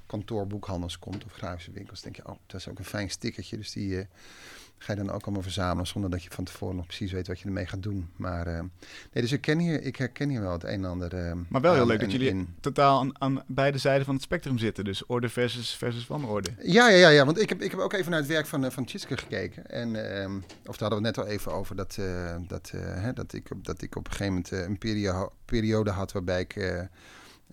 kantoorboekhandels 0.05 0.99
komt 0.99 1.25
of 1.25 1.33
grafische 1.33 1.71
winkels, 1.71 2.01
denk 2.01 2.15
je, 2.15 2.27
oh, 2.27 2.35
dat 2.45 2.59
is 2.59 2.67
ook 2.67 2.79
een 2.79 2.85
fijn 2.85 3.09
stickertje. 3.09 3.57
Dus 3.57 3.71
die 3.71 3.99
eh, 3.99 4.05
ga 4.83 4.93
je 4.93 4.99
dan 4.99 5.11
ook 5.11 5.23
allemaal 5.23 5.41
verzamelen 5.41 5.87
zonder 5.87 6.09
dat 6.09 6.23
je 6.23 6.29
van 6.31 6.43
tevoren 6.43 6.75
nog 6.75 6.85
precies 6.85 7.11
weet 7.11 7.27
wat 7.27 7.39
je 7.39 7.45
ermee 7.45 7.65
gaat 7.65 7.83
doen. 7.83 8.09
Maar 8.15 8.47
eh, 8.47 8.59
nee, 9.11 9.23
dus 9.23 9.31
ik, 9.31 9.41
ken 9.41 9.59
hier, 9.59 9.81
ik 9.83 9.95
herken 9.95 10.29
hier 10.29 10.41
wel 10.41 10.51
het 10.51 10.63
een 10.63 10.69
en 10.69 10.85
ander. 10.85 11.13
eh, 11.13 11.33
Maar 11.47 11.61
wel 11.61 11.73
heel 11.73 11.85
leuk 11.85 11.99
dat 11.99 12.11
jullie 12.11 12.29
in. 12.29 12.55
totaal 12.59 12.99
aan, 12.99 13.21
aan 13.21 13.43
beide 13.47 13.77
zijden 13.77 14.05
van 14.05 14.13
het 14.13 14.23
spectrum 14.23 14.57
zitten. 14.57 14.83
Dus 14.83 15.05
orde 15.05 15.29
versus, 15.29 15.75
versus 15.75 16.07
wanorde. 16.07 16.49
Ja, 16.63 16.89
ja, 16.89 16.95
ja, 16.97 17.09
ja, 17.09 17.25
want 17.25 17.39
ik 17.41 17.49
heb, 17.49 17.61
ik 17.61 17.71
heb 17.71 17.79
ook 17.79 17.93
even 17.93 18.11
naar 18.11 18.19
het 18.19 18.29
werk 18.29 18.45
van, 18.45 18.65
eh, 18.65 18.71
van 18.71 18.85
Tjitske 18.85 19.17
gekeken. 19.17 19.69
En, 19.69 20.15
ehm, 20.21 20.35
of 20.65 20.77
daar 20.77 20.89
hadden 20.89 21.01
we 21.01 21.07
het 21.07 21.15
net 21.15 21.25
al 21.25 21.31
even 21.31 21.51
over 21.53 21.75
dat, 21.75 21.97
dat, 22.47 22.71
hè, 22.75 23.13
dat, 23.13 23.33
ik, 23.33 23.51
op- 23.51 23.65
dat 23.65 23.81
ik 23.81 23.95
op 23.95 24.05
een 24.05 24.11
gegeven 24.11 24.33
moment 24.33 24.51
een 24.51 24.77
perio- 24.77 25.31
periode 25.45 25.89
had 25.89 26.11
waarbij 26.11 26.41
ik 26.41 26.87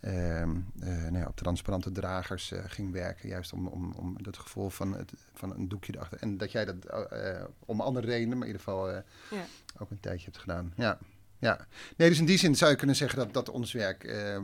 nou 0.00 1.18
ja, 1.18 1.26
op 1.26 1.36
transparante 1.36 1.92
dragers 1.92 2.52
eh, 2.52 2.64
ging 2.66 2.92
werken. 2.92 3.28
Juist 3.28 3.52
om, 3.52 3.66
om, 3.66 3.92
om 3.92 4.16
het 4.22 4.36
gevoel 4.38 4.70
van, 4.70 4.92
het, 4.94 5.12
van 5.34 5.54
een 5.54 5.68
doekje 5.68 5.94
erachter. 5.94 6.18
En 6.20 6.36
dat 6.38 6.52
jij 6.52 6.64
dat 6.64 6.84
eh, 6.84 7.44
om 7.58 7.80
andere 7.80 8.06
redenen, 8.06 8.38
maar 8.38 8.46
in 8.46 8.52
ieder 8.52 8.66
geval 8.66 8.90
eh, 8.90 8.98
Ja. 9.30 9.44
ook 9.78 9.90
een 9.90 10.00
tijdje 10.00 10.24
hebt 10.24 10.38
gedaan. 10.38 10.72
Ja, 10.76 10.98
ja. 11.38 11.66
Nee, 11.96 12.08
dus 12.08 12.18
in 12.18 12.24
die 12.26 12.38
zin 12.38 12.56
zou 12.56 12.70
je 12.70 12.76
kunnen 12.76 12.96
zeggen 12.96 13.18
dat, 13.18 13.32
dat 13.34 13.48
ons 13.50 13.72
werk 13.72 14.04
eh, 14.04 14.36
eh, 14.36 14.42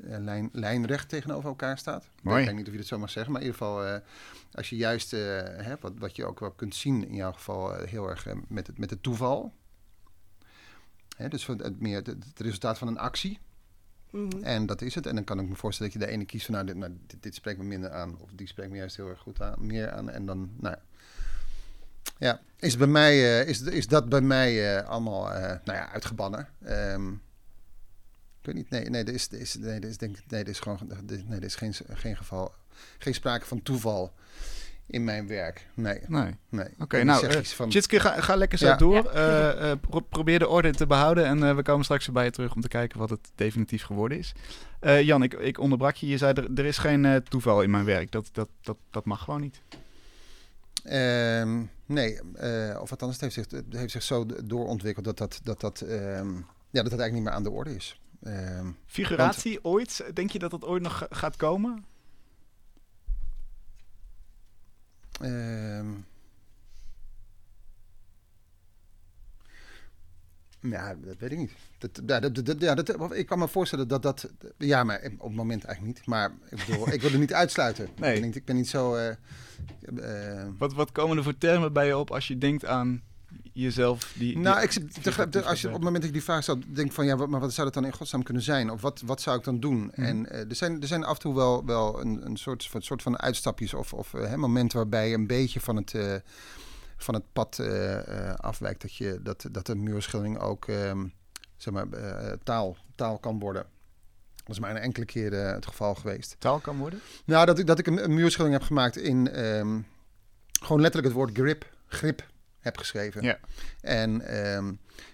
lijn, 0.00 0.48
lijnrecht 0.52 1.08
tegenover 1.08 1.48
elkaar 1.48 1.78
staat. 1.78 2.08
Mooi. 2.22 2.40
Ik 2.40 2.46
weet 2.46 2.56
niet 2.56 2.66
of 2.66 2.72
je 2.72 2.78
dat 2.78 2.86
zo 2.86 2.98
mag 2.98 3.10
zeggen, 3.10 3.32
maar 3.32 3.40
in 3.42 3.46
ieder 3.46 3.60
geval, 3.62 3.84
eh, 3.86 4.00
als 4.52 4.70
je 4.70 4.76
juist, 4.76 5.12
eh, 5.12 5.20
hè, 5.42 5.74
wat, 5.80 5.92
wat 5.98 6.16
je 6.16 6.24
ook 6.26 6.40
wel 6.40 6.50
kunt 6.50 6.74
zien 6.74 7.08
in 7.08 7.14
jouw 7.14 7.32
geval, 7.32 7.76
eh, 7.76 7.88
heel 7.88 8.08
erg 8.08 8.26
eh, 8.26 8.36
met, 8.48 8.66
het, 8.66 8.78
met 8.78 8.90
het 8.90 9.02
toeval. 9.02 9.52
Hè, 11.16 11.28
dus 11.28 11.44
van 11.44 11.62
het, 11.62 11.80
meer 11.80 11.96
het, 11.96 12.06
het 12.06 12.40
resultaat 12.40 12.78
van 12.78 12.88
een 12.88 12.98
actie. 12.98 13.38
Mhm. 14.12 14.42
En 14.42 14.66
dat 14.66 14.82
is 14.82 14.94
het. 14.94 15.06
En 15.06 15.14
dan 15.14 15.24
kan 15.24 15.40
ik 15.40 15.48
me 15.48 15.54
voorstellen 15.54 15.92
dat 15.92 16.00
je 16.00 16.06
de 16.06 16.12
ene 16.12 16.24
kiest 16.24 16.44
van, 16.44 16.54
nou, 16.54 16.66
dit, 16.66 16.76
nou, 16.76 16.92
dit, 17.06 17.22
dit 17.22 17.34
spreekt 17.34 17.58
me 17.58 17.64
minder 17.64 17.90
aan. 17.90 18.18
Of 18.18 18.30
die 18.34 18.46
spreekt 18.46 18.70
me 18.70 18.76
juist 18.76 18.96
heel 18.96 19.08
erg 19.08 19.20
goed 19.20 19.40
aan, 19.40 19.66
meer 19.66 19.90
aan. 19.90 20.10
En 20.10 20.26
dan, 20.26 20.50
nou 20.60 20.76
ja. 22.18 22.40
Is, 22.58 22.76
bij 22.76 22.86
mij, 22.86 23.40
eh, 23.40 23.48
is, 23.48 23.60
is 23.60 23.86
dat 23.86 24.08
bij 24.08 24.20
mij 24.20 24.76
eh, 24.76 24.88
allemaal, 24.88 25.32
eh, 25.32 25.40
nou 25.64 25.78
ja, 25.78 25.92
uitgebannen. 25.92 26.48
Ehm, 26.64 27.12
ik 28.40 28.48
weet 28.48 28.54
niet, 28.54 28.70
nee, 28.70 28.90
nee, 28.90 29.04
er 29.04 29.14
is, 29.14 29.28
is, 29.28 29.54
nee, 29.54 29.80
er 29.80 29.88
is, 29.88 29.98
denk, 29.98 30.16
nee, 30.28 30.42
er 30.42 30.48
is 30.48 30.60
gewoon, 30.60 30.78
nee, 31.06 31.38
er 31.38 31.44
is 31.44 31.54
geen, 31.54 31.74
geen 31.88 32.16
geval, 32.16 32.54
geen 32.98 33.14
sprake 33.14 33.46
van 33.46 33.62
toeval 33.62 34.12
in 34.92 35.04
mijn 35.04 35.26
werk. 35.26 35.66
Nee, 35.74 36.00
Nee. 36.06 36.34
nee. 36.48 36.66
Oké, 36.78 36.98
ik 36.98 37.04
nou, 37.04 37.20
zeg 37.20 37.32
eh, 37.34 37.40
iets 37.40 37.54
van, 37.54 37.68
Tjitske, 37.68 38.00
ga, 38.00 38.20
ga 38.20 38.34
lekker 38.36 38.58
zo 38.58 38.66
Ja. 38.66 38.76
door. 38.76 39.04
Eh, 39.10 39.70
eh, 39.70 39.78
pro- 39.80 40.00
probeer 40.00 40.38
de 40.38 40.48
orde 40.48 40.70
te 40.70 40.86
behouden 40.86 41.24
en 41.24 41.42
eh, 41.48 41.54
we 41.54 41.62
komen 41.62 41.84
straks 41.84 42.04
weer 42.06 42.14
bij 42.14 42.24
je 42.24 42.30
terug 42.30 42.54
om 42.54 42.60
te 42.60 42.68
kijken 42.68 42.98
wat 42.98 43.10
het 43.10 43.30
definitief 43.34 43.82
geworden 43.84 44.18
is. 44.18 44.32
Eh, 44.80 45.02
Jan, 45.02 45.22
ik, 45.22 45.32
ik 45.34 45.58
onderbrak 45.58 45.94
je. 45.94 46.06
Je 46.06 46.18
zei 46.18 46.32
er, 46.32 46.48
er 46.54 46.64
is 46.64 46.78
geen 46.78 47.04
eh, 47.04 47.16
toeval 47.16 47.62
in 47.62 47.70
mijn 47.70 47.84
werk. 47.84 48.10
Dat, 48.12 48.28
dat, 48.32 48.48
dat, 48.60 48.76
dat 48.90 49.04
mag 49.04 49.24
gewoon 49.24 49.40
niet. 49.40 49.60
Ehm, 50.84 51.62
nee, 51.86 52.20
eh, 52.34 52.78
of 52.80 52.90
althans, 52.90 53.12
het 53.12 53.20
heeft 53.20 53.34
zich, 53.34 53.46
het 53.50 53.64
heeft 53.78 53.92
zich 53.92 54.02
zo 54.02 54.26
doorontwikkeld 54.44 55.04
dat 55.04 55.18
dat, 55.18 55.40
dat, 55.42 55.60
dat, 55.60 55.80
ehm, 55.80 56.32
ja, 56.70 56.82
dat 56.82 56.90
dat 56.90 57.00
eigenlijk 57.00 57.12
niet 57.12 57.22
meer 57.22 57.32
aan 57.32 57.42
de 57.42 57.50
orde 57.50 57.74
is. 57.74 58.00
Ehm, 58.22 58.66
Figuratie 58.86 59.64
ooit? 59.64 60.04
Denk 60.14 60.30
je 60.30 60.38
dat 60.38 60.50
dat 60.50 60.64
ooit 60.64 60.82
nog 60.82 60.98
ga- 60.98 61.06
gaat 61.10 61.36
komen? 61.36 61.84
Ehm. 65.22 65.90
ja, 70.60 70.94
dat 70.94 71.16
weet 71.18 71.32
ik 71.32 71.38
niet. 71.38 71.52
Dat, 71.78 72.00
ja, 72.06 72.20
dat, 72.20 72.34
dat- 72.46 72.60
ja, 72.60 72.74
dat, 72.74 73.14
ik 73.16 73.26
kan 73.26 73.38
me 73.38 73.48
voorstellen 73.48 73.88
dat 73.88 74.02
dat... 74.02 74.30
Ja, 74.58 74.84
maar 74.84 75.00
op 75.18 75.26
het 75.28 75.36
moment 75.36 75.64
eigenlijk 75.64 75.96
niet. 75.98 76.06
Maar 76.06 76.30
ik, 76.50 76.64
bedoel, 76.66 76.92
ik 76.92 77.00
wil 77.00 77.10
het 77.10 77.20
niet 77.20 77.32
uitsluiten. 77.32 77.88
Nee. 77.96 78.14
Ik, 78.14 78.18
ben 78.20 78.26
niet, 78.28 78.36
ik 78.36 78.44
ben 78.44 78.56
niet 78.56 78.68
zo... 78.68 78.94
eh, 78.94 79.08
eh, 80.40 80.48
Wat, 80.58 80.72
wat 80.74 80.92
komen 80.92 81.16
er 81.16 81.22
voor 81.22 81.38
termen 81.38 81.72
bij 81.72 81.86
je 81.86 81.96
op 81.96 82.10
als 82.10 82.28
je 82.28 82.38
denkt 82.38 82.64
aan 82.64 83.02
jezelf? 83.52 84.12
Die, 84.18 84.32
die 84.34 84.38
nou, 84.42 84.60
ik, 84.62 84.72
als 85.44 85.60
je, 85.60 85.66
op 85.68 85.74
het 85.74 85.82
moment 85.82 85.94
dat 85.94 86.04
ik 86.04 86.12
die 86.12 86.22
vraag 86.22 86.42
stel, 86.42 86.58
denk 86.66 86.92
van 86.92 87.06
ja, 87.06 87.16
wat, 87.16 87.28
maar 87.28 87.40
wat 87.40 87.52
zou 87.52 87.64
dat 87.66 87.74
dan 87.74 87.84
in 87.84 87.92
godsnaam 87.92 88.22
kunnen 88.22 88.42
zijn? 88.42 88.70
Of 88.70 88.80
wat, 88.80 89.02
wat 89.04 89.20
zou 89.20 89.38
ik 89.38 89.44
dan 89.44 89.60
doen? 89.60 89.78
Mhm. 89.84 90.02
En 90.02 90.30
eh, 90.30 90.38
er, 90.48 90.54
zijn, 90.54 90.80
er 90.80 90.86
zijn 90.86 91.04
af 91.04 91.14
en 91.14 91.20
toe 91.20 91.34
wel, 91.34 91.64
wel 91.64 92.00
een, 92.00 92.26
een 92.26 92.36
soort, 92.36 92.66
van- 92.66 92.82
soort 92.82 93.02
van 93.02 93.18
uitstapjes 93.18 93.74
of, 93.74 93.92
of 93.92 94.14
eh, 94.14 94.28
hè, 94.28 94.36
momenten 94.36 94.76
waarbij 94.78 95.08
je 95.08 95.14
een 95.14 95.26
beetje 95.26 95.60
van 95.60 95.76
het, 95.76 95.94
eh, 95.94 96.14
van 96.96 97.14
het 97.14 97.24
pad 97.32 97.58
eh, 97.58 98.28
eh, 98.28 98.34
afwijkt. 98.34 98.82
Dat, 98.82 98.94
je, 98.94 99.20
dat, 99.22 99.46
dat 99.50 99.68
een 99.68 99.82
muurschildering 99.82 100.38
ook 100.38 100.68
ehm, 100.68 101.06
zeg 101.56 101.74
maar, 101.74 101.86
taal, 102.44 102.76
taal 102.94 103.18
kan 103.18 103.38
worden. 103.38 103.66
Dat 104.44 104.54
is 104.54 104.60
maar 104.60 104.70
een 104.70 104.82
enkele 104.82 105.04
keer 105.04 105.32
eh, 105.32 105.52
het 105.52 105.66
geval 105.66 105.94
geweest. 105.94 106.36
taal 106.38 106.58
kan 106.58 106.76
worden? 106.78 107.00
Nou, 107.24 107.46
dat 107.46 107.58
ik, 107.58 107.66
dat 107.66 107.78
ik 107.78 107.86
een, 107.86 108.04
een 108.04 108.14
muurschildering 108.14 108.58
heb 108.58 108.66
gemaakt 108.68 108.96
in 108.96 109.30
ehm, 109.30 109.80
gewoon 110.62 110.80
letterlijk 110.80 111.04
het 111.04 111.12
woord 111.12 111.36
grip, 111.36 111.70
grip 111.86 112.30
heb 112.62 112.76
geschreven. 112.78 113.22
Ja. 113.22 113.38
En 113.80 114.20
ehm, 114.20 114.72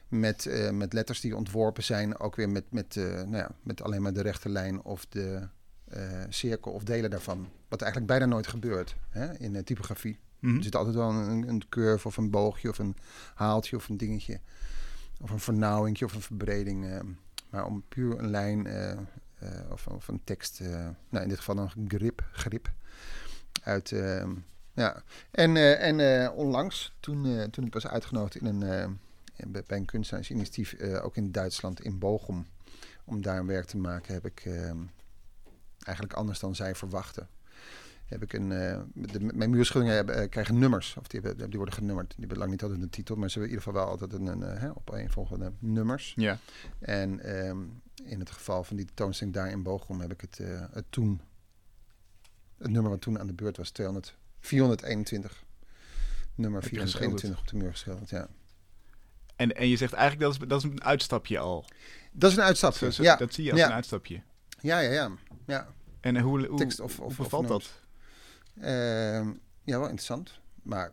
met, 0.08 0.46
eh, 0.46 0.70
met 0.70 0.92
letters 0.92 1.20
die 1.20 1.36
ontworpen 1.36 1.84
zijn, 1.84 2.18
ook 2.18 2.36
weer 2.36 2.48
met, 2.48 2.64
met, 2.70 2.96
eh, 2.96 3.04
nou 3.04 3.36
ja, 3.36 3.50
met 3.62 3.82
alleen 3.82 4.02
maar 4.02 4.12
de 4.12 4.22
rechte 4.22 4.48
lijn 4.48 4.82
of 4.82 5.06
de 5.06 5.48
eh, 5.84 6.22
cirkel 6.28 6.72
of 6.72 6.82
delen 6.82 7.10
daarvan. 7.10 7.48
Wat 7.68 7.82
eigenlijk 7.82 8.10
bijna 8.12 8.26
nooit 8.26 8.46
gebeurt 8.46 8.96
hè, 9.08 9.38
in 9.38 9.64
typografie. 9.64 10.18
Mhm. 10.38 10.56
Er 10.56 10.62
zit 10.62 10.76
altijd 10.76 10.94
wel 10.94 11.10
een, 11.10 11.48
een 11.48 11.68
curve 11.68 12.06
of 12.06 12.16
een 12.16 12.30
boogje 12.30 12.68
of 12.68 12.78
een 12.78 12.96
haaltje 13.34 13.76
of 13.76 13.88
een 13.88 13.96
dingetje. 13.96 14.40
Of 15.20 15.30
een 15.30 15.40
vernauwingje 15.40 16.04
of 16.04 16.14
een 16.14 16.20
verbreding. 16.20 16.84
eh. 16.86 17.00
maar 17.50 17.66
om 17.66 17.84
puur 17.88 18.18
een 18.18 18.30
lijn 18.30 18.66
of, 19.70 19.86
of 19.86 20.08
een 20.08 20.20
tekst, 20.24 20.60
nou 21.08 21.22
in 21.22 21.28
dit 21.28 21.38
geval 21.38 21.58
een 21.58 21.84
grip, 21.88 22.28
grip 22.32 22.72
uit. 23.62 23.94
Ja. 24.78 25.02
En, 25.30 25.56
eh, 25.56 25.86
en 25.86 26.00
eh, 26.00 26.36
onlangs, 26.36 26.96
toen, 27.00 27.26
eh, 27.26 27.42
toen 27.42 27.66
ik 27.66 27.72
was 27.72 27.86
uitgenodigd 27.86 28.36
in 28.36 28.46
een, 28.46 28.98
bij 29.48 29.62
een 29.66 29.84
kunstenaarsinitiatief, 29.84 30.80
ook 31.02 31.16
in 31.16 31.32
Duitsland, 31.32 31.80
in 31.80 31.98
Bochum, 31.98 32.46
om 33.04 33.22
daar 33.22 33.38
een 33.38 33.46
werk 33.46 33.66
te 33.66 33.76
maken, 33.76 34.14
heb 34.14 34.26
ik 34.26 34.48
eigenlijk 35.78 36.18
anders 36.18 36.38
dan 36.38 36.54
zij 36.54 36.74
verwachten 36.74 37.28
heb 38.08 38.22
ik 38.22 38.32
een. 38.32 38.48
de, 38.94 39.20
mijn 39.20 39.50
muurschilderingen 39.50 40.04
hebben, 40.04 40.28
krijgen 40.28 40.58
nummers. 40.58 40.96
Of 40.98 41.06
die, 41.06 41.20
hebben, 41.20 41.48
die 41.48 41.56
worden 41.56 41.74
genummerd. 41.74 42.08
Die 42.08 42.18
hebben 42.18 42.38
lang 42.38 42.50
niet 42.50 42.62
altijd 42.62 42.82
een 42.82 42.90
titel, 42.90 43.16
maar 43.16 43.30
ze 43.30 43.38
hebben 43.38 43.56
in 43.56 43.58
ieder 43.58 43.72
geval 43.72 43.86
wel 43.86 43.98
altijd 43.98 44.20
een, 44.20 44.26
een 44.26 44.42
eh, 44.42 44.60
hè, 44.60 44.70
opeenvolgende 44.70 45.52
nummers. 45.58 46.12
Ja. 46.16 46.38
En 46.78 47.22
in 48.04 48.18
het 48.18 48.30
geval 48.30 48.64
van 48.64 48.76
die 48.76 48.84
tentoonstelling 48.84 49.36
daar 49.36 49.50
in 49.50 49.62
Bochum 49.62 50.00
heb 50.00 50.12
ik 50.12 50.20
het, 50.20 50.40
het 50.72 50.84
toen. 50.90 51.20
Het 52.58 52.70
nummer 52.70 52.90
wat 52.90 53.00
toen 53.00 53.18
aan 53.18 53.26
de 53.26 53.32
beurt 53.32 53.56
was, 53.56 53.70
200, 53.70 54.16
421. 54.40 55.44
Nummer 56.34 56.60
Heb 56.62 56.70
je 56.70 56.76
421 56.76 57.40
op 57.40 57.48
de 57.48 57.56
muur 57.56 57.70
geschilderd, 57.70 58.10
ja. 58.10 58.28
En, 59.36 59.56
en 59.56 59.68
je 59.68 59.76
zegt 59.76 59.92
eigenlijk 59.92 60.22
dat 60.32 60.42
is, 60.42 60.48
dat 60.48 60.64
is 60.64 60.70
een 60.70 60.82
uitstapje 60.84 61.38
al. 61.38 61.64
Dat 62.12 62.30
is 62.30 62.36
een 62.36 62.42
uitstapje. 62.42 62.84
Zo- 62.86 62.90
zo- 62.90 63.02
ja. 63.02 63.16
Dat 63.16 63.34
zie 63.34 63.44
je 63.44 63.50
als 63.50 63.60
ja. 63.60 63.66
een 63.66 63.72
uitstapje. 63.72 64.22
ja, 64.60 64.78
ja, 64.78 64.90
ja, 64.90 65.10
ja. 65.46 65.68
En 66.00 66.18
hoe, 66.20 66.46
hoe, 66.46 66.58
Tekst 66.58 66.80
of- 66.80 67.00
of- 67.00 67.06
of 67.06 67.16
bevalt 67.16 67.48
dat? 67.48 67.70
Ehm, 68.60 69.28
ja, 69.64 69.78
wel 69.78 69.82
interessant. 69.82 70.40
Maar 70.62 70.92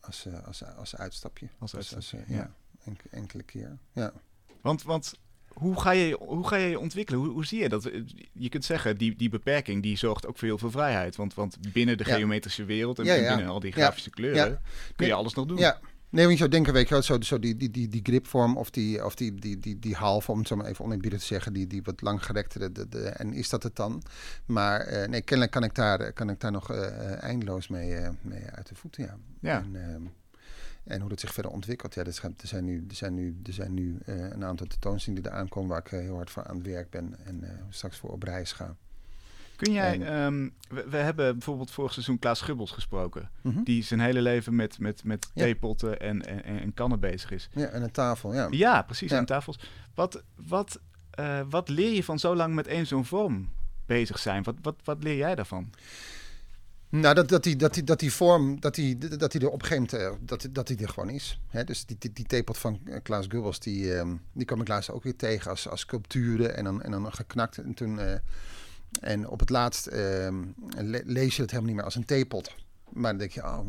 als, 0.00 0.26
eh, 0.26 0.46
als, 0.46 0.64
als 0.64 0.96
uitstapje. 0.96 1.48
Als 1.58 1.74
uitstapje, 1.76 2.16
eh, 2.18 2.28
ja. 2.28 2.36
ja. 2.36 2.54
enk- 2.84 3.04
enkele 3.10 3.42
keer. 3.42 3.78
Ja. 3.92 4.12
Want, 4.60 4.82
want 4.82 5.14
hoe, 5.58 5.80
ga 5.80 5.90
je, 5.90 6.16
hoe 6.20 6.46
ga 6.48 6.56
je 6.56 6.68
je 6.68 6.78
ontwikkelen? 6.78 7.20
Hoe, 7.20 7.28
hoe 7.30 7.46
zie 7.46 7.62
je 7.62 7.68
dat? 7.68 7.90
Je 8.32 8.48
kunt 8.48 8.64
zeggen, 8.64 8.96
die, 8.98 9.16
die 9.16 9.28
beperking 9.28 9.82
die 9.82 9.96
zorgt 9.96 10.26
ook 10.26 10.38
voor 10.38 10.48
heel 10.48 10.58
veel 10.58 10.70
vrijheid. 10.70 11.16
Want, 11.16 11.34
want 11.34 11.72
binnen 11.72 11.96
de 11.98 12.04
Ja. 12.06 12.14
geometrische 12.14 12.64
wereld 12.64 12.98
en, 12.98 13.04
Ja, 13.04 13.14
en 13.14 13.22
ja. 13.22 13.34
binnen 13.34 13.52
al 13.52 13.60
die 13.60 13.72
grafische 13.72 14.10
kleuren 14.10 14.60
kun 14.96 15.06
je 15.06 15.12
alles 15.14 15.34
nog 15.34 15.46
doen. 15.46 15.56
ja. 15.58 15.80
Nee, 16.10 16.20
want 16.24 16.32
je 16.32 16.38
zou 16.38 16.50
denken, 16.50 16.72
weet 16.72 16.88
je 16.88 16.94
wel, 16.94 17.02
zo, 17.02 17.20
zo 17.20 17.38
die, 17.38 17.56
die, 17.56 17.70
die, 17.70 17.88
die 17.88 18.00
gripvorm 18.02 18.56
of 18.56 18.70
die, 18.70 19.04
of 19.04 19.14
die, 19.14 19.34
die, 19.34 19.58
die, 19.58 19.78
die 19.78 19.94
halve, 19.94 20.32
om 20.32 20.38
het 20.38 20.48
zo 20.48 20.56
maar 20.56 20.66
even 20.66 20.84
oneerbiedig 20.84 21.18
te 21.20 21.24
zeggen, 21.26 21.52
die, 21.52 21.66
die 21.66 21.82
wat 21.82 22.00
langgerekte, 22.00 22.72
de, 22.72 22.88
de, 22.88 22.98
en 23.08 23.32
is 23.32 23.48
dat 23.48 23.62
het 23.62 23.76
dan? 23.76 24.02
Maar 24.46 24.80
eh, 24.80 25.08
nee, 25.08 25.20
kennelijk 25.22 25.52
kan 25.52 25.64
ik 25.64 25.74
daar, 25.74 26.12
kan 26.12 26.30
ik 26.30 26.40
daar 26.40 26.52
nog 26.52 26.70
eh, 26.70 27.22
eindeloos 27.22 27.68
mee, 27.68 27.96
mee 28.22 28.44
uit 28.54 28.68
de 28.68 28.74
voeten, 28.74 29.04
ja. 29.04 29.16
Ja. 29.40 29.58
En, 29.72 29.76
ehm, 29.94 30.02
en 30.88 31.00
hoe 31.00 31.08
dat 31.08 31.20
zich 31.20 31.32
verder 31.32 31.52
ontwikkelt, 31.52 31.94
ja, 31.94 32.04
er 32.04 32.12
zijn, 32.12 32.34
er 32.40 32.46
zijn 32.48 32.64
nu, 32.64 32.84
er 32.88 32.94
zijn 32.94 33.14
nu, 33.14 33.40
er 33.46 33.52
zijn 33.52 33.74
nu 33.74 33.98
eh, 34.06 34.14
een 34.30 34.44
aantal 34.44 34.66
tentoonstellingen 34.66 35.22
die 35.24 35.32
eraan 35.32 35.48
komen 35.48 35.68
waar 35.70 35.78
ik 35.78 35.92
eh, 35.92 36.00
heel 36.00 36.14
hard 36.16 36.30
voor 36.30 36.44
aan 36.46 36.56
het 36.56 36.66
werk 36.66 36.90
ben 36.90 37.14
en 37.24 37.44
eh, 37.44 37.50
straks 37.68 37.98
voor 37.98 38.10
op 38.10 38.22
reis 38.22 38.52
ga. 38.52 38.76
Kun 39.56 39.72
jij, 39.72 40.00
En- 40.00 40.06
ehm, 40.06 40.48
we, 40.76 40.88
we 40.90 40.96
hebben 40.96 41.32
bijvoorbeeld 41.32 41.70
vorig 41.70 41.92
seizoen 41.92 42.18
Klaas 42.18 42.40
Gubbels 42.40 42.70
gesproken. 42.70 43.30
Mhm. 43.42 43.62
Die 43.62 43.82
zijn 43.82 44.00
hele 44.00 44.22
leven 44.22 44.56
met, 44.56 44.78
met, 44.78 45.04
met 45.04 45.30
Ja. 45.34 45.42
theepotten 45.44 46.00
en, 46.00 46.26
en, 46.26 46.44
en 46.60 46.74
kannen 46.74 47.00
bezig 47.00 47.30
is. 47.30 47.48
Ja, 47.52 47.66
en 47.66 47.82
een 47.82 47.90
tafel, 47.90 48.34
ja. 48.34 48.46
Ja, 48.50 48.82
precies, 48.82 49.10
Ja. 49.10 49.18
aan 49.18 49.24
tafels. 49.24 49.58
Wat, 49.94 50.22
wat, 50.34 50.80
wat 51.48 51.68
leer 51.68 51.92
je 51.94 52.04
van 52.04 52.18
zo 52.18 52.36
lang 52.36 52.54
met 52.54 52.66
één 52.66 52.86
zo'n 52.86 53.04
vorm 53.04 53.48
bezig 53.86 54.18
zijn? 54.18 54.42
Wat, 54.42 54.54
wat, 54.62 54.76
wat 54.84 55.02
leer 55.02 55.16
jij 55.16 55.34
daarvan? 55.34 55.70
Nou, 56.90 57.14
dat, 57.14 57.28
dat, 57.28 57.42
die, 57.42 57.56
dat, 57.56 57.74
die, 57.74 57.84
dat 57.84 57.98
die 57.98 58.12
vorm, 58.12 58.60
dat 58.60 58.74
die, 58.74 58.98
dat 58.98 59.32
die 59.32 59.40
er 59.40 59.50
op 59.50 59.62
gegeven 59.62 59.88
moment, 59.90 60.20
eh, 60.20 60.26
dat, 60.26 60.48
dat 60.50 60.66
die 60.66 60.76
er 60.78 60.88
gewoon 60.88 61.10
is. 61.10 61.40
Hè? 61.48 61.64
Dus 61.64 61.86
die, 61.86 61.96
die, 61.98 62.12
die 62.12 62.26
van 62.56 62.80
eh, 62.84 62.96
Klaas 63.02 63.26
Gubbels, 63.28 63.60
die, 63.60 63.94
ehm, 63.94 64.16
die 64.32 64.44
kwam 64.44 64.60
ik 64.60 64.68
laatst 64.68 64.90
ook 64.90 65.02
weer 65.02 65.16
tegen 65.16 65.50
als, 65.50 65.68
als 65.68 65.80
sculpturen 65.80 66.56
en 66.56 66.64
dan, 66.64 66.82
en 66.82 66.90
dan 66.90 67.12
geknakt. 67.12 67.58
En, 67.58 67.74
toen, 67.74 67.98
eh, 68.00 68.14
en 69.00 69.28
op 69.28 69.40
het 69.40 69.50
laatst 69.50 69.86
ehm, 69.86 70.44
le- 70.76 71.02
lees 71.04 71.36
je 71.36 71.42
het 71.42 71.50
helemaal 71.50 71.66
niet 71.70 71.74
meer 71.76 71.84
als 71.84 71.94
een 71.94 72.04
theepot. 72.04 72.54
Maar 72.88 73.10
dan 73.10 73.18
denk 73.18 73.30
je, 73.30 73.44
oh, 73.44 73.68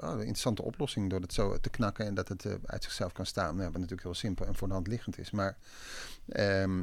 een 0.00 0.18
interessante 0.18 0.62
oplossing 0.62 1.10
door 1.10 1.20
het 1.20 1.32
zo 1.32 1.60
te 1.60 1.70
knakken 1.70 2.06
en 2.06 2.14
dat 2.14 2.28
het 2.28 2.46
uit 2.66 2.84
zichzelf 2.84 3.12
kan 3.12 3.26
staan. 3.26 3.56
Nou, 3.56 3.64
wat 3.64 3.74
natuurlijk 3.74 4.02
heel 4.02 4.14
simpel 4.14 4.46
en 4.46 4.54
voor 4.54 4.68
de 4.68 4.74
hand 4.74 4.86
liggend 4.86 5.18
is. 5.18 5.30
Maar 5.30 5.56
ehm, 6.28 6.82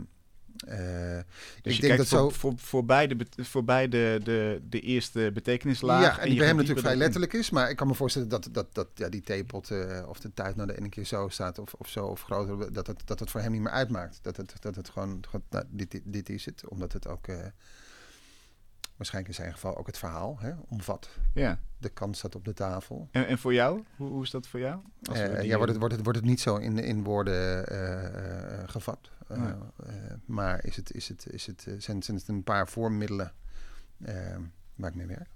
eh, 0.68 1.20
Dus 1.62 1.76
ik 1.76 1.82
denk 1.82 1.98
dat 1.98 2.08
voor, 2.08 2.18
zo... 2.18 2.30
voor, 2.30 2.54
voorbij, 2.56 3.08
de, 3.08 3.16
bet- 3.16 3.36
voorbij 3.38 3.88
de, 3.88 4.20
de, 4.24 4.62
de 4.70 4.80
eerste 4.80 5.32
betekenislaag. 5.34 6.02
Ja, 6.02 6.20
en 6.20 6.30
die 6.30 6.38
bij 6.38 6.48
hem 6.48 6.56
natuurlijk 6.56 6.86
vrij 6.86 6.98
letterlijk 6.98 7.34
is. 7.34 7.50
Maar 7.50 7.70
ik 7.70 7.76
kan 7.76 7.88
me 7.88 7.94
voorstellen 7.94 8.30
dat, 8.30 8.50
dat, 8.52 8.68
dat 8.72 8.88
ja, 8.96 9.10
die 9.10 9.22
theepot 9.22 9.72
eh, 9.72 10.04
of 10.08 10.20
de 10.20 10.34
tijd 10.34 10.56
nou 10.56 10.68
de 10.68 10.78
ene 10.78 10.90
keer 10.90 11.06
zo 11.06 11.28
staat 11.30 11.60
of, 11.60 11.74
of 11.74 11.90
zo 11.90 12.06
of 12.06 12.22
groter, 12.22 12.74
dat 12.74 12.88
het, 12.88 13.02
dat 13.06 13.20
het 13.20 13.32
voor 13.32 13.42
hem 13.42 13.52
niet 13.52 13.62
meer 13.62 13.72
uitmaakt. 13.72 14.20
Dat 14.22 14.38
het, 14.38 14.54
dat 14.60 14.76
het 14.76 14.90
gewoon, 14.90 15.24
gewoon 15.30 15.46
nou, 15.50 15.66
dit, 15.70 15.92
dit, 15.92 16.02
dit 16.06 16.30
is 16.30 16.46
het. 16.46 16.68
Omdat 16.68 16.94
het 16.94 17.08
ook, 17.08 17.28
eh, 17.28 17.38
waarschijnlijk 19.04 19.28
in 19.38 19.44
zijn 19.44 19.54
geval 19.54 19.78
ook 19.78 19.88
het 19.88 19.98
verhaal 19.98 20.38
hè, 20.40 20.52
omvat. 20.68 21.10
Ja. 21.34 21.60
De 21.78 21.90
kans 21.90 22.18
staat 22.18 22.36
op 22.36 22.46
de 22.46 22.54
tafel. 22.54 23.08
En, 23.12 23.28
en 23.28 23.38
voor 23.38 23.54
jou? 23.54 23.84
Hoe, 23.96 24.10
hoe 24.10 24.24
is 24.24 24.30
dat 24.30 24.48
voor 24.48 24.60
jou? 24.60 24.80
Als 25.04 25.18
Eh, 25.20 25.44
ja, 25.44 25.56
wordt 25.56 25.72
het, 25.72 25.80
wordt, 25.80 25.94
het, 25.96 26.04
wordt 26.04 26.20
het 26.20 26.28
niet 26.28 26.40
zo 26.42 26.56
in, 26.56 26.78
in 26.80 27.04
woorden 27.04 27.68
eh, 27.68 28.62
eh, 28.62 28.70
gevat. 28.70 29.10
Eh, 29.28 29.38
Nee. 29.38 29.54
eh, 29.86 29.94
maar 30.26 30.66
is 30.66 30.76
het, 30.76 30.94
is 30.94 31.08
het, 31.08 31.28
is 31.30 31.46
het, 31.46 31.68
eh, 31.68 31.74
zijn, 31.78 32.04
zijn 32.04 32.18
het 32.18 32.28
een 32.28 32.44
paar 32.44 32.68
voormiddelen 32.68 33.34
eh, 34.04 34.38
waar 34.76 34.90
ik 34.90 34.96
mee 34.96 35.08
werk? 35.08 35.30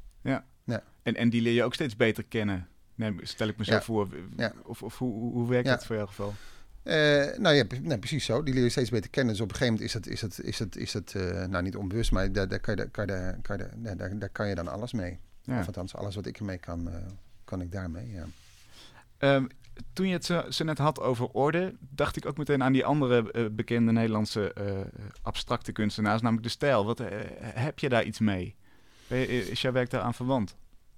En, 1.03 1.15
en 1.15 1.29
die 1.29 1.41
leer 1.41 1.53
je 1.53 1.63
ook 1.63 1.73
steeds 1.73 1.95
beter 1.95 2.23
kennen. 2.23 2.67
Nee, 2.95 3.15
stel 3.21 3.47
ik 3.47 3.57
me 3.57 3.63
zo 3.65 3.73
Ja. 3.73 3.81
voor. 3.81 4.07
Ja. 4.37 4.53
Of, 4.63 4.83
of 4.83 4.97
hoe, 4.97 5.13
hoe 5.13 5.33
hoe 5.33 5.49
werkt 5.49 5.67
Ja. 5.67 5.73
dat 5.75 5.85
voor 5.85 5.95
jouw 5.95 6.05
geval? 6.05 6.33
Eh, 6.87 7.37
nou 7.37 7.55
ja, 7.55 7.63
nee, 7.81 7.97
precies 7.99 8.25
zo. 8.25 8.43
Die 8.43 8.53
leer 8.53 8.63
je 8.63 8.69
steeds 8.69 8.89
beter 8.89 9.09
kennen. 9.09 9.33
Dus 9.33 9.43
op 9.43 9.49
een 9.49 9.55
gegeven 9.55 9.73
moment 9.73 9.89
is 9.89 9.93
het, 9.93 10.07
is 10.07 10.21
het, 10.21 10.43
is 10.43 10.59
het, 10.59 10.75
is 10.75 10.93
het 10.93 11.15
eh, 11.15 11.45
nou 11.45 11.63
niet 11.63 11.75
onbewust, 11.75 12.11
maar 12.11 12.31
daar, 12.31 12.47
daar, 12.47 12.59
kan 12.59 12.75
je, 12.75 12.81
daar, 12.81 12.89
kan 12.91 13.05
je, 13.05 13.11
daar, 13.11 13.37
kan 13.41 13.57
je, 13.57 13.69
daar, 13.75 13.97
daar, 13.97 14.19
daar 14.19 14.29
kan 14.29 14.47
je 14.47 14.55
dan 14.55 14.67
alles 14.67 14.93
mee. 14.93 15.19
Ja. 15.41 15.59
Of 15.59 15.65
althans, 15.65 15.95
alles 15.95 16.15
wat 16.15 16.25
ik 16.25 16.37
ermee 16.37 16.57
kan, 16.57 16.89
eh, 16.89 16.95
kan 17.43 17.61
ik 17.61 17.71
daarmee. 17.71 18.11
Ja. 18.11 18.25
Ehm, 19.17 19.45
toen 19.93 20.07
je 20.07 20.13
het 20.13 20.25
zo, 20.25 20.43
zo 20.49 20.63
net 20.63 20.77
had 20.77 20.99
over 20.99 21.27
orde, 21.27 21.75
dacht 21.79 22.15
ik 22.15 22.25
ook 22.25 22.37
meteen 22.37 22.63
aan 22.63 22.73
die 22.73 22.85
andere 22.85 23.49
bekende 23.51 23.91
Nederlandse 23.91 24.53
abstracte 25.21 25.71
kunstenaars, 25.71 26.21
namelijk 26.21 26.47
de 26.47 26.53
stijl. 26.53 26.85
Wat, 26.85 27.01
heb 27.39 27.79
je 27.79 27.89
daar 27.89 28.03
iets 28.03 28.19
mee? 28.19 28.55
Is 29.07 29.61
jouw 29.61 29.71
werk 29.71 29.89
daaraan 29.89 30.13
verwant? 30.13 30.55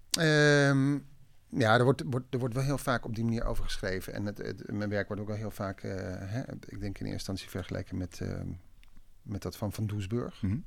Ehm, 0.10 0.97
ja, 1.49 1.77
er 1.77 1.83
wordt, 1.83 2.03
wordt, 2.05 2.25
er 2.33 2.39
wordt 2.39 2.53
wel 2.53 2.63
heel 2.63 2.77
vaak 2.77 3.05
op 3.05 3.15
die 3.15 3.23
manier 3.23 3.45
over 3.45 3.63
geschreven. 3.63 4.13
En 4.13 4.25
het, 4.25 4.38
het- 4.38 4.71
mijn 4.71 4.89
werk 4.89 5.07
wordt 5.07 5.21
ook 5.21 5.27
wel 5.27 5.38
heel 5.38 5.51
vaak, 5.51 5.81
eh, 5.83 5.91
hè, 6.19 6.39
ik 6.65 6.79
denk 6.79 6.81
in 6.81 7.05
eerste 7.05 7.09
instantie 7.12 7.49
vergeleken 7.49 7.97
met, 7.97 8.19
ehm, 8.21 8.47
met 9.21 9.41
dat 9.41 9.55
van 9.57 9.71
Van 9.73 9.88
Doesburg. 9.88 10.41
Mhm. 10.41 10.57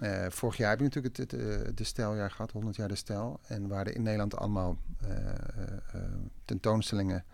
Eh, 0.00 0.26
vorig 0.28 0.56
jaar 0.56 0.70
heb 0.70 0.78
je 0.78 0.84
natuurlijk 0.84 1.16
het, 1.16 1.30
het, 1.30 1.40
eh, 1.40 1.68
de 1.74 1.84
stijljaar 1.84 2.30
gehad, 2.30 2.50
100 2.50 2.76
jaar 2.76 2.88
de 2.88 2.94
stijl. 2.94 3.40
En 3.46 3.68
waren 3.68 3.94
in 3.94 4.02
Nederland 4.02 4.36
allemaal 4.36 4.76
eh, 5.00 5.10
eh, 5.18 5.34
eh, 5.92 6.00
tentoonstellingen 6.44 7.24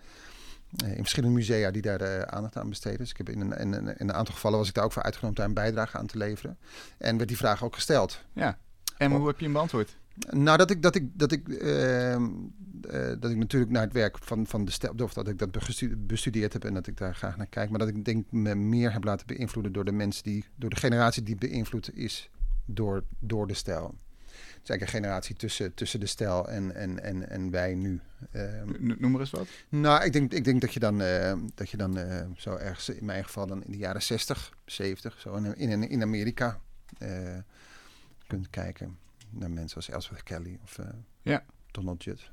eh, 0.76 0.88
in 0.90 0.96
verschillende 0.96 1.34
musea 1.36 1.70
die 1.70 1.82
daar 1.82 2.00
eh, 2.00 2.20
aandacht 2.22 2.56
aan 2.56 2.68
besteden. 2.68 2.98
Dus 2.98 3.10
ik 3.10 3.16
heb 3.16 3.28
in 3.28 3.40
een, 3.40 3.52
in, 3.52 3.72
een, 3.72 3.86
in 3.86 4.08
een 4.08 4.12
aantal 4.14 4.34
gevallen 4.34 4.58
was 4.58 4.68
ik 4.68 4.74
daar 4.74 4.84
ook 4.84 4.92
voor 4.92 5.02
uitgenodigd 5.02 5.36
daar 5.38 5.48
een 5.48 5.54
bijdrage 5.54 5.98
aan 5.98 6.06
te 6.06 6.18
leveren. 6.18 6.58
En 6.98 7.16
werd 7.16 7.28
die 7.28 7.36
vraag 7.36 7.64
ook 7.64 7.74
gesteld. 7.74 8.24
Ja. 8.32 8.58
En 8.96 9.10
hoe 9.12 9.26
heb 9.26 9.38
je 9.38 9.44
hem 9.44 9.52
beantwoord? 9.52 9.96
Nou, 10.30 10.58
dat 10.58 10.70
ik, 10.70 10.82
dat 10.82 10.94
ik, 10.94 11.04
dat 11.18 11.32
ik, 11.32 11.48
ehm, 11.48 12.26
eh, 12.88 13.06
dat 13.20 13.30
ik 13.30 13.36
natuurlijk 13.36 13.72
naar 13.72 13.82
het 13.82 13.92
werk 13.92 14.18
van, 14.18 14.46
van 14.46 14.64
de 14.64 14.70
stijl, 14.70 14.94
of 15.02 15.12
dat 15.12 15.28
ik 15.28 15.38
dat 15.38 15.50
bestu- 15.50 15.96
bestudeerd 15.96 16.52
heb 16.52 16.64
en 16.64 16.74
dat 16.74 16.86
ik 16.86 16.96
daar 16.96 17.14
graag 17.14 17.36
naar 17.36 17.46
kijk. 17.46 17.70
Maar 17.70 17.78
dat 17.78 17.88
ik 17.88 18.04
denk 18.04 18.30
me 18.30 18.54
meer 18.54 18.92
heb 18.92 19.04
laten 19.04 19.26
beïnvloeden 19.26 19.72
door 19.72 19.84
de 19.84 19.92
mensen 19.92 20.22
die, 20.24 20.44
door 20.56 20.70
de 20.70 20.76
generatie 20.76 21.22
die 21.22 21.36
beïnvloed 21.36 21.96
is 21.96 22.30
door, 22.64 23.04
door 23.18 23.46
de 23.46 23.54
stijl. 23.54 23.94
Het 24.26 24.62
is 24.62 24.70
eigenlijk 24.70 24.82
een 24.82 24.88
generatie 25.02 25.34
tussen, 25.36 25.74
tussen 25.74 26.00
de 26.00 26.06
stijl 26.06 26.48
en, 26.48 26.74
en, 26.74 27.02
en, 27.02 27.28
en 27.30 27.50
wij 27.50 27.74
nu. 27.74 28.00
N- 28.32 28.96
Noem 28.98 29.10
maar 29.10 29.20
eens 29.20 29.30
wat. 29.30 29.46
nou, 29.68 30.04
ik 30.04 30.12
denk, 30.12 30.32
ik 30.32 30.44
denk 30.44 30.60
dat 30.60 30.72
je 30.72 30.80
dan, 30.80 31.00
eh, 31.00 31.32
dat 31.54 31.70
je 31.70 31.76
dan 31.76 31.98
eh, 31.98 32.26
zo 32.36 32.54
ergens, 32.56 32.88
in 32.88 33.04
mijn 33.04 33.24
geval 33.24 33.46
dan 33.46 33.64
in 33.64 33.70
de 33.72 33.78
jaren 33.78 34.02
60, 34.02 34.52
70, 34.64 35.20
zo 35.20 35.34
in, 35.34 35.56
in, 35.56 35.88
in 35.88 36.02
Amerika 36.02 36.60
kunt 38.26 38.50
kijken 38.50 38.96
naar 39.30 39.50
mensen 39.50 39.76
als 39.76 39.88
Ellsworth 39.88 40.22
Kelly 40.22 40.58
of 40.62 40.78
eh, 40.78 40.86
Ja. 41.22 41.44
Donald 41.70 42.04
Judd. 42.04 42.30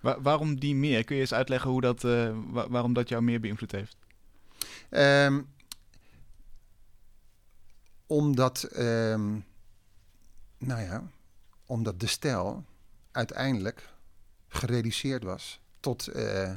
Wa- 0.00 0.20
waarom 0.20 0.58
die 0.60 0.74
meer? 0.74 1.04
Kun 1.04 1.14
je 1.16 1.20
eens 1.22 1.34
uitleggen 1.34 1.70
hoe 1.70 1.80
dat, 1.80 2.04
eh, 2.04 2.36
wa- 2.46 2.68
waarom 2.68 2.92
dat 2.92 3.08
jou 3.08 3.22
meer 3.22 3.40
beïnvloed 3.40 3.72
heeft? 3.72 3.96
Ehm, 4.88 5.40
omdat, 8.06 8.62
ehm, 8.62 9.38
nou 10.58 10.80
ja, 10.82 11.02
omdat 11.66 12.00
de 12.00 12.06
stijl 12.06 12.64
uiteindelijk 13.10 13.88
gereduceerd 14.48 15.22
was 15.22 15.60
tot 15.80 16.06
eh, 16.06 16.52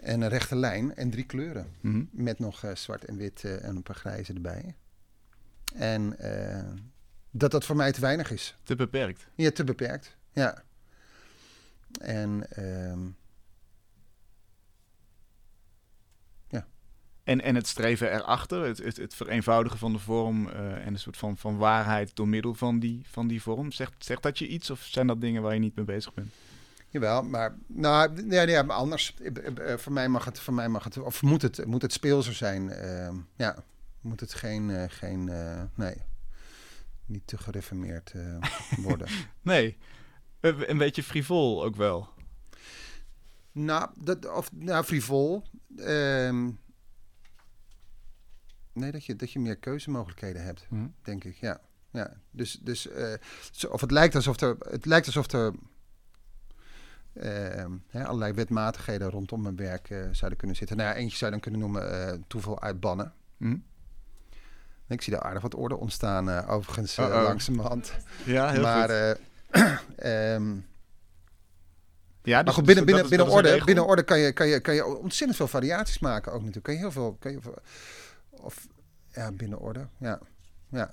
een 0.00 0.28
rechte 0.28 0.56
lijn 0.56 0.94
en 0.94 1.10
drie 1.10 1.24
kleuren. 1.24 1.70
Mhm. 1.80 2.04
Met 2.10 2.38
nog 2.38 2.64
zwart 2.74 3.04
en 3.04 3.16
wit 3.16 3.44
en 3.44 3.76
een 3.76 3.82
paar 3.82 3.96
grijze 3.96 4.32
erbij. 4.32 4.74
En 5.74 6.18
eh, 6.18 6.72
dat 7.32 7.50
dat 7.50 7.64
voor 7.64 7.76
mij 7.76 7.92
te 7.92 8.00
weinig 8.00 8.30
is. 8.30 8.56
Te 8.62 8.76
beperkt. 8.76 9.26
Ja, 9.34 9.50
te 9.50 9.64
beperkt. 9.64 10.16
Ja. 10.32 10.62
En 12.00 12.46
ehm, 12.50 13.00
En, 17.24 17.40
en 17.40 17.54
het 17.54 17.66
streven 17.66 18.12
erachter, 18.12 18.64
het, 18.64 18.78
het, 18.78 18.96
het 18.96 19.14
vereenvoudigen 19.14 19.78
van 19.78 19.92
de 19.92 19.98
vorm 19.98 20.48
eh, 20.48 20.86
en 20.86 20.92
een 20.92 20.98
soort 20.98 21.16
van, 21.16 21.36
van 21.36 21.56
waarheid 21.56 22.16
door 22.16 22.28
middel 22.28 22.54
van 22.54 22.78
die, 22.78 23.02
van 23.10 23.28
die 23.28 23.42
vorm. 23.42 23.72
Zegt, 23.72 23.92
zegt 23.98 24.22
dat 24.22 24.38
je 24.38 24.48
iets 24.48 24.70
of 24.70 24.80
zijn 24.80 25.06
dat 25.06 25.20
dingen 25.20 25.42
waar 25.42 25.54
je 25.54 25.60
niet 25.60 25.76
mee 25.76 25.84
bezig 25.84 26.14
bent? 26.14 26.32
Jawel, 26.88 27.22
maar 27.22 27.56
nou, 27.66 28.30
ja, 28.30 28.42
ja, 28.42 28.62
maar 28.62 28.76
anders. 28.76 29.14
Eh, 29.22 29.72
eh, 29.72 29.78
Voor 29.78 29.92
mij 29.92 30.08
mag 30.08 30.24
het, 30.24 30.40
voor 30.40 30.54
mij 30.54 30.68
mag 30.68 30.84
het, 30.84 30.98
of 30.98 31.22
moet 31.22 31.42
het, 31.42 31.64
moet 31.66 31.82
het 31.82 31.92
speelser 31.92 32.34
zijn. 32.34 32.70
ehm, 32.70 33.16
ja, 33.36 33.64
moet 34.00 34.20
het 34.20 34.34
geen, 34.34 34.90
geen 34.90 35.24
nee, 35.74 35.94
niet 37.06 37.26
te 37.26 37.38
gereformeerd 37.38 38.12
eh, 38.14 38.36
worden. 38.76 39.08
Nee, 39.42 39.76
een 40.40 40.78
beetje 40.78 41.02
frivol 41.02 41.64
ook 41.64 41.76
wel. 41.76 42.08
nou, 43.52 43.90
dat, 44.00 44.28
of, 44.28 44.52
nou, 44.52 44.84
frivol. 44.84 45.42
ehm, 45.76 46.50
nee, 48.72 48.92
dat 48.92 49.04
je, 49.04 49.16
dat 49.16 49.32
je 49.32 49.38
meer 49.38 49.56
keuzemogelijkheden 49.56 50.44
hebt. 50.44 50.66
Mhm. 50.68 50.86
denk 51.02 51.24
ik. 51.24 51.36
Ja, 51.36 51.60
ja. 51.90 52.12
Dus, 52.30 52.58
dus 52.62 52.88
eh, 52.88 53.14
of 53.70 53.80
het 53.80 53.90
lijkt 53.90 54.14
alsof 54.14 54.40
er, 54.40 54.56
het 54.58 54.86
lijkt 54.86 55.06
alsof 55.06 55.32
er 55.32 55.54
ehm, 57.12 57.72
hè, 57.88 58.06
allerlei 58.06 58.32
wetmatigheden 58.32 59.10
rondom 59.10 59.42
mijn 59.42 59.56
werk 59.56 59.90
eh, 59.90 60.08
zouden 60.12 60.38
kunnen 60.38 60.56
zitten. 60.56 60.76
Nou 60.76 60.88
ja, 60.88 60.94
eentje 60.94 61.16
zou 61.16 61.32
je 61.32 61.40
dan 61.40 61.50
kunnen 61.50 61.60
noemen 61.60 62.24
toeval 62.26 62.60
uitbannen. 62.60 63.14
Hm? 63.36 63.56
Ik 64.92 65.02
zie 65.02 65.12
daar 65.12 65.22
aardig 65.22 65.42
wat 65.42 65.54
orde 65.54 65.76
ontstaan, 65.76 66.30
eh, 66.30 66.50
overigens, 66.50 66.96
eh, 66.98 67.06
Uh-oh. 67.06 67.22
langzamerhand. 67.22 67.92
Ja, 68.24 68.50
heel 68.50 68.62
maar 68.62 68.88
goed. 68.88 69.18
ehm, 69.96 70.54
Ja, 72.22 72.34
maar 72.34 72.44
dus- 72.44 72.54
goed, 72.54 72.64
dus 72.66 72.74
binnen, 72.74 72.84
binnen, 72.84 73.02
is- 73.04 73.08
binnen, 73.10 73.28
orde, 73.28 73.62
binnen 73.64 73.86
orde 73.86 74.02
kan 74.02 74.18
je, 74.18 74.32
kan, 74.32 74.46
je, 74.46 74.60
kan 74.60 74.74
je 74.74 74.84
ontzettend 74.86 75.36
veel 75.36 75.48
variaties 75.48 75.98
maken 75.98 76.32
ook 76.32 76.38
natuurlijk. 76.38 76.64
Kan 76.64 76.74
je 76.74 76.80
heel 76.80 76.90
veel... 76.92 77.16
Kan 77.20 77.32
je, 77.32 77.38
of 78.30 78.66
ja, 79.14 79.32
binnen 79.32 79.58
orde, 79.58 79.86
ja. 79.98 80.20
ja. 80.68 80.90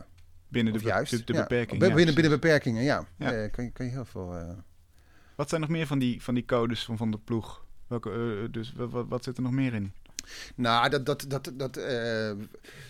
Binnen 0.48 0.74
de, 0.74 0.80
juist. 0.80 1.12
de, 1.12 1.24
de 1.24 1.34
ja. 1.34 1.46
binnen, 1.78 2.14
binnen 2.14 2.30
beperkingen, 2.32 2.84
ja. 2.84 3.06
Ja. 3.18 3.32
Eh, 3.34 3.52
kan, 3.52 3.64
je, 3.64 3.72
kan 3.72 3.86
je 3.86 3.92
heel 3.92 4.06
veel... 4.06 4.36
eh, 4.38 4.50
Wat 5.36 5.50
zijn 5.50 5.62
nog 5.62 5.70
meer 5.70 5.88
van 5.88 6.00
die, 6.00 6.24
van 6.24 6.34
die 6.34 6.46
codes 6.46 6.86
van, 6.86 6.98
van 6.98 7.12
de 7.12 7.18
ploeg? 7.18 7.66
Welke, 7.88 8.48
dus 8.52 8.74
wat, 8.74 8.90
wat, 8.92 9.06
wat 9.08 9.24
zit 9.24 9.38
er 9.38 9.44
nog 9.44 9.52
meer 9.52 9.74
in? 9.74 9.94
Nou, 10.56 10.90
dat, 10.90 11.06
dat, 11.06 11.26
dat, 11.28 11.52
dat 11.54 11.78
eh, 11.78 12.32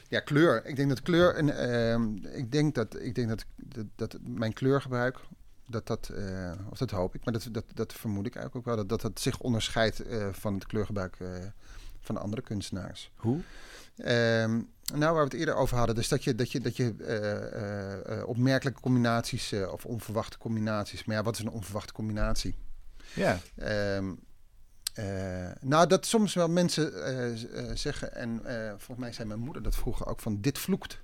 ja, 0.07 0.19
kleur. 0.19 0.65
Ik 0.65 0.75
denk 0.75 0.89
dat 0.89 1.01
kleur, 1.01 1.35
en, 1.35 1.57
ehm, 1.57 2.15
ik 2.15 2.51
denk 2.51 2.75
dat, 2.75 2.99
ik 2.99 3.15
denk 3.15 3.29
dat, 3.29 3.45
dat, 3.55 3.85
dat 3.95 4.17
mijn 4.23 4.53
kleurgebruik, 4.53 5.17
dat 5.65 5.87
dat, 5.87 6.09
eh, 6.09 6.51
of 6.69 6.77
dat 6.77 6.91
hoop 6.91 7.15
ik, 7.15 7.23
maar 7.25 7.33
dat, 7.33 7.47
dat, 7.51 7.65
dat 7.73 7.93
vermoed 7.93 8.25
ik 8.25 8.35
eigenlijk 8.35 8.67
ook 8.67 8.75
wel, 8.75 8.85
dat 8.85 8.89
dat, 8.89 9.01
dat 9.01 9.19
zich 9.19 9.39
onderscheidt 9.39 9.99
eh, 9.99 10.27
van 10.31 10.53
het 10.53 10.65
kleurgebruik 10.65 11.17
van 11.99 12.17
andere 12.17 12.41
kunstenaars. 12.41 13.11
Hoe? 13.15 13.39
Ehm, 13.97 14.61
nou, 14.93 15.13
waar 15.13 15.23
we 15.23 15.29
het 15.29 15.33
eerder 15.33 15.55
over 15.55 15.77
hadden, 15.77 15.95
dus 15.95 16.07
dat 16.07 16.23
je, 16.23 16.35
dat 16.35 16.51
je, 16.51 16.59
dat 16.59 16.77
je 16.77 18.23
opmerkelijke 18.25 18.81
combinaties 18.81 19.53
of 19.71 19.85
onverwachte 19.85 20.37
combinaties, 20.37 21.05
maar 21.05 21.15
ja, 21.15 21.23
wat 21.23 21.33
is 21.33 21.39
een 21.39 21.49
onverwachte 21.49 21.93
combinatie? 21.93 22.55
Ja. 23.13 23.39
Ehm, 23.55 24.13
eh, 24.93 25.05
nou, 25.61 25.87
dat 25.87 26.05
soms 26.05 26.33
wel 26.33 26.47
mensen 26.49 27.03
eh, 27.05 27.31
eh, 27.31 27.37
zeggen, 27.73 28.15
en 28.15 28.41
volgens 28.69 28.97
mij 28.99 29.11
zei 29.13 29.27
mijn 29.27 29.39
moeder 29.39 29.63
dat 29.63 29.75
vroeger 29.75 30.05
ook, 30.07 30.19
van 30.19 30.41
dit 30.41 30.57
vloekt. 30.57 30.99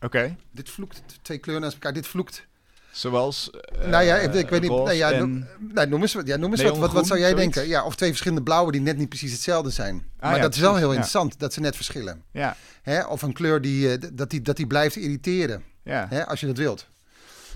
Oké. 0.00 0.36
Dit 0.50 0.70
vloekt, 0.70 1.02
twee 1.22 1.38
kleuren 1.38 1.62
naast 1.64 1.74
elkaar, 1.76 1.92
dit 1.92 2.06
vloekt. 2.06 2.46
Zoals. 2.90 3.50
eh, 3.50 3.88
nou 3.88 4.04
ja, 4.04 4.16
ik, 4.16 4.34
ik 4.34 4.48
weet 4.48 4.60
niet, 4.60 4.70
nou 4.70 4.92
ja, 4.92 5.12
en- 5.12 5.48
nou, 5.58 5.88
noem 5.88 6.00
eens, 6.00 6.14
wat- 6.14 6.26
ja, 6.26 6.36
noem 6.36 6.50
eens 6.52 6.62
wat, 6.62 6.92
wat, 6.92 7.06
zou 7.06 7.18
jij 7.20 7.30
zoiets? 7.30 7.54
denken? 7.54 7.70
Ja, 7.70 7.84
of 7.84 7.94
twee 7.96 8.08
verschillende 8.08 8.42
blauwen 8.42 8.72
die 8.72 8.80
net 8.80 8.96
niet 8.96 9.08
precies 9.08 9.32
hetzelfde 9.32 9.70
zijn. 9.70 10.04
maar 10.20 10.36
ja, 10.36 10.42
dat 10.42 10.54
is 10.54 10.60
wel 10.60 10.76
heel 10.76 10.88
interessant, 10.88 11.38
dat 11.38 11.52
ze 11.52 11.60
net 11.60 11.76
verschillen. 11.76 12.22
Ja, 12.30 12.56
Hè? 12.82 13.04
Of 13.06 13.22
een 13.22 13.32
kleur 13.32 13.60
die, 13.60 14.14
dat, 14.14 14.30
die, 14.30 14.42
dat 14.42 14.56
die 14.56 14.66
blijft 14.66 14.96
irriteren. 14.96 15.64
ja. 15.82 16.06
Hè, 16.10 16.26
als 16.26 16.40
je 16.40 16.46
dat 16.46 16.56
wilt. 16.56 16.86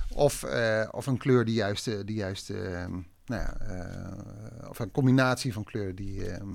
Of, 0.09 0.45
of 0.91 1.07
een 1.07 1.19
kleur 1.19 1.45
die 1.45 1.55
juist, 1.55 1.85
die 2.07 2.17
juist 2.17 2.51
ehm, 2.51 2.93
nou 3.27 3.43
ja, 3.43 3.57
eh, 3.61 4.69
of 4.69 4.79
een 4.79 4.91
combinatie 4.91 5.53
van 5.53 5.65
kleuren 5.65 5.97
die, 5.97 6.31
ehm, 6.31 6.49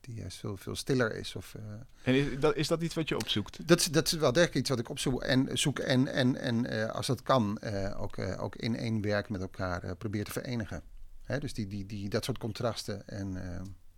die 0.00 0.14
juist 0.14 0.38
veel, 0.38 0.56
veel 0.56 0.76
stiller 0.76 1.16
is. 1.16 1.36
Of, 1.36 1.54
eh, 1.54 1.62
En 2.02 2.14
is 2.14 2.40
dat, 2.40 2.56
is 2.56 2.68
dat 2.68 2.82
iets 2.82 2.94
wat 2.94 3.08
je 3.08 3.16
opzoekt? 3.16 3.68
dat, 3.68 3.80
is, 3.80 3.86
dat 3.86 4.06
is 4.06 4.12
wel 4.12 4.32
degelijk 4.32 4.58
iets 4.58 4.68
wat 4.68 4.78
ik 4.78 4.88
opzoek 4.88 5.22
en, 5.22 5.58
zoek 5.58 5.78
en, 5.78 6.08
en, 6.08 6.36
en 6.36 6.66
eh, 6.66 6.90
als 6.90 7.06
dat 7.06 7.22
kan, 7.22 7.58
eh, 7.58 8.00
ook, 8.02 8.16
eh, 8.16 8.42
ook 8.42 8.56
in 8.56 8.76
één 8.76 9.00
werk 9.00 9.28
met 9.28 9.40
elkaar 9.40 9.82
eh, 9.82 9.90
probeer 9.98 10.24
te 10.24 10.32
verenigen. 10.32 10.82
Hè, 11.24 11.38
dus 11.38 11.54
die, 11.54 11.66
die, 11.66 11.86
die, 11.86 12.08
dat 12.08 12.24
soort 12.24 12.38
contrasten 12.38 13.08
en 13.08 13.38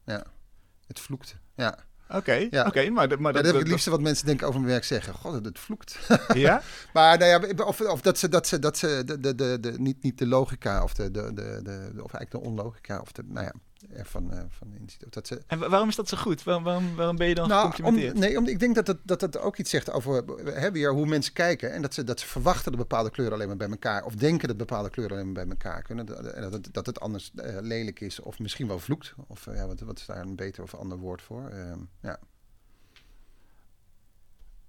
ja, 0.04 0.24
het 0.86 1.00
vloekt. 1.00 1.36
Ja. 1.54 1.78
Oké, 2.10 2.46
Ja. 2.50 2.66
oké, 2.66 2.90
maar, 2.90 3.08
dat- 3.08 3.18
maar 3.18 3.32
Ja, 3.34 3.36
dat, 3.36 3.44
dat 3.44 3.44
heb 3.44 3.54
ik 3.54 3.60
het 3.60 3.68
liefste 3.68 3.90
wat 3.90 4.00
mensen 4.00 4.26
denken 4.26 4.46
over 4.46 4.60
mijn 4.60 4.72
werk 4.72 4.84
zeggen. 4.84 5.14
God, 5.14 5.44
het 5.44 5.58
vloekt. 5.58 5.98
ja? 6.34 6.62
Maar 6.92 7.18
nou 7.18 7.30
ja, 7.56 7.64
of, 7.64 7.80
of 7.80 8.00
dat 8.00 8.18
ze, 8.18 8.28
dat 8.28 8.46
ze, 8.46 8.58
dat 8.58 8.78
ze 8.78 9.02
de, 9.06 9.20
de, 9.20 9.34
de, 9.34 9.60
de, 9.60 9.72
niet, 9.78 10.02
niet 10.02 10.18
de 10.18 10.26
logica 10.26 10.82
of 10.82 10.94
de, 10.94 11.10
de, 11.10 11.32
de, 11.34 11.60
de, 11.62 11.90
of 12.02 12.12
eigenlijk 12.14 12.30
de 12.30 12.40
onlogica 12.40 12.98
of 13.00 13.12
de, 13.12 13.22
nou 13.26 13.44
ja, 13.46 13.52
eh, 14.30 14.38
van 14.48 14.72
inziet. 14.80 15.04
Of 15.04 15.10
dat 15.10 15.26
ze, 15.26 15.42
En 15.46 15.58
wa- 15.58 15.68
waarom 15.68 15.88
is 15.88 15.94
dat 15.96 16.08
zo 16.08 16.16
goed? 16.16 16.42
Waarom, 16.42 16.64
waarom, 16.64 16.94
waarom 16.96 17.16
ben 17.16 17.28
je 17.28 17.34
dan 17.34 17.48
nou, 17.48 17.64
om, 17.66 17.70
gecomplimenteerd? 17.72 18.18
nee, 18.28 18.38
om, 18.38 18.46
ik 18.46 18.58
denk 18.58 18.74
dat 18.74 18.86
het, 18.86 18.98
dat 19.02 19.20
het 19.20 19.38
ook 19.38 19.56
iets 19.56 19.70
zegt 19.70 19.90
over 19.90 20.24
hè, 20.44 20.70
weer 20.72 20.92
hoe 20.92 21.06
mensen 21.06 21.32
kijken. 21.32 21.72
En 21.72 21.82
dat 21.82 21.94
ze, 21.94 22.04
dat 22.04 22.20
ze 22.20 22.26
verwachten 22.26 22.72
dat 22.72 22.80
bepaalde 22.80 23.10
kleuren 23.10 23.34
alleen 23.34 23.48
maar 23.48 23.56
bij 23.56 23.68
elkaar, 23.70 24.04
of 24.04 24.14
denken 24.14 24.48
dat 24.48 24.56
bepaalde 24.56 24.90
kleuren 24.90 25.16
alleen 25.16 25.32
maar 25.32 25.44
bij 25.46 25.52
elkaar 25.56 25.82
kunnen. 25.82 26.06
Dat- 26.06 26.18
En 26.26 26.42
dat, 26.42 26.52
het- 26.52 26.68
dat 26.74 26.86
het 26.86 27.00
anders 27.00 27.30
eh, 27.34 27.56
lelijk 27.60 28.00
is, 28.00 28.20
of 28.20 28.38
misschien 28.38 28.66
wel 28.66 28.78
vloekt. 28.78 29.14
Of 29.26 29.46
eh, 29.46 29.54
ja, 29.54 29.66
wat, 29.66 29.80
wat 29.80 29.98
is 29.98 30.06
daar 30.06 30.20
een 30.20 30.36
beter 30.36 30.62
of 30.62 30.74
ander 30.74 30.98
woord 30.98 31.22
voor? 31.22 31.48
Ehm, 31.48 31.78
ja. 32.00 32.18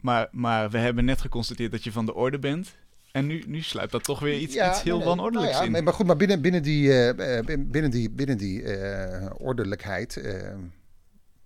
Maar, 0.01 0.27
maar 0.31 0.69
we 0.69 0.77
hebben 0.77 1.05
net 1.05 1.21
geconstateerd 1.21 1.71
dat 1.71 1.83
je 1.83 1.91
van 1.91 2.05
de 2.05 2.13
orde 2.13 2.39
bent. 2.39 2.75
En 3.17 3.27
nu, 3.27 3.43
nu 3.47 3.61
sluipt 3.61 3.91
dat 3.91 4.03
toch 4.03 4.19
weer 4.19 4.39
iets, 4.39 4.55
iets 4.55 4.83
heel 4.83 4.97
nee, 4.97 5.07
wanordelijks 5.07 5.57
Nou 5.57 5.71
ja, 5.71 5.77
in. 5.77 5.83
maar 5.83 5.93
goed, 5.93 6.05
maar 6.05 6.17
binnen, 6.17 6.41
binnen 6.41 6.63
die, 6.63 7.13
bin- 7.43 7.67
binnen 7.71 7.91
die, 7.91 8.09
binnen 8.09 8.37
die 8.37 8.63
eh, 8.63 9.29
ordelijkheid. 9.37 10.15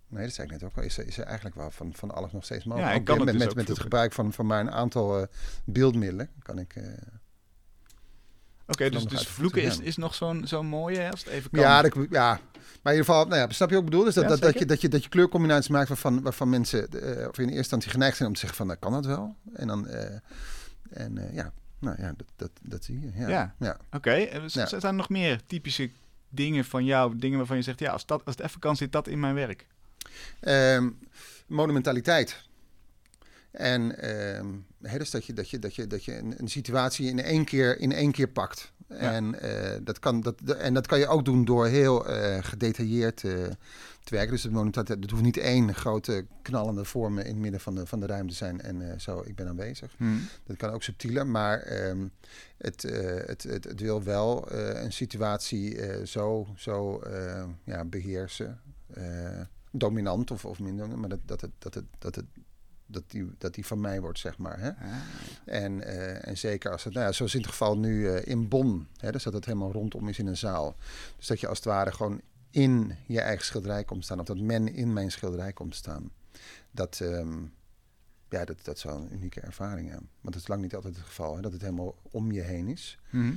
nee, 0.07 0.23
dat 0.25 0.33
zei 0.33 0.47
ik 0.47 0.53
net 0.53 0.63
ook 0.63 0.77
al. 0.77 0.83
Is, 0.83 0.97
er- 0.97 1.07
is 1.07 1.17
er 1.17 1.23
eigenlijk 1.25 1.55
wel 1.55 1.71
van, 1.71 1.93
van 1.93 2.11
alles 2.11 2.31
nog 2.31 2.43
steeds 2.43 2.63
mogelijk. 2.65 2.91
Ja, 2.93 2.99
Ook 2.99 3.05
kan 3.05 3.17
met, 3.17 3.25
het 3.27 3.33
dus 3.35 3.43
met, 3.43 3.51
ook 3.51 3.59
met 3.59 3.67
het 3.67 3.79
gebruik 3.79 4.13
van, 4.13 4.33
van 4.33 4.45
maar 4.45 4.59
een 4.59 4.71
aantal 4.71 5.27
beeldmiddelen 5.65 6.29
kan 6.43 6.59
ik. 6.59 6.75
Oké, 8.67 8.89
dus, 8.89 9.03
dus 9.05 9.27
vloeken 9.27 9.61
is, 9.63 9.79
is 9.79 9.97
nog 9.97 10.15
zo'n 10.15 10.41
zo'n 10.47 10.65
mooie, 10.65 11.09
als 11.11 11.23
het 11.23 11.33
even 11.33 11.51
kan. 11.51 11.59
ja, 11.59 11.81
dat, 11.81 11.93
ja, 12.09 12.29
maar 12.81 12.93
in 12.93 12.99
ieder 12.99 13.05
geval, 13.13 13.25
nou 13.25 13.39
ja, 13.41 13.51
snap 13.51 13.69
je 13.69 13.75
wat 13.75 13.83
ik 13.83 13.89
bedoel? 13.89 14.05
Dus 14.05 14.13
dat, 14.13 14.23
Ja, 14.23 14.29
dat, 14.29 14.41
dat, 14.41 14.59
je, 14.59 14.65
dat, 14.65 14.81
je, 14.81 14.87
dat 14.87 15.03
je 15.03 15.09
kleurcombinaties 15.09 15.69
maakt 15.69 15.87
waarvan, 15.87 16.21
waarvan 16.21 16.49
mensen 16.49 16.83
of 17.27 17.37
in 17.37 17.43
eerste 17.43 17.55
instantie 17.57 17.91
geneigd 17.91 18.15
zijn 18.17 18.27
om 18.27 18.33
te 18.33 18.39
zeggen 18.39 18.57
van, 18.57 18.67
nou, 18.67 18.79
kan 18.79 18.91
dat 18.91 19.05
wel? 19.05 19.35
En 19.53 19.67
dan, 19.67 19.87
en 20.89 21.29
ja, 21.33 21.53
nou 21.81 22.01
ja, 22.01 22.13
dat, 22.17 22.27
dat, 22.35 22.51
dat 22.61 22.83
zie 22.83 22.99
je. 22.99 23.11
Ja. 23.15 23.29
Ja. 23.29 23.55
ja. 23.59 23.77
Oké, 23.91 24.13
Ja. 24.13 24.47
zijn 24.47 24.81
er 24.81 24.93
nog 24.93 25.09
meer 25.09 25.41
typische 25.45 25.89
dingen 26.29 26.65
van 26.65 26.85
jou, 26.85 27.15
dingen 27.17 27.37
waarvan 27.37 27.57
je 27.57 27.63
zegt, 27.63 27.79
ja, 27.79 27.91
als, 27.91 28.05
dat, 28.05 28.25
als 28.25 28.35
het 28.35 28.45
even 28.45 28.59
kan, 28.59 28.75
zit 28.75 28.91
dat 28.91 29.07
in 29.07 29.19
mijn 29.19 29.35
werk? 29.35 29.67
Ehm, 30.39 30.89
monumentaliteit. 31.47 32.49
En 33.51 33.97
ehm, 33.99 34.47
hè, 34.81 34.97
dus 34.97 35.09
dat 35.09 35.25
je, 35.25 35.33
dat 35.33 35.49
je, 35.49 35.59
dat 35.59 35.75
je, 35.75 35.87
dat 35.87 36.05
je 36.05 36.17
een, 36.17 36.33
een 36.37 36.49
situatie 36.49 37.07
in 37.07 37.19
één 37.21 37.45
keer, 37.45 37.79
in 37.79 37.91
één 37.91 38.11
keer 38.11 38.27
pakt. 38.27 38.71
En, 38.97 39.39
eh, 39.41 39.79
dat 39.83 39.99
kan, 39.99 40.21
dat, 40.21 40.41
en 40.41 40.73
dat 40.73 40.87
kan 40.87 40.99
je 40.99 41.07
ook 41.07 41.25
doen 41.25 41.45
door 41.45 41.67
heel 41.67 42.07
eh, 42.07 42.43
gedetailleerd 42.43 43.23
eh, 43.23 43.31
te 44.03 44.15
werken. 44.15 44.31
Dus 44.31 44.47
monumentaliteit, 44.47 45.01
het 45.01 45.11
hoeft 45.11 45.23
niet 45.23 45.37
één 45.37 45.75
grote 45.75 46.25
knallende 46.41 46.85
vorm 46.85 47.17
in 47.17 47.25
het 47.25 47.35
midden 47.35 47.59
van 47.59 47.75
de, 47.75 47.85
van 47.85 47.99
de 47.99 48.05
ruimte 48.05 48.31
te 48.31 48.35
zijn. 48.35 48.61
En 48.61 49.01
zo, 49.01 49.23
ik 49.25 49.35
ben 49.35 49.47
aanwezig. 49.47 49.93
Hm. 49.97 50.05
Dat 50.45 50.57
kan 50.57 50.69
ook 50.69 50.83
subtieler, 50.83 51.27
maar 51.27 51.59
ehm, 51.59 52.07
het, 52.57 52.81
het, 53.25 53.43
het, 53.43 53.63
het 53.63 53.79
wil 53.79 54.03
wel 54.03 54.51
een 54.51 54.93
situatie 54.93 55.79
zo, 56.07 56.47
zo 56.55 57.01
ja, 57.63 57.85
beheersen. 57.85 58.59
eh, 58.93 59.41
dominant 59.71 60.31
of, 60.31 60.45
of 60.45 60.59
minder, 60.59 60.99
maar 60.99 61.09
dat, 61.09 61.19
dat, 61.25 61.41
het, 61.41 61.51
dat, 61.59 61.73
het, 61.73 61.85
dat, 61.97 62.15
het, 62.15 62.25
dat, 62.91 63.03
die, 63.07 63.31
dat 63.37 63.53
die 63.53 63.65
van 63.65 63.79
mij 63.79 64.01
wordt, 64.01 64.19
zeg 64.19 64.37
maar. 64.37 64.59
Hè? 64.59 64.69
Ah. 64.69 64.95
En, 65.45 65.83
eh, 65.83 66.27
en 66.27 66.37
zeker 66.37 66.71
als 66.71 66.83
het, 66.83 66.93
nou 66.93 67.05
ja, 67.05 67.11
zoals 67.11 67.33
in 67.33 67.41
het 67.41 67.49
geval 67.49 67.77
nu 67.77 68.09
eh, 68.09 68.31
in 68.31 68.47
Bonn, 68.47 68.87
hè, 68.97 69.11
dus 69.11 69.23
dat 69.23 69.33
het 69.33 69.45
helemaal 69.45 69.71
rondom 69.71 70.07
is 70.07 70.19
in 70.19 70.27
een 70.27 70.37
zaal. 70.37 70.75
Dus 71.17 71.27
dat 71.27 71.39
je 71.39 71.47
als 71.47 71.57
het 71.57 71.67
ware 71.67 71.91
gewoon 71.91 72.21
in 72.49 72.95
je 73.07 73.21
eigen 73.21 73.45
schilderij 73.45 73.83
komt 73.83 74.03
staan, 74.03 74.19
of 74.19 74.25
dat 74.25 74.39
men 74.39 74.73
in 74.73 74.93
mijn 74.93 75.11
schilderij 75.11 75.53
komt 75.53 75.75
staan. 75.75 76.11
Dat, 76.71 76.99
ehm, 77.01 77.43
ja, 78.29 78.45
dat, 78.45 78.63
dat 78.63 78.77
is 78.77 78.83
wel 78.83 78.97
een 78.97 79.13
unieke 79.13 79.39
ervaring. 79.41 79.89
Ja. 79.89 79.99
Want 80.21 80.33
het 80.33 80.35
is 80.35 80.47
lang 80.47 80.61
niet 80.61 80.75
altijd 80.75 80.95
het 80.95 81.05
geval, 81.05 81.35
hè, 81.35 81.41
dat 81.41 81.51
het 81.51 81.61
helemaal 81.61 81.95
om 82.01 82.31
je 82.31 82.41
heen 82.41 82.67
is. 82.67 82.99
Hm. 83.09 83.33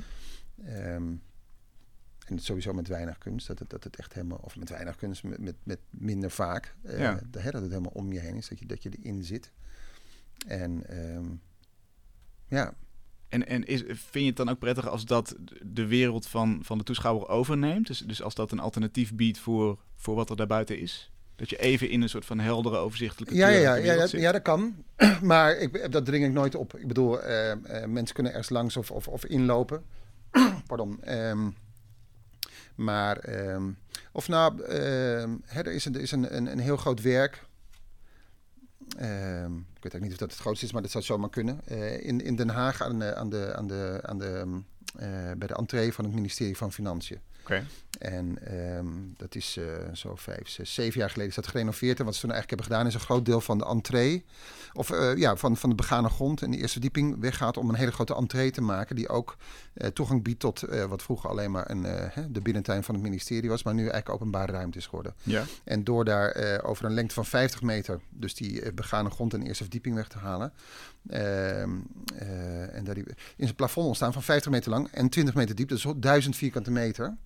Ehm, 0.65 1.13
en 2.25 2.39
sowieso 2.39 2.73
met 2.73 2.89
weinig 2.89 3.19
kunst, 3.19 3.47
dat 3.47 3.59
het, 3.59 3.71
dat 3.71 3.85
het 3.85 3.97
echt 3.97 4.13
helemaal, 4.13 4.39
of 4.43 4.57
met 4.57 4.69
weinig 4.71 4.97
kunst, 4.97 5.23
met, 5.23 5.39
met, 5.39 5.55
met 5.63 5.79
minder 5.91 6.31
vaak, 6.31 6.75
eh, 6.83 6.99
Ja. 6.99 7.21
dat 7.31 7.43
het 7.43 7.55
helemaal 7.55 7.91
om 7.95 8.13
je 8.13 8.19
heen 8.21 8.37
is, 8.37 8.49
dat 8.49 8.59
je, 8.59 8.67
dat 8.67 8.83
je 8.83 8.91
erin 9.03 9.25
zit. 9.25 9.53
En 10.47 10.87
ehm, 10.89 11.25
ja, 12.49 12.75
En, 13.29 13.47
en 13.47 13.65
is, 13.65 13.83
vind 13.87 14.13
je 14.13 14.25
het 14.27 14.37
dan 14.37 14.49
ook 14.49 14.59
prettig 14.59 14.89
als 14.89 15.05
dat 15.05 15.37
de 15.63 15.87
wereld 15.87 16.27
van, 16.27 16.59
van 16.63 16.79
de 16.79 16.85
toeschouwer 16.85 17.29
overneemt? 17.29 17.87
Dus, 17.87 17.99
dus 17.99 18.23
als 18.23 18.35
dat 18.35 18.53
een 18.53 18.59
alternatief 18.61 19.15
biedt 19.15 19.39
voor, 19.39 19.79
voor 19.95 20.15
wat 20.15 20.31
er 20.31 20.37
daarbuiten 20.37 20.79
is? 20.79 21.13
Dat 21.37 21.51
je 21.51 21.59
even 21.61 21.89
in 21.91 22.03
een 22.03 22.09
soort 22.09 22.25
van 22.25 22.39
heldere, 22.41 22.77
overzichtelijke 22.77 23.35
ja, 23.37 23.49
ja, 23.49 23.75
ja, 23.75 23.97
dat, 23.97 24.11
ja, 24.11 24.33
dat 24.33 24.43
kan. 24.43 24.75
maar 25.23 25.57
ik, 25.57 25.93
dat 25.93 26.05
dring 26.05 26.25
ik 26.25 26.33
nooit 26.33 26.55
op. 26.55 26.77
Ik 26.77 26.89
bedoel, 26.89 27.23
eh, 27.23 27.51
eh, 27.83 27.89
mensen 27.89 28.15
kunnen 28.15 28.33
ergens 28.33 28.51
langs 28.51 28.77
of, 28.77 28.91
of, 28.91 29.09
of 29.09 29.25
inlopen. 29.25 29.83
Pardon. 30.67 31.03
ehm, 31.03 31.51
maar, 32.75 33.19
ehm, 33.19 33.71
of 34.13 34.29
nou, 34.29 34.63
ehm, 34.63 35.37
hè, 35.45 35.61
er 35.61 35.73
is, 35.73 35.85
een, 35.85 35.95
er 35.95 36.01
is 36.01 36.13
een, 36.13 36.37
een, 36.37 36.47
een 36.47 36.59
heel 36.59 36.77
groot 36.77 37.01
werk. 37.01 37.45
Ehm, 38.97 39.57
ik 39.57 39.83
weet 39.83 39.93
eigenlijk 39.93 40.03
niet 40.03 40.13
of 40.13 40.19
dat 40.19 40.31
het 40.31 40.41
grootste 40.41 40.67
is, 40.67 40.73
maar 40.73 40.83
dat 40.83 40.91
zou 40.91 41.05
zomaar 41.05 41.31
kunnen. 41.31 41.61
Eh, 41.65 42.07
in, 42.07 42.21
in 42.21 42.37
Den 42.37 42.49
Haag 42.49 42.83
aan 42.83 42.99
de, 42.99 43.15
aan 43.15 43.31
de, 43.31 43.53
aan 43.57 43.67
de, 43.67 43.99
aan 44.03 44.19
de, 44.19 44.63
bij 45.37 45.47
de 45.47 45.55
entree 45.55 45.93
van 45.93 46.05
het 46.05 46.15
ministerie 46.15 46.57
van 46.57 46.73
Financiën. 46.73 47.21
Oké. 47.45 47.67
En 47.99 48.39
ehm, 48.47 48.87
dat 49.17 49.35
is 49.35 49.57
eh, 49.57 49.65
zo 49.93 50.15
vijf, 50.17 50.49
zes, 50.49 50.75
zeven 50.75 51.01
jaar 51.01 51.11
geleden 51.11 51.31
is 51.31 51.37
dat 51.37 51.47
gerenoveerd. 51.47 51.99
En 51.99 52.05
wat 52.05 52.15
ze 52.15 52.21
toen 52.21 52.31
eigenlijk 52.31 52.61
hebben 52.61 52.77
gedaan 52.77 52.93
is 52.93 53.01
een 53.01 53.07
groot 53.07 53.25
deel 53.25 53.41
van 53.41 53.59
de 53.59 53.65
entree, 53.65 54.25
of 54.73 54.91
eh, 54.91 55.17
ja, 55.17 55.37
van, 55.37 55.57
van 55.57 55.71
de 55.71 55.77
begane 55.77 56.09
grond 56.09 56.43
en 56.43 56.51
de 56.51 56.57
eerste 56.57 56.73
verdieping 56.73 57.21
weggaat 57.21 57.57
om 57.57 57.69
een 57.69 57.75
hele 57.75 57.93
grote 57.93 58.15
entree 58.15 58.51
te 58.51 58.61
maken. 58.61 58.97
Die 58.97 59.09
ook 59.09 59.37
eh, 59.75 59.89
toegang 59.89 60.23
biedt 60.23 60.41
tot 60.41 60.63
eh, 60.63 60.85
wat 60.85 61.03
vroeger 61.03 61.31
alleen 61.31 61.51
maar 61.51 61.71
een, 61.71 61.85
eh, 61.85 62.25
de 62.31 62.41
binnentuin 62.41 62.83
van 62.85 62.95
het 62.95 63.05
ministerie 63.05 63.49
was, 63.49 63.63
maar 63.63 63.75
nu 63.75 63.81
eigenlijk 63.81 64.11
openbare 64.11 64.53
ruimte 64.53 64.79
is 64.79 64.87
geworden. 64.87 65.15
Ja. 65.23 65.45
En 65.65 65.85
door 65.85 66.05
daar 66.05 66.31
eh, 66.31 66.69
over 66.69 66.85
een 66.85 66.95
lengte 66.95 67.15
van 67.15 67.25
50 67.25 67.63
meter, 67.63 68.01
dus 68.11 68.35
die 68.35 68.63
eh, 68.63 68.73
begane 68.73 69.11
grond 69.11 69.35
en 69.35 69.41
de 69.41 69.47
eerste 69.47 69.63
verdieping 69.63 69.95
weg 69.95 70.09
te 70.09 70.19
halen. 70.19 70.53
Ehm, 71.09 71.71
eh, 72.19 72.77
en 72.77 72.85
daar 72.85 72.97
in 72.97 73.15
zijn 73.37 73.55
plafond 73.55 73.87
ontstaan 73.87 74.13
van 74.13 74.23
50 74.23 74.51
meter 74.51 74.71
lang 74.71 74.89
en 74.89 75.09
20 75.09 75.35
meter 75.35 75.55
diep, 75.55 75.69
dus 75.69 75.87
1000 75.97 76.37
vierkante 76.37 76.71
meter. 76.71 77.17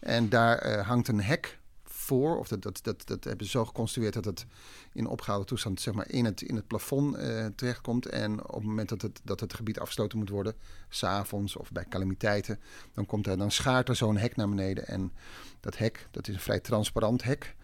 En 0.00 0.28
daar 0.28 0.58
eh, 0.58 0.86
hangt 0.86 1.08
een 1.08 1.22
hek 1.22 1.58
voor, 1.84 2.38
of 2.38 2.48
dat, 2.48 2.62
dat, 2.62 2.80
dat, 2.82 3.06
dat 3.06 3.24
hebben 3.24 3.46
ze 3.46 3.50
zo 3.50 3.64
geconstrueerd 3.64 4.14
dat 4.14 4.24
het 4.24 4.46
in 4.92 5.06
opgehouden 5.06 5.48
toestand 5.48 5.80
zeg 5.80 5.94
maar, 5.94 6.10
in, 6.10 6.24
het, 6.24 6.42
in 6.42 6.56
het 6.56 6.66
plafond 6.66 7.14
eh, 7.14 7.46
terechtkomt. 7.54 8.06
En 8.06 8.42
op 8.48 8.54
het 8.54 8.64
moment 8.64 8.88
dat 8.88 9.02
het, 9.02 9.20
dat 9.24 9.40
het 9.40 9.54
gebied 9.54 9.78
afgesloten 9.78 10.18
moet 10.18 10.28
worden, 10.28 10.54
s'avonds 10.88 11.56
of 11.56 11.72
bij 11.72 11.84
calamiteiten, 11.88 12.58
dan, 12.94 13.06
komt 13.06 13.26
er, 13.26 13.38
dan 13.38 13.50
schaart 13.50 13.88
er 13.88 13.96
zo'n 13.96 14.16
hek 14.16 14.36
naar 14.36 14.48
beneden. 14.48 14.86
En 14.86 15.12
dat 15.60 15.76
hek, 15.76 16.08
dat 16.10 16.28
is 16.28 16.34
een 16.34 16.40
vrij 16.40 16.60
transparant 16.60 17.22
hek. 17.22 17.54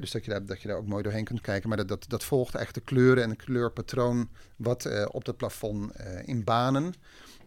Dus 0.00 0.10
dat 0.10 0.24
je, 0.24 0.30
daar, 0.30 0.46
dat 0.46 0.62
je 0.62 0.68
daar 0.68 0.76
ook 0.76 0.86
mooi 0.86 1.02
doorheen 1.02 1.24
kunt 1.24 1.40
kijken. 1.40 1.68
Maar 1.68 1.78
dat, 1.78 1.88
dat, 1.88 2.04
dat 2.08 2.24
volgt 2.24 2.54
echt 2.54 2.74
de 2.74 2.80
kleuren 2.80 3.22
en 3.22 3.30
het 3.30 3.42
kleurpatroon 3.42 4.28
wat 4.56 4.84
eh, 4.84 5.06
op 5.10 5.26
het 5.26 5.36
plafond 5.36 5.92
eh, 5.92 6.28
in 6.28 6.44
banen 6.44 6.94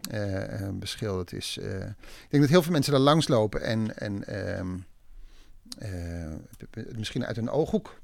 eh, 0.09 0.69
beschilderd 0.73 1.33
is. 1.33 1.57
Ik 1.57 2.29
denk 2.29 2.43
dat 2.43 2.51
heel 2.51 2.61
veel 2.61 2.71
mensen 2.71 2.91
daar 2.91 3.01
langs 3.01 3.27
lopen 3.27 3.61
en, 3.61 3.97
en 3.97 4.23
ehm, 4.23 4.77
eh, 5.77 6.33
het 6.71 6.97
misschien 6.97 7.25
uit 7.25 7.37
een 7.37 7.49
ooghoek 7.49 7.99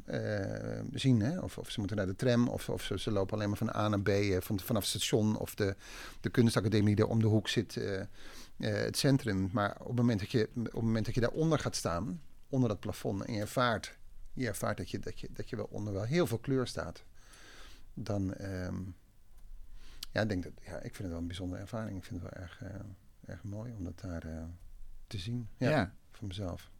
zien. 0.93 1.21
Hè? 1.21 1.39
Of, 1.39 1.57
of 1.57 1.69
ze 1.69 1.79
moeten 1.79 1.97
naar 1.97 2.05
de 2.05 2.15
tram, 2.15 2.47
of, 2.47 2.69
of 2.69 2.91
ze, 2.95 3.11
lopen 3.11 3.33
alleen 3.33 3.49
maar 3.49 3.57
van 3.57 3.75
A 3.75 3.87
naar 3.87 4.01
B 4.01 4.09
van, 4.43 4.59
vanaf 4.59 4.81
het 4.81 4.89
station. 4.91 5.37
Of 5.37 5.55
de, 5.55 5.75
de 6.21 6.29
kunstacademie 6.29 6.95
die 6.95 7.05
er 7.05 7.11
om 7.11 7.19
de 7.19 7.27
hoek 7.27 7.47
zit, 7.47 7.79
het 8.57 8.97
centrum. 8.97 9.49
Maar 9.51 9.75
op 9.79 9.87
het, 9.87 9.95
moment 9.95 10.19
dat 10.19 10.31
je, 10.31 10.49
op 10.55 10.63
het 10.63 10.73
moment 10.73 11.05
dat 11.05 11.15
je 11.15 11.21
daaronder 11.21 11.59
gaat 11.59 11.75
staan, 11.75 12.21
onder 12.49 12.69
dat 12.69 12.79
plafond, 12.79 13.25
en 13.25 13.33
je 13.33 13.39
ervaart, 13.39 13.97
je 14.33 14.47
ervaart 14.47 14.77
dat, 14.77 14.89
je, 14.89 14.99
dat, 14.99 15.19
je, 15.19 15.29
dat 15.31 15.49
je 15.49 15.55
wel 15.55 15.67
onder 15.71 15.93
wel 15.93 16.03
heel 16.03 16.27
veel 16.27 16.39
kleur 16.39 16.67
staat, 16.67 17.03
dan... 17.93 18.33
ehm, 18.33 18.81
ja, 20.11 20.21
ik 20.21 20.29
denk 20.29 20.43
dat, 20.43 20.51
ja, 20.61 20.75
ik 20.75 20.81
vind 20.81 20.97
het 20.97 21.07
wel 21.07 21.17
een 21.17 21.27
bijzondere 21.27 21.61
ervaring. 21.61 21.97
Ik 21.97 22.03
vind 22.03 22.21
het 22.21 22.31
wel 22.31 22.41
erg, 22.43 22.61
eh, 22.61 22.79
erg 23.25 23.43
mooi 23.43 23.73
om 23.73 23.83
dat 23.83 23.99
daar 23.99 24.23
eh, 24.23 24.43
te 25.07 25.17
zien. 25.17 25.47
Ja, 25.57 25.69
Ja. 25.69 25.93
Van 26.11 26.27
mezelf. 26.27 26.71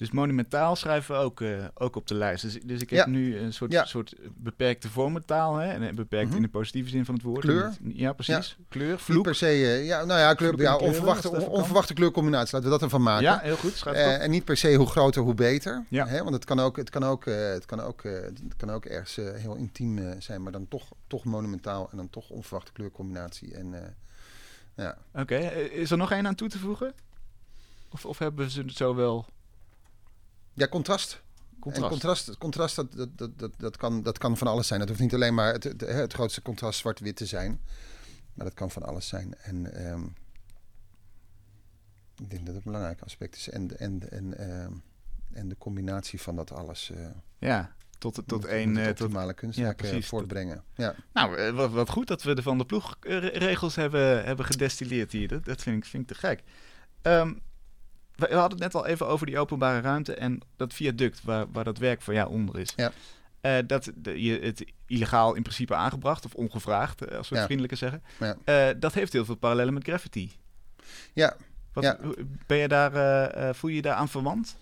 Dus 0.00 0.10
monumentaal 0.10 0.76
schrijven 0.76 1.14
we 1.14 1.20
ook, 1.20 1.40
eh, 1.40 1.64
ook 1.74 1.96
op 1.96 2.06
de 2.06 2.14
lijst. 2.14 2.42
Dus, 2.42 2.58
dus 2.64 2.80
ik 2.80 2.90
heb 2.90 2.98
Ja. 2.98 3.10
nu 3.12 3.38
een 3.38 3.52
soort, 3.52 3.72
Ja. 3.72 3.84
soort 3.84 4.14
beperkte 4.34 4.88
vormentaal. 4.88 5.56
Hè? 5.56 5.68
En 5.72 5.94
beperkt 5.94 6.26
Mhm. 6.28 6.36
in 6.36 6.42
de 6.42 6.48
positieve 6.48 6.88
zin 6.90 7.04
van 7.04 7.14
het 7.14 7.22
woord. 7.24 7.40
Kleur. 7.40 7.72
Ja, 7.82 8.12
precies. 8.12 8.56
Kleur, 8.68 8.90
Niet 8.90 9.00
vloek. 9.00 9.22
per 9.22 9.34
se, 9.34 9.46
eh, 9.46 9.86
ja, 9.86 10.04
nou 10.04 10.20
ja, 10.20 10.34
kleur, 10.34 10.50
ja 10.50 10.56
kleuren, 10.56 10.80
onverwachte, 10.80 11.30
kan. 11.30 11.46
onverwachte 11.46 11.94
kleurcombinatie. 11.94 12.52
Laten 12.54 12.68
we 12.70 12.74
dat 12.74 12.82
ervan 12.82 13.02
maken. 13.02 13.22
Ja, 13.24 13.38
heel 13.38 13.56
goed. 13.56 13.82
Eh, 13.86 14.22
en 14.22 14.30
niet 14.30 14.44
per 14.44 14.56
se 14.56 14.74
hoe 14.74 14.86
groter, 14.86 15.22
hoe 15.22 15.34
beter. 15.34 15.84
Ja. 15.88 16.06
Hè? 16.06 16.18
Want 16.22 16.34
het 16.34 16.44
kan 16.44 16.60
ook, 16.60 16.76
het 16.76 16.90
kan 16.90 17.04
ook, 17.04 17.26
eh, 17.26 17.34
het 17.50 17.66
kan 17.66 17.80
ook, 17.80 18.04
eh, 18.04 18.12
het 18.22 18.56
kan 18.56 18.70
ook 18.70 18.84
ergens 18.84 19.18
eh, 19.18 19.34
heel 19.34 19.54
intiem 19.54 19.98
eh, 19.98 20.10
zijn, 20.18 20.42
maar 20.42 20.52
dan 20.52 20.68
toch, 20.68 20.88
toch 21.06 21.24
monumentaal 21.24 21.88
en 21.90 21.96
dan 21.96 22.10
toch 22.10 22.30
onverwachte 22.30 22.72
kleurcombinatie. 22.72 23.54
En 23.54 23.74
eh, 23.74 23.88
ja. 24.74 24.96
Oké, 25.14 25.34
eh, 25.36 25.72
is 25.72 25.90
er 25.90 25.96
nog 25.96 26.10
één 26.12 26.26
aan 26.26 26.34
toe 26.34 26.48
te 26.48 26.58
voegen? 26.58 26.92
Of, 27.90 28.04
of 28.06 28.18
hebben 28.18 28.50
ze 28.50 28.60
het 28.62 28.76
zo 28.76 28.94
wel 28.94 29.26
ja, 30.52 30.68
contrast. 30.68 31.22
contrast? 31.60 31.84
En 31.84 31.90
contrast, 31.90 32.38
contrast 32.38 32.76
dat, 32.76 32.92
dat, 32.92 33.18
dat, 33.18 33.38
dat, 33.38 33.52
dat, 33.58 33.76
kan, 33.76 34.02
dat 34.02 34.18
kan 34.18 34.36
van 34.36 34.46
alles 34.46 34.66
zijn. 34.66 34.80
Dat 34.80 34.88
hoeft 34.88 35.00
niet 35.00 35.14
alleen 35.14 35.34
maar 35.34 35.52
het, 35.52 35.64
het, 35.64 35.80
het 35.80 36.12
grootste 36.12 36.42
contrast 36.42 36.78
zwart-wit 36.78 37.16
te 37.16 37.26
zijn. 37.26 37.60
Maar 38.34 38.46
dat 38.46 38.54
kan 38.54 38.70
van 38.70 38.82
alles 38.82 39.08
zijn. 39.08 39.34
En 39.42 39.72
ehm, 39.74 40.04
ik 42.16 42.30
denk 42.30 42.46
dat 42.46 42.54
het 42.54 42.64
een 42.64 42.72
belangrijk 42.72 43.00
aspect 43.02 43.36
is. 43.36 43.48
En, 43.48 43.78
en, 43.78 44.10
en, 44.10 44.38
ehm, 44.38 44.72
en 45.32 45.48
de 45.48 45.56
combinatie 45.58 46.20
van 46.20 46.36
dat 46.36 46.52
alles. 46.52 46.90
eh 46.90 47.06
Ja, 47.38 47.74
tot, 47.98 48.22
tot 48.26 48.44
één... 48.44 48.76
eh, 48.76 48.88
tot, 48.88 49.34
kunstwerk 49.34 49.82
ja, 49.82 49.90
eh, 49.90 50.02
voortbrengen. 50.02 50.64
Ja. 50.74 50.94
nou, 51.12 51.52
wat, 51.52 51.70
wat 51.70 51.88
goed 51.90 52.06
dat 52.06 52.22
we 52.22 52.34
de 52.34 52.42
Van 52.42 52.58
de 52.58 52.64
Ploeg 52.64 52.96
eh, 53.00 53.18
re- 53.18 53.26
regels 53.28 53.74
hebben, 53.76 54.24
hebben 54.24 54.44
gedestilleerd 54.46 55.12
hier. 55.12 55.28
Dat, 55.28 55.44
dat 55.44 55.62
vind, 55.62 55.76
ik, 55.76 55.84
vind 55.84 56.02
ik 56.10 56.16
te 56.16 56.26
gek. 56.26 56.42
Ehm, 57.02 57.34
we, 58.20 58.26
we 58.28 58.34
hadden 58.34 58.62
het 58.62 58.72
net 58.72 58.82
al 58.82 58.86
even 58.88 59.06
over 59.06 59.26
die 59.26 59.38
openbare 59.38 59.80
ruimte 59.80 60.14
en 60.14 60.40
dat 60.56 60.74
viaduct 60.74 61.20
waar, 61.24 61.46
waar 61.52 61.64
dat 61.64 61.78
werk 61.78 62.02
van 62.02 62.14
jou 62.14 62.30
onder 62.30 62.58
is. 62.58 62.72
Ja. 62.76 62.92
Eh, 63.40 63.56
dat 63.66 63.90
de, 63.94 64.22
je 64.22 64.38
het 64.38 64.64
illegaal 64.86 65.34
in 65.34 65.42
principe 65.42 65.74
aangebracht 65.74 66.24
of 66.24 66.34
ongevraagd, 66.34 67.04
eh, 67.04 67.16
als 67.16 67.28
we 67.28 67.34
het 67.34 67.38
Ja. 67.38 67.44
vriendelijker 67.44 67.78
zeggen. 67.78 68.02
Ja. 68.18 68.36
Eh, 68.70 68.74
dat 68.80 68.94
heeft 68.94 69.12
heel 69.12 69.24
veel 69.24 69.34
parallellen 69.34 69.74
met 69.74 69.84
graffiti. 69.84 70.32
ja. 71.12 71.36
Wat, 71.72 71.84
Ja. 71.84 71.98
Ben 72.46 72.56
je 72.58 72.68
daar, 72.68 72.94
eh, 72.94 73.48
eh, 73.48 73.54
voel 73.54 73.70
je 73.70 73.76
je 73.76 73.82
daar 73.82 73.94
aan 73.94 74.08
verwant? 74.08 74.56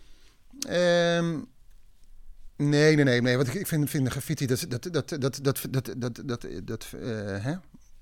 Ehm, 0.68 1.38
nee, 2.56 2.94
nee, 2.96 3.04
nee, 3.04 3.20
nee. 3.22 3.36
Want 3.36 3.54
ik, 3.54 3.66
vind, 3.66 3.90
vind 3.90 4.08
graffiti, 4.08 4.46
dat, 4.46 4.64
dat, 4.68 4.82
dat, 4.92 5.08
dat, 5.08 5.38
dat, 5.42 5.66
dat, 5.70 5.94
dat, 5.96 6.20
dat, 6.24 6.46
dat, 6.64 6.86
eh, 7.00 7.44
hè? 7.44 7.54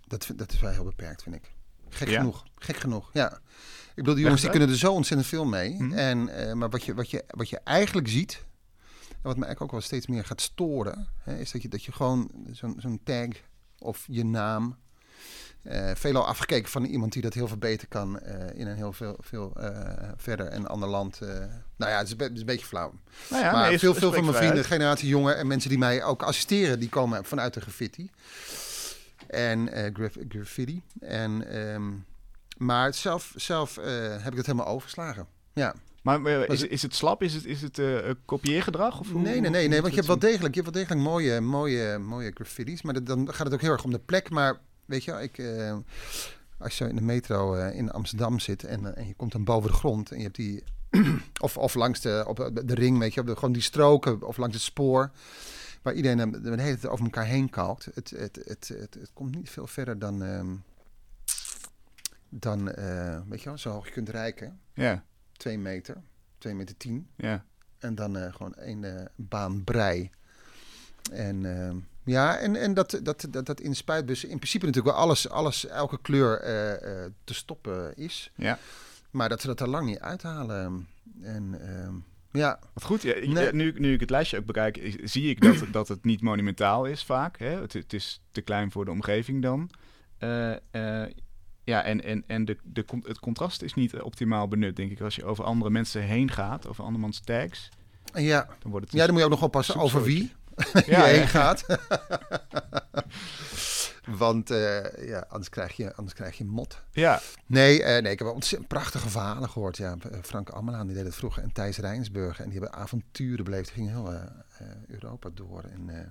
dat, 0.07 0.31
dat 0.37 0.53
is 0.53 0.61
wel 0.61 0.71
heel 0.71 0.85
beperkt, 0.85 1.23
vind 1.23 1.35
ik. 1.35 1.51
Gek 1.89 2.09
genoeg. 2.09 2.45
Gek 2.55 2.77
genoeg, 2.77 3.11
ja. 3.13 3.39
Ik 3.97 4.03
bedoel, 4.03 4.15
die 4.15 4.23
jongens 4.23 4.41
die 4.43 4.51
kunnen 4.51 4.69
er 4.69 4.77
zo 4.77 4.93
ontzettend 4.93 5.29
veel 5.29 5.45
mee. 5.45 5.75
Mhm. 5.75 5.93
En, 5.93 6.29
eh, 6.29 6.53
maar 6.53 6.71
wat 6.71 6.85
je, 6.85 6.95
wat, 6.95 7.11
je, 7.11 7.25
wat 7.29 7.49
je 7.49 7.61
eigenlijk 7.65 8.09
ziet, 8.09 8.45
en 9.09 9.17
wat 9.23 9.37
me 9.37 9.45
eigenlijk 9.45 9.63
ook 9.63 9.71
wel 9.71 9.81
steeds 9.81 10.07
meer 10.07 10.25
gaat 10.25 10.41
storen, 10.41 11.09
hè, 11.23 11.37
is 11.39 11.51
dat 11.53 11.63
je, 11.63 11.69
dat 11.69 11.85
je 11.85 11.93
gewoon 11.93 12.31
zo'n 12.53 12.75
zo'n 12.79 13.01
tag 13.05 13.29
of 13.79 14.05
je 14.11 14.25
naam, 14.25 14.77
eh 15.63 15.91
veelal 15.95 16.27
afgekeken 16.27 16.71
van 16.71 16.85
iemand 16.85 17.13
die 17.13 17.23
dat 17.23 17.35
heel 17.35 17.49
veel 17.49 17.57
beter 17.57 17.89
kan 17.89 18.19
eh, 18.21 18.61
in 18.61 18.67
een 18.67 18.77
heel 18.77 18.93
veel, 18.93 19.17
veel 19.21 19.53
verder 20.17 20.47
en 20.47 20.67
ander 20.67 20.89
land. 20.89 21.21
nou 21.77 21.91
ja, 21.93 21.97
het 21.99 22.05
is, 22.07 22.11
een 22.11 22.17
be- 22.17 22.25
het 22.25 22.33
is 22.33 22.41
een 22.41 22.47
beetje 22.47 22.67
flauw. 22.67 22.93
Nou 23.31 23.45
ja, 23.45 23.53
maar 23.53 23.69
nee, 23.69 23.79
veel, 23.79 23.95
veel 23.95 24.13
van 24.13 24.25
mijn 24.25 24.37
vrienden, 24.37 24.57
uit. 24.59 24.67
generatie 24.67 25.09
jongen 25.09 25.37
en 25.37 25.47
mensen 25.47 25.69
die 25.71 25.79
mij 25.79 26.05
ook 26.05 26.23
assisteren, 26.23 26.81
die 26.81 26.89
komen 26.89 27.25
vanuit 27.25 27.55
de 27.55 27.61
graffiti. 27.61 28.11
En 29.27 29.69
graf- 29.93 30.17
graffiti. 30.29 30.83
En, 31.01 31.49
ehm, 31.51 31.93
maar 32.57 32.95
zelf, 32.95 33.33
zelf 33.37 33.77
eh, 33.79 33.85
heb 34.23 34.31
ik 34.33 34.37
het 34.37 34.47
helemaal 34.47 34.67
overgeslagen. 34.67 35.27
Ja. 35.53 35.75
Maar 36.03 36.27
is, 36.49 36.61
het- 36.61 36.71
is 36.71 36.83
het 36.83 36.95
slap? 36.95 37.23
Is 37.23 37.35
het, 37.35 37.45
is 37.45 37.63
het 37.63 37.79
eh, 37.79 38.11
kopieergedrag? 38.25 39.01
Of 39.01 39.11
hoe- 39.11 39.21
Nee, 39.23 39.41
nee, 39.41 39.51
nee, 39.51 39.69
nee, 39.69 39.81
want 39.81 39.91
je 39.91 39.95
hebt 40.01 40.07
wel 40.07 40.19
degelijk, 40.31 40.55
je 40.55 40.61
hebt 40.63 40.75
wel 40.75 40.83
degelijk 40.85 41.09
mooie, 41.09 41.41
mooie, 41.41 41.99
mooie 41.99 42.31
graffitis. 42.35 42.83
Maar 42.83 42.95
dat- 42.95 43.07
dan 43.07 43.35
gaat 43.35 43.45
het 43.47 43.55
ook 43.55 43.61
heel 43.61 43.71
erg 43.73 43.85
om 43.85 43.91
de 43.91 43.99
plek. 43.99 44.31
Maar 44.31 44.59
weet 44.85 45.05
je, 45.05 45.11
wel, 45.11 45.21
ik, 45.21 45.39
eh, 45.39 45.77
als 46.59 46.79
je 46.79 46.89
in 46.89 46.97
de 46.97 47.03
metro 47.03 47.55
in 47.55 47.91
Amsterdam 47.91 48.39
zit 48.39 48.65
en, 48.65 48.97
en 48.97 49.07
je 49.07 49.15
komt 49.15 49.33
dan 49.33 49.45
boven 49.45 49.71
de 49.71 49.77
grond 49.77 50.11
en 50.11 50.17
je 50.17 50.23
hebt 50.23 50.37
die, 50.37 50.65
of, 51.41 51.57
of 51.57 51.75
langs 51.75 52.01
de, 52.01 52.25
op 52.29 52.51
de 52.65 52.75
ring, 52.75 52.99
weet 52.99 53.15
je, 53.15 53.21
op 53.21 53.27
de, 53.27 53.35
gewoon 53.35 53.53
die 53.53 53.63
stroken 53.63 54.23
of 54.23 54.37
langs 54.37 54.55
het 54.55 54.65
spoor, 54.65 55.11
waar 55.83 55.95
iedereen 55.95 56.31
de 56.31 56.49
hele 56.49 56.57
tijd 56.79 56.87
over 56.87 57.05
elkaar 57.05 57.25
heen 57.27 57.51
kalkt. 57.51 57.85
Het, 57.95 58.11
het, 58.11 58.37
het, 58.45 58.69
het, 58.69 58.95
het 59.01 59.11
komt 59.13 59.35
niet 59.37 59.51
veel 59.51 59.67
verder 59.67 59.99
dan, 59.99 60.23
ehm, 60.23 60.47
dan 62.41 62.70
eh, 62.72 63.20
weet 63.28 63.43
je 63.43 63.49
wel, 63.49 63.59
zo 63.59 63.70
hoog 63.70 63.87
je 63.87 63.93
kunt 63.93 64.09
reiken. 64.09 64.61
Ja, 64.74 65.05
Twee 65.32 65.59
meter, 65.59 65.97
twee 66.39 66.55
meter 66.55 66.76
tien. 66.76 67.09
ja. 67.16 67.45
En 67.78 67.95
dan 67.95 68.16
eh, 68.16 68.32
gewoon 68.34 68.55
één 68.55 68.84
eh, 68.99 69.05
baan 69.16 69.64
brei. 69.64 70.11
En 71.12 71.41
ja, 72.05 72.37
en, 72.39 72.57
en 72.57 72.74
dat, 72.74 73.01
dat, 73.03 73.26
dat, 73.30 73.47
dat 73.47 73.61
in 73.61 73.74
spuitbussen 73.76 74.28
in 74.28 74.37
principe 74.37 74.66
natuurlijk 74.66 74.95
wel 74.95 75.05
alles, 75.05 75.28
alles 75.28 75.66
elke 75.66 76.01
kleur 76.01 76.41
te 77.24 77.34
stoppen 77.34 77.97
is. 77.97 78.32
Ja. 78.37 78.59
Maar 79.11 79.28
dat 79.28 79.41
ze 79.41 79.47
dat 79.47 79.61
er 79.61 79.68
lang 79.68 79.87
niet 79.87 79.99
uithalen. 80.01 80.89
En 81.22 81.59
ehm, 81.61 81.95
ja, 82.32 82.59
Wat 82.72 82.82
goed, 82.84 83.03
ja, 83.03 83.14
ik- 83.14 83.28
Nee. 83.28 83.53
nu, 83.53 83.72
nu 83.78 83.93
ik 83.93 84.01
het 84.01 84.11
lijstje 84.11 84.39
ook 84.39 84.45
bekijk, 84.47 84.99
zie 85.05 85.30
ik 85.30 85.41
dat, 85.41 85.64
dat 85.72 85.89
het 85.89 86.05
niet 86.05 86.20
monumentaal 86.20 86.84
is 86.84 87.05
vaak. 87.05 87.39
Hè? 87.39 87.61
Het, 87.61 87.72
het 87.72 87.93
is 87.93 88.20
te 88.30 88.41
klein 88.41 88.70
voor 88.70 88.84
de 88.84 88.91
omgeving 88.91 89.43
dan. 89.43 89.70
Ja, 91.67 91.83
en, 91.83 92.05
en, 92.05 92.25
en 92.27 92.45
de, 92.45 92.57
de, 92.62 92.85
het 93.03 93.19
contrast 93.19 93.62
is 93.62 93.75
niet 93.75 94.01
optimaal 94.01 94.49
benut, 94.49 94.77
denk 94.77 94.91
ik. 94.91 95.01
Als 95.01 95.17
je 95.17 95.25
over 95.25 95.45
andere 95.45 95.71
mensen 95.71 96.03
heen 96.03 96.31
gaat, 96.31 96.67
over 96.67 96.85
andermans 96.85 97.21
tags, 97.21 97.69
ja. 98.14 98.49
dan 98.59 98.71
wordt 98.71 98.87
het... 98.87 98.95
ja, 98.95 99.05
dan 99.05 99.11
moet 99.11 99.19
je 99.19 99.25
ook 99.25 99.35
nog 99.35 99.43
oppassen 99.43 99.77
over 99.77 100.03
wie 100.03 100.33
Ja, 100.87 101.07
je 101.07 101.14
heen 101.17 101.29
gaat. 101.29 101.67
Want 104.07 104.51
eh, 104.51 105.09
ja, 105.09 105.27
anders, 105.29 105.49
krijg 105.49 105.77
je, 105.77 105.95
anders 105.95 106.14
krijg 106.14 106.39
je 106.39 106.45
mot. 106.45 106.83
Ja, 106.93 107.21
Nee, 107.47 107.83
eh, 107.83 108.03
nee, 108.03 108.12
ik 108.12 108.19
heb 108.19 108.29
ontzettend 108.29 108.69
prachtige 108.69 109.09
verhalen 109.09 109.49
gehoord. 109.51 109.77
Ja, 109.77 109.97
Eh, 110.11 110.19
Frank 110.23 110.49
Ammelaan 110.49 110.87
die 110.87 110.97
deed 110.97 111.05
het 111.05 111.14
vroeger 111.14 111.43
en 111.43 111.53
Thijs 111.53 111.79
Rijnsburg. 111.79 112.41
En 112.41 112.49
die 112.51 112.59
hebben 112.61 112.79
avonturen 112.79 113.45
beleefd. 113.45 113.64
Die 113.64 113.75
gingen 113.75 113.91
heel 113.91 114.12
eh, 114.12 114.23
eh, 114.59 114.67
Europa 114.89 115.29
door. 115.35 115.62
En, 115.62 115.89
eh, 115.89 116.07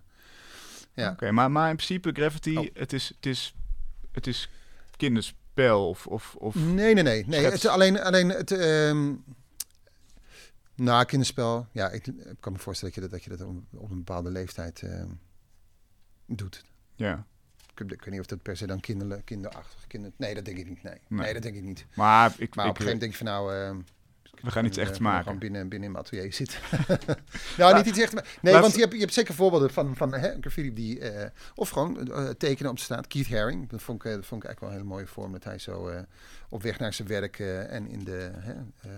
ja. 0.93 1.11
oké. 1.11 1.31
maar, 1.31 1.51
maar 1.51 1.69
in 1.69 1.75
principe, 1.75 2.11
Gravity, 2.13 2.55
Oh. 2.55 2.67
het, 2.73 2.93
is, 2.93 3.07
het, 3.15 3.25
is, 3.25 3.55
het 4.11 4.27
is 4.27 4.49
kinderspel 5.55 5.89
of... 5.89 6.07
of, 6.07 6.35
of 6.35 6.55
Nee, 6.55 6.93
nee, 6.93 7.03
nee. 7.03 7.25
nee 7.27 7.43
het 7.43 7.53
is 7.53 7.67
alleen, 7.67 8.01
alleen 8.01 8.29
het... 8.29 8.51
ehm 8.51 9.13
nou, 10.75 11.05
kinderspel. 11.05 11.67
Ja, 11.71 11.89
ik, 11.89 12.07
ik 12.07 12.35
kan 12.39 12.51
me 12.51 12.59
voorstellen 12.59 12.93
dat 12.93 13.03
je 13.03 13.09
dat, 13.09 13.19
dat, 13.19 13.23
je 13.23 13.37
dat 13.37 13.47
op, 13.47 13.81
op 13.81 13.89
een 13.91 13.97
bepaalde 13.97 14.31
leeftijd 14.31 14.81
ehm, 14.81 15.09
doet. 16.25 16.63
ja. 16.95 17.25
Ik, 17.73 17.91
ik 17.91 17.99
weet 17.99 18.09
niet 18.09 18.19
of 18.19 18.25
dat 18.25 18.41
per 18.41 18.57
se 18.57 18.67
dan 18.67 18.79
kinder, 18.79 19.21
kinderachtig... 19.23 19.87
Kinder, 19.87 20.11
nee, 20.17 20.33
dat 20.35 20.45
denk 20.45 20.57
ik 20.57 20.69
niet. 20.69 20.83
Nee, 20.83 20.97
Nee. 21.07 21.19
nee 21.19 21.33
dat 21.33 21.41
denk 21.41 21.55
ik 21.55 21.63
niet. 21.63 21.85
Maar 21.95 22.33
ik... 22.37 22.55
Maar 22.55 22.67
op 22.69 22.79
ik 22.79 22.79
een 22.79 22.85
gegeven 22.85 22.85
moment 22.85 22.99
denk 22.99 23.11
je 23.11 23.17
van 23.17 23.27
nou... 23.27 23.53
ehm, 23.53 23.81
we 24.45 24.51
gaan 24.51 24.65
iets 24.65 24.77
eh, 24.77 24.83
echt 24.83 24.95
gewoon 24.97 25.11
maken. 25.11 25.39
binnen, 25.39 25.69
binnen 25.69 25.87
in 25.87 25.93
mijn 25.93 26.05
atelier 26.05 26.33
zitten. 26.33 26.59
nou, 27.57 27.75
niet 27.75 27.85
iets 27.85 27.99
echt. 27.99 28.13
Nee, 28.41 28.53
Laat- 28.53 28.61
want 28.61 28.73
je 28.75 28.79
hebt, 28.81 28.93
je 28.93 28.99
hebt 28.99 29.13
zeker 29.13 29.33
voorbeelden 29.33 29.73
van, 29.73 29.95
van 29.95 30.13
hè, 30.13 30.33
graffiti 30.39 30.73
die. 30.73 30.99
eh, 30.99 31.29
of 31.55 31.69
gewoon 31.69 32.11
eh, 32.11 32.29
tekenen 32.29 32.71
op 32.71 32.79
straat. 32.79 33.07
Keith 33.07 33.29
Haring. 33.29 33.69
Dat 33.69 33.81
vond 33.81 34.03
ik, 34.03 34.09
eh, 34.09 34.15
dat 34.15 34.25
vond 34.25 34.43
ik 34.43 34.47
eigenlijk 34.47 34.59
wel 34.59 34.69
een 34.69 34.75
hele 34.75 34.87
mooie 35.03 35.07
vorm. 35.13 35.31
Dat 35.31 35.43
hij 35.43 35.57
zo 35.59 35.87
eh, 35.87 35.99
op 36.49 36.61
weg 36.63 36.79
naar 36.79 36.93
zijn 36.93 37.07
werk 37.07 37.39
eh, 37.39 37.71
en 37.73 37.87
in 37.87 38.03
de. 38.03 38.31
Hè, 38.33 38.53
eh, 38.81 38.89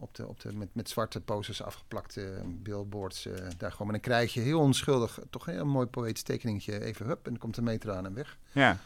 op 0.00 0.14
de, 0.14 0.26
op 0.26 0.40
de, 0.40 0.52
met, 0.52 0.68
met 0.72 0.88
zwarte 0.88 1.20
posters 1.20 1.62
afgeplakte 1.62 2.42
billboards. 2.46 3.26
eh, 3.26 3.32
daar 3.56 3.70
gewoon. 3.72 3.86
Maar 3.86 4.00
dan 4.00 4.10
krijg 4.10 4.34
je 4.34 4.40
heel 4.40 4.60
onschuldig. 4.60 5.18
Toch 5.30 5.46
een 5.46 5.54
heel 5.54 5.66
mooi 5.66 5.86
poëtisch 5.86 6.22
tekeningetje. 6.22 6.84
Even 6.84 7.06
hup. 7.06 7.24
En 7.24 7.30
dan 7.30 7.38
komt 7.38 7.54
de 7.54 7.62
meter 7.62 7.92
aan 7.92 8.06
en 8.06 8.14
weg. 8.14 8.36
Ja. 8.52 8.78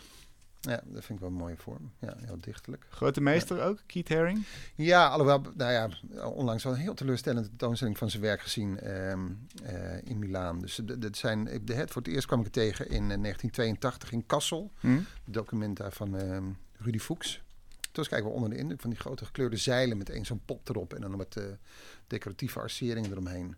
Ja, 0.69 0.83
dat 0.85 1.05
vind 1.05 1.09
ik 1.09 1.19
wel 1.19 1.29
een 1.29 1.35
mooie 1.35 1.57
vorm. 1.57 1.93
Ja, 1.99 2.15
heel 2.19 2.41
dichtelijk. 2.41 2.87
Grote 2.91 3.21
meester 3.21 3.63
ook, 3.63 3.79
Keith 3.87 4.09
Haring? 4.09 4.45
Ja, 4.75 5.09
alhoewel, 5.09 5.43
nou 5.55 5.73
ja, 5.73 5.89
onlangs 6.27 6.65
wel 6.65 6.73
een 6.73 6.79
heel 6.79 6.95
teleurstellende 6.95 7.49
tentoonstelling 7.49 7.99
van 7.99 8.11
zijn 8.11 8.23
werk 8.23 8.41
gezien 8.41 8.81
ehm, 8.81 9.29
eh, 9.63 10.03
in 10.05 10.19
Milaan. 10.19 10.61
Dus 10.61 10.81
dat 10.85 11.17
zijn, 11.17 11.61
de, 11.65 11.75
het, 11.75 11.91
voor 11.91 12.03
het 12.03 12.11
eerst 12.11 12.27
kwam 12.27 12.39
ik 12.39 12.45
het 12.45 12.55
tegen 12.55 12.85
in 12.85 13.11
eh, 13.11 13.21
1982 13.21 14.13
in 14.13 14.27
Kassel. 14.27 14.73
Hm? 14.81 15.01
Document 15.25 15.77
daar 15.77 15.93
van 15.93 16.17
ehm, 16.17 16.45
Rudy 16.79 16.99
Fuchs. 16.99 17.43
Toen 17.93 18.03
was 18.03 18.07
ik 18.07 18.13
eigenlijk 18.13 18.25
wel 18.25 18.35
onder 18.35 18.51
de 18.51 18.57
indruk 18.57 18.81
van 18.81 18.91
die 18.91 18.99
grote 18.99 19.25
gekleurde 19.25 19.57
zeilen 19.57 19.99
met 19.99 20.11
één 20.11 20.25
zo'n 20.25 20.43
pop 20.45 20.69
erop 20.69 20.95
en 20.95 21.01
dan 21.01 21.17
met 21.17 21.37
eh, 21.37 21.45
decoratieve 22.07 22.61
arceringen 22.61 23.11
eromheen. 23.11 23.57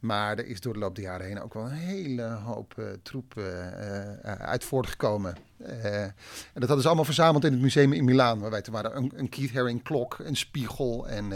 Maar 0.00 0.38
er 0.38 0.46
is 0.46 0.60
door 0.60 0.72
de 0.72 0.78
loop 0.78 0.94
der 0.94 1.04
jaren 1.04 1.26
heen 1.26 1.40
ook 1.40 1.54
wel 1.54 1.64
een 1.64 1.70
hele 1.70 2.22
hoop 2.22 2.78
eh, 2.78 2.84
troep 3.02 3.36
eh, 3.36 4.20
uit 4.22 4.64
voortgekomen. 4.64 5.36
En 5.58 6.14
dat 6.52 6.66
hadden 6.66 6.80
ze 6.80 6.86
allemaal 6.86 7.04
verzameld 7.04 7.44
in 7.44 7.52
het 7.52 7.60
museum 7.60 7.92
in 7.92 8.04
Milaan. 8.04 8.38
Waarbij 8.38 8.62
er 8.62 8.72
waren 8.72 8.96
een, 8.96 9.12
een 9.14 9.28
Keith 9.28 9.52
Haring 9.52 9.82
klok, 9.82 10.18
een 10.18 10.36
spiegel 10.36 11.08
en 11.08 11.32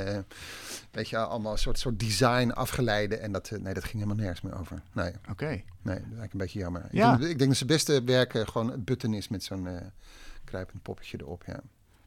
weet 0.91 1.09
je, 1.09 1.19
allemaal 1.19 1.53
een 1.53 1.59
soort, 1.59 1.79
soort 1.79 1.99
design 1.99 2.51
afgeleide. 2.51 3.17
En 3.17 3.33
dat, 3.33 3.51
nee, 3.51 3.75
dat 3.75 3.85
ging 3.85 4.03
helemaal 4.03 4.17
nergens 4.17 4.41
meer 4.41 4.59
over. 4.59 4.83
Nee, 4.93 5.13
Oké. 5.31 5.47
nee 5.47 5.63
dat 5.83 5.97
is 5.97 6.01
eigenlijk 6.03 6.33
een 6.33 6.39
beetje 6.39 6.59
jammer. 6.59 6.89
Ja. 6.91 7.13
Ik, 7.13 7.19
denk, 7.19 7.31
ik 7.31 7.39
denk 7.39 7.49
dat 7.51 7.59
zijn 7.59 7.71
beste 7.71 8.03
werken 8.05 8.49
gewoon 8.49 8.71
het 8.71 8.85
button 8.85 9.15
is 9.15 9.29
met 9.29 9.45
zo'n 9.45 9.69
kruipend 10.45 10.83
poppetje 10.83 11.19
erop. 11.21 11.45
Ja. 11.47 11.61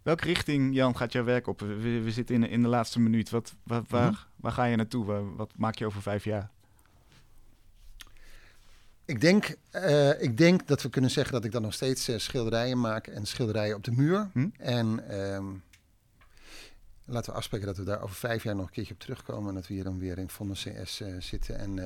Welke 0.06 0.26
richting, 0.26 0.74
Jan, 0.76 0.98
gaat 0.98 1.12
jouw 1.12 1.24
werk 1.24 1.48
op? 1.48 1.60
We, 1.60 2.02
we 2.02 2.12
zitten 2.12 2.36
in, 2.36 2.42
de- 2.42 2.50
in 2.50 2.62
de 2.62 2.68
laatste 2.68 3.00
minuut. 3.00 3.30
Wat, 3.30 3.54
waar, 3.64 3.82
waar, 3.88 4.12
Mhm. 4.12 4.20
waar 4.36 4.52
ga 4.52 4.64
je 4.64 4.76
naartoe? 4.76 5.06
Waar- 5.06 5.36
wat 5.36 5.52
maak 5.58 5.76
je 5.76 5.86
over 5.86 6.02
vijf 6.02 6.24
jaar? 6.24 6.50
Ik 9.06 9.22
denk, 9.22 9.56
eh, 9.72 10.22
ik 10.22 10.38
denk 10.38 10.68
dat 10.68 10.82
we 10.82 10.90
kunnen 10.90 11.12
zeggen 11.12 11.34
dat 11.34 11.46
ik 11.46 11.52
dan 11.52 11.62
nog 11.62 11.74
steeds 11.74 12.08
eh, 12.08 12.18
schilderijen 12.18 12.80
maak 12.80 13.08
en 13.08 13.26
schilderijen 13.26 13.76
op 13.76 13.84
de 13.84 13.92
muur. 13.92 14.30
Hm? 14.34 14.48
En 14.58 15.10
ehm, 15.10 15.46
laten 17.06 17.32
we 17.32 17.38
afspreken 17.38 17.68
dat 17.68 17.78
we 17.78 17.84
daar 17.84 18.02
over 18.02 18.16
vijf 18.16 18.44
jaar 18.44 18.56
nog 18.56 18.66
een 18.66 18.72
keertje 18.72 18.94
op 18.94 19.00
terugkomen. 19.00 19.50
En 19.50 19.56
dat 19.56 19.68
we 19.68 19.74
hier 19.74 19.84
dan 19.84 20.00
weer 20.00 20.18
in 20.18 20.30
Vondel 20.30 20.56
CS 20.56 21.02
eh, 21.02 21.16
zitten 21.20 21.58
en 21.60 21.80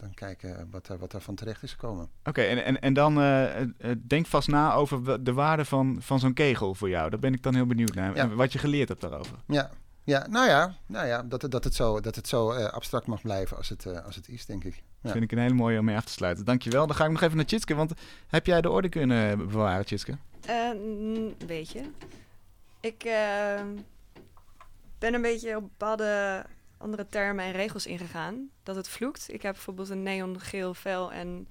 dan 0.00 0.14
kijken 0.14 0.68
wat, 0.70 0.88
er, 0.88 0.98
wat 0.98 1.10
daarvan 1.10 1.34
terecht 1.34 1.62
is 1.62 1.70
gekomen. 1.72 2.08
Oké, 2.24 2.40
en, 2.42 2.64
en, 2.64 2.80
en 2.80 2.94
dan 2.94 3.20
eh, 3.20 3.60
eh, 3.60 3.68
denk 4.06 4.26
vast 4.26 4.48
na 4.48 4.72
over 4.72 5.24
de 5.24 5.32
waarde 5.32 5.64
van, 5.64 5.96
van 6.00 6.18
zo'n 6.18 6.32
kegel 6.34 6.74
voor 6.74 6.88
jou. 6.88 7.10
Daar 7.10 7.18
ben 7.18 7.32
ik 7.34 7.42
dan 7.42 7.54
heel 7.54 7.66
benieuwd 7.66 7.94
naar. 7.94 8.14
Ja. 8.14 8.22
En 8.22 8.34
wat 8.36 8.52
je 8.52 8.58
geleerd 8.58 8.88
hebt 8.88 9.00
daarover. 9.00 9.36
Ja, 9.46 9.70
ja 10.04 10.26
nou 10.28 10.48
ja, 10.48 10.74
nou 10.86 11.06
ja 11.06 11.22
dat, 11.22 11.42
het- 11.42 11.50
dat 11.50 11.64
het 11.64 11.74
zo, 11.74 12.00
dat 12.00 12.14
het 12.16 12.28
zo 12.28 12.50
eh, 12.50 12.64
abstract 12.64 13.06
mag 13.06 13.22
blijven 13.22 13.56
als 13.56 13.68
het, 13.68 13.86
eh, 13.86 14.04
als 14.04 14.16
het 14.16 14.28
is, 14.28 14.46
denk 14.46 14.64
ik. 14.64 14.82
Ja. 15.00 15.10
Vind 15.10 15.24
ik 15.24 15.32
een 15.32 15.38
hele 15.38 15.54
mooie 15.54 15.78
om 15.78 15.84
mee 15.84 15.96
af 15.96 16.04
te 16.04 16.12
sluiten. 16.12 16.44
Dankjewel. 16.44 16.86
Dan 16.86 16.96
ga 16.96 17.04
ik 17.04 17.10
nog 17.10 17.20
even 17.22 17.36
naar 17.36 17.44
Tjitske. 17.46 17.74
Want 17.74 17.92
heb 18.28 18.46
jij 18.46 18.60
de 18.60 18.70
orde 18.70 18.88
kunnen 18.88 19.38
bewaren, 19.48 19.84
Tjitske? 19.86 20.16
Eh, 20.46 20.54
Een 20.68 21.34
beetje. 21.46 21.80
Ik 22.80 23.04
eh, 23.04 23.60
ben 24.98 25.14
een 25.14 25.22
beetje 25.22 25.56
op 25.56 25.62
bepaalde 25.62 26.44
andere 26.80 27.06
termen 27.06 27.44
en 27.44 27.52
regels 27.52 27.86
ingegaan. 27.86 28.48
Dat 28.62 28.76
het 28.76 28.88
vloekt. 28.88 29.32
Ik 29.32 29.42
heb 29.42 29.52
bijvoorbeeld 29.52 29.88
een 29.88 30.02
neongeel 30.02 30.74
vel 30.74 31.12
en 31.12 31.48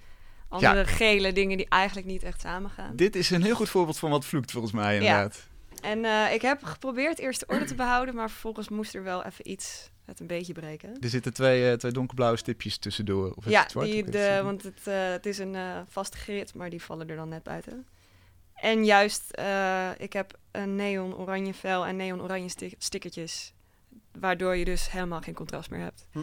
andere 0.49 0.85
gele 0.85 1.31
dingen 1.33 1.57
die 1.57 1.69
eigenlijk 1.69 2.07
niet 2.07 2.23
echt 2.23 2.41
samengaan. 2.41 2.95
Dit 2.95 3.15
is 3.15 3.29
een 3.29 3.43
heel 3.43 3.55
goed 3.55 3.69
voorbeeld 3.69 3.99
van 3.99 4.09
wat 4.09 4.25
vloekt 4.25 4.51
volgens 4.51 4.73
mij 4.73 4.93
inderdaad. 4.95 5.47
En 5.81 6.05
eh, 6.05 6.33
ik 6.33 6.41
heb 6.41 6.63
geprobeerd 6.63 7.19
eerst 7.19 7.39
de 7.39 7.45
orde 7.47 7.65
te 7.65 7.75
behouden, 7.75 8.15
maar 8.15 8.29
vervolgens 8.29 8.69
moest 8.69 8.95
er 8.95 9.03
wel 9.03 9.23
even 9.23 9.49
iets 9.49 9.89
het 10.05 10.19
een 10.19 10.27
beetje 10.27 10.53
breken. 10.53 10.97
Er 10.99 11.09
zitten 11.09 11.33
twee, 11.33 11.71
eh, 11.71 11.77
twee 11.77 11.91
donkerblauwe 11.91 12.37
stipjes 12.37 12.77
tussendoor. 12.77 13.31
Of 13.35 13.49
Ja, 13.49 13.61
het 13.61 13.73
die, 13.83 14.03
de, 14.03 14.17
het 14.17 14.43
want 14.43 14.63
het, 14.63 14.87
eh, 14.87 15.09
het 15.09 15.25
is 15.25 15.37
een 15.37 15.55
vaste 15.87 16.17
grid, 16.17 16.53
maar 16.53 16.69
die 16.69 16.81
vallen 16.81 17.09
er 17.09 17.15
dan 17.15 17.29
net 17.29 17.43
buiten. 17.43 17.87
En 18.53 18.85
juist, 18.85 19.31
ik 19.97 20.13
heb 20.13 20.37
een 20.51 20.75
neon 20.75 21.15
oranje 21.15 21.53
vel 21.53 21.85
en 21.85 21.95
neon 21.95 22.21
oranje 22.21 22.49
sti- 22.49 22.75
stickertjes, 22.77 23.53
waardoor 24.19 24.55
je 24.55 24.65
dus 24.65 24.91
helemaal 24.91 25.21
geen 25.21 25.33
contrast 25.33 25.69
meer 25.69 25.79
hebt. 25.79 26.05
Hm. 26.11 26.19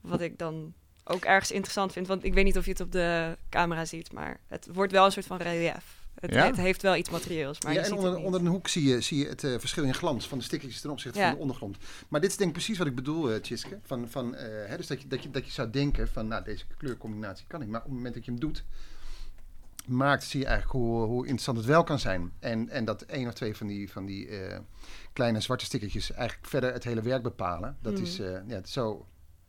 Wat 0.00 0.20
ik 0.20 0.38
dan 0.38 0.72
ook 1.04 1.24
ergens 1.24 1.50
interessant 1.50 1.92
vind, 1.92 2.06
want 2.06 2.24
ik 2.24 2.34
weet 2.34 2.44
niet 2.44 2.56
of 2.56 2.64
je 2.64 2.70
het 2.70 2.80
op 2.80 2.92
de 2.92 3.36
camera 3.48 3.84
ziet, 3.84 4.12
maar 4.12 4.40
het 4.46 4.68
wordt 4.72 4.92
wel 4.92 5.04
een 5.04 5.12
soort 5.12 5.26
van 5.26 5.36
relief. 5.36 6.04
Het, 6.20 6.34
Ja? 6.34 6.46
het 6.46 6.56
heeft 6.56 6.82
wel 6.82 6.96
iets 6.96 7.10
materieels, 7.10 7.60
maar 7.60 7.72
ja, 7.72 7.78
je 7.78 7.84
en 7.84 7.90
ziet 7.90 8.04
onder, 8.04 8.18
onder 8.24 8.40
een 8.40 8.46
hoek 8.46 8.68
zie 8.68 8.88
je, 8.88 9.00
zie 9.00 9.18
je 9.18 9.28
het 9.28 9.44
eh, 9.44 9.58
verschil 9.58 9.84
in 9.84 9.94
glans 9.94 10.28
van 10.28 10.38
de 10.38 10.44
stickertjes 10.44 10.80
ten 10.80 10.90
opzichte 10.90 11.18
Ja. 11.18 11.24
van 11.26 11.34
de 11.34 11.40
ondergrond. 11.40 11.76
Maar 12.08 12.20
dit 12.20 12.30
is 12.30 12.36
denk 12.36 12.48
ik 12.50 12.56
precies 12.56 12.78
wat 12.78 12.86
ik 12.86 12.94
bedoel, 12.94 13.30
eh 13.32 13.40
Tjiske. 13.40 13.78
Van, 13.82 14.08
van, 14.08 14.34
eh, 14.34 14.68
hè, 14.68 14.76
dus 14.76 14.86
dat 14.86 15.02
je, 15.02 15.08
dat, 15.08 15.22
je, 15.22 15.30
dat 15.30 15.46
je 15.46 15.52
zou 15.52 15.70
denken 15.70 16.08
van, 16.08 16.26
nou, 16.28 16.44
deze 16.44 16.64
kleurcombinatie 16.76 17.46
kan 17.48 17.62
ik. 17.62 17.68
Maar 17.68 17.80
op 17.80 17.86
het 17.86 17.94
moment 17.94 18.14
dat 18.14 18.24
je 18.24 18.30
hem 18.30 18.40
doet, 18.40 18.64
maakt, 19.86 20.24
zie 20.24 20.40
je 20.40 20.46
eigenlijk 20.46 20.76
hoe, 20.76 21.04
hoe 21.04 21.22
interessant 21.22 21.56
het 21.56 21.66
wel 21.66 21.84
kan 21.84 21.98
zijn. 21.98 22.32
En, 22.38 22.68
en 22.68 22.84
dat 22.84 23.02
één 23.02 23.26
of 23.28 23.34
twee 23.34 23.56
van 23.56 23.66
die, 23.66 23.92
van 23.92 24.06
die 24.06 24.28
eh, 24.28 24.58
kleine 25.16 25.40
zwarte 25.40 25.64
stickertjes 25.64 26.12
eigenlijk 26.12 26.48
verder 26.48 26.72
het 26.72 26.84
hele 26.84 27.02
werk 27.02 27.22
bepalen. 27.22 27.76
Dat 27.82 27.92
Hmm. 27.94 28.02
is 28.02 28.18
eh, 28.20 28.26
ja, 28.46 28.54
het 28.54 28.66
is 28.66 28.72
zo... 28.72 29.06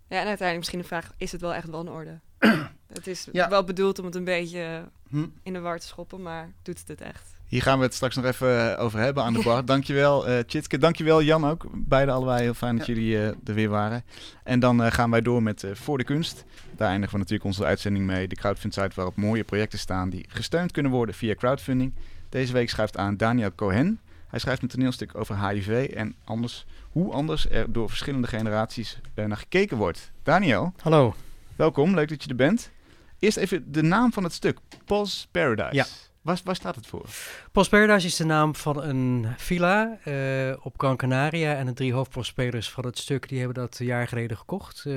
Ja, 0.10 0.20
en 0.20 0.28
uiteindelijk 0.28 0.58
misschien 0.58 0.80
de 0.80 0.86
vraag, 0.88 1.12
is 1.18 1.32
het 1.32 1.42
wel 1.42 1.54
echt 1.54 1.68
wanorde? 1.70 2.20
het 2.94 3.08
is 3.08 3.28
Ja. 3.32 3.50
wel 3.50 3.64
bedoeld 3.64 4.00
om 4.00 4.06
het 4.06 4.16
een 4.16 4.24
beetje 4.24 4.84
Hm. 5.10 5.26
in 5.44 5.54
de 5.54 5.60
war 5.60 5.80
te 5.80 5.88
schoppen, 5.88 6.22
maar 6.22 6.52
doet 6.62 6.80
het 6.80 6.88
het 6.88 7.02
echt? 7.02 7.36
Hier 7.48 7.62
gaan 7.62 7.78
we 7.78 7.84
het 7.86 7.94
straks 7.94 8.16
nog 8.16 8.26
even 8.26 8.76
eh, 8.78 8.84
over 8.84 9.00
hebben 9.00 9.24
aan 9.24 9.34
de 9.34 9.42
bar. 9.44 9.66
Dankjewel 9.74 10.28
eh 10.28 10.40
Tjitske. 10.44 10.78
Dankjewel 10.78 11.22
Jan 11.22 11.46
ook. 11.46 11.66
Beide 11.74 12.12
allebei 12.12 12.42
heel 12.42 12.54
fijn 12.54 12.78
dat 12.78 12.86
Ja. 12.88 12.94
jullie 12.94 13.18
eh, 13.18 13.26
er 13.28 13.54
weer 13.54 13.70
waren. 13.70 14.04
En 14.44 14.60
dan 14.60 14.84
eh, 14.84 14.92
gaan 14.92 15.12
wij 15.12 15.22
door 15.22 15.44
met 15.44 15.64
eh, 15.64 15.72
Voor 15.74 15.98
de 15.98 16.04
Kunst. 16.04 16.46
Daar 16.76 16.90
eindigen 16.90 17.14
we 17.14 17.18
natuurlijk 17.20 17.50
onze 17.50 17.66
uitzending 17.66 18.06
mee. 18.06 18.28
De 18.28 18.36
crowdfund 18.36 18.74
site 18.74 18.92
waarop 18.96 19.16
mooie 19.16 19.44
projecten 19.44 19.80
staan 19.80 20.10
die 20.10 20.26
gesteund 20.30 20.72
kunnen 20.72 20.92
worden 20.92 21.16
via 21.16 21.36
crowdfunding. 21.36 21.94
Deze 22.30 22.54
week 22.54 22.70
schrijft 22.70 22.98
aan 22.98 23.18
Daniel 23.18 23.56
Cohen. 23.56 24.00
Hij 24.28 24.40
schrijft 24.40 24.62
een 24.62 24.68
toneelstuk 24.68 25.16
over 25.16 25.48
HIV 25.48 25.88
en 25.96 26.16
anders, 26.24 26.66
hoe 26.92 27.12
anders 27.14 27.50
er 27.50 27.72
door 27.72 27.90
verschillende 27.90 28.28
generaties 28.28 29.00
eh, 29.14 29.26
naar 29.26 29.38
gekeken 29.38 29.78
wordt. 29.78 30.12
Daniel, 30.24 30.74
Hallo. 30.82 31.16
welkom. 31.56 31.96
Leuk 31.96 32.10
dat 32.10 32.24
je 32.24 32.30
er 32.30 32.36
bent. 32.36 32.72
Eerst 33.20 33.38
even 33.38 33.72
de 33.72 33.82
naam 33.82 34.14
van 34.14 34.24
het 34.24 34.34
stuk. 34.34 34.58
Pause 34.86 35.28
Paradise. 35.32 35.76
Ja. 35.76 35.86
Waar, 36.28 36.42
waar 36.44 36.56
staat 36.56 36.76
het 36.76 36.88
voor? 36.88 37.06
Post 37.52 37.70
Paradise 37.70 38.08
is 38.08 38.16
de 38.16 38.26
naam 38.26 38.56
van 38.56 38.84
een 38.84 39.28
villa 39.38 39.98
eh, 40.04 40.54
op 40.62 40.74
Gran 40.78 40.98
Canaria. 40.98 41.56
En 41.56 41.66
de 41.66 41.74
drie 41.74 41.94
hoofdrolspelers 41.94 42.70
van 42.70 42.86
het 42.86 42.98
stuk 42.98 43.30
die 43.30 43.38
hebben 43.38 43.56
dat 43.56 43.80
een 43.80 43.86
jaar 43.86 44.08
geleden 44.08 44.38
gekocht. 44.38 44.86
eh, 44.86 44.96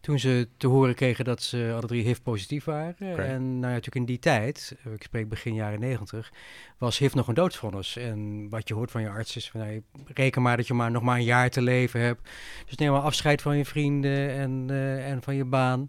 toen 0.00 0.18
ze 0.18 0.48
te 0.56 0.66
horen 0.66 0.94
kregen 0.94 1.24
dat 1.24 1.42
ze 1.42 1.70
alle 1.72 1.86
drie 1.86 2.04
HIV-positief 2.04 2.64
waren. 2.64 2.94
Oké. 3.00 3.22
En 3.22 3.42
nou 3.42 3.60
ja, 3.60 3.68
natuurlijk 3.68 3.94
in 3.94 4.04
die 4.04 4.18
tijd, 4.18 4.76
eh, 4.84 4.92
ik 4.92 5.02
spreek 5.02 5.28
begin 5.28 5.54
jaren 5.54 5.80
negentig, 5.80 6.32
was 6.78 6.98
HIV 6.98 7.14
nog 7.14 7.28
een 7.28 7.34
doodsvonnis. 7.34 7.96
En 7.96 8.48
wat 8.50 8.68
je 8.68 8.74
hoort 8.74 8.90
van 8.90 9.02
je 9.02 9.08
arts 9.08 9.36
is, 9.36 9.50
van, 9.50 9.60
nou, 9.60 9.82
reken 10.06 10.42
maar 10.42 10.56
dat 10.56 10.66
je 10.66 10.74
maar 10.74 10.90
nog 10.90 11.02
maar 11.02 11.16
een 11.16 11.24
jaar 11.24 11.50
te 11.50 11.62
leven 11.62 12.00
hebt. 12.00 12.28
Dus 12.66 12.76
neem 12.76 12.90
maar 12.90 13.00
afscheid 13.00 13.42
van 13.42 13.56
je 13.56 13.64
vrienden 13.64 14.30
en, 14.30 14.70
en 15.04 15.22
van 15.22 15.34
je 15.34 15.44
baan. 15.44 15.86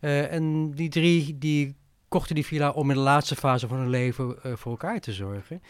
En 0.00 0.70
die 0.70 0.88
drie 0.88 1.38
die 1.38 1.76
kochten 2.12 2.34
die 2.34 2.46
villa 2.46 2.70
om 2.70 2.90
in 2.90 2.96
de 2.96 3.02
laatste 3.02 3.36
fase 3.36 3.68
van 3.68 3.78
hun 3.78 3.90
leven 3.90 4.42
eh, 4.42 4.52
voor 4.56 4.70
elkaar 4.70 5.00
te 5.00 5.12
zorgen. 5.12 5.62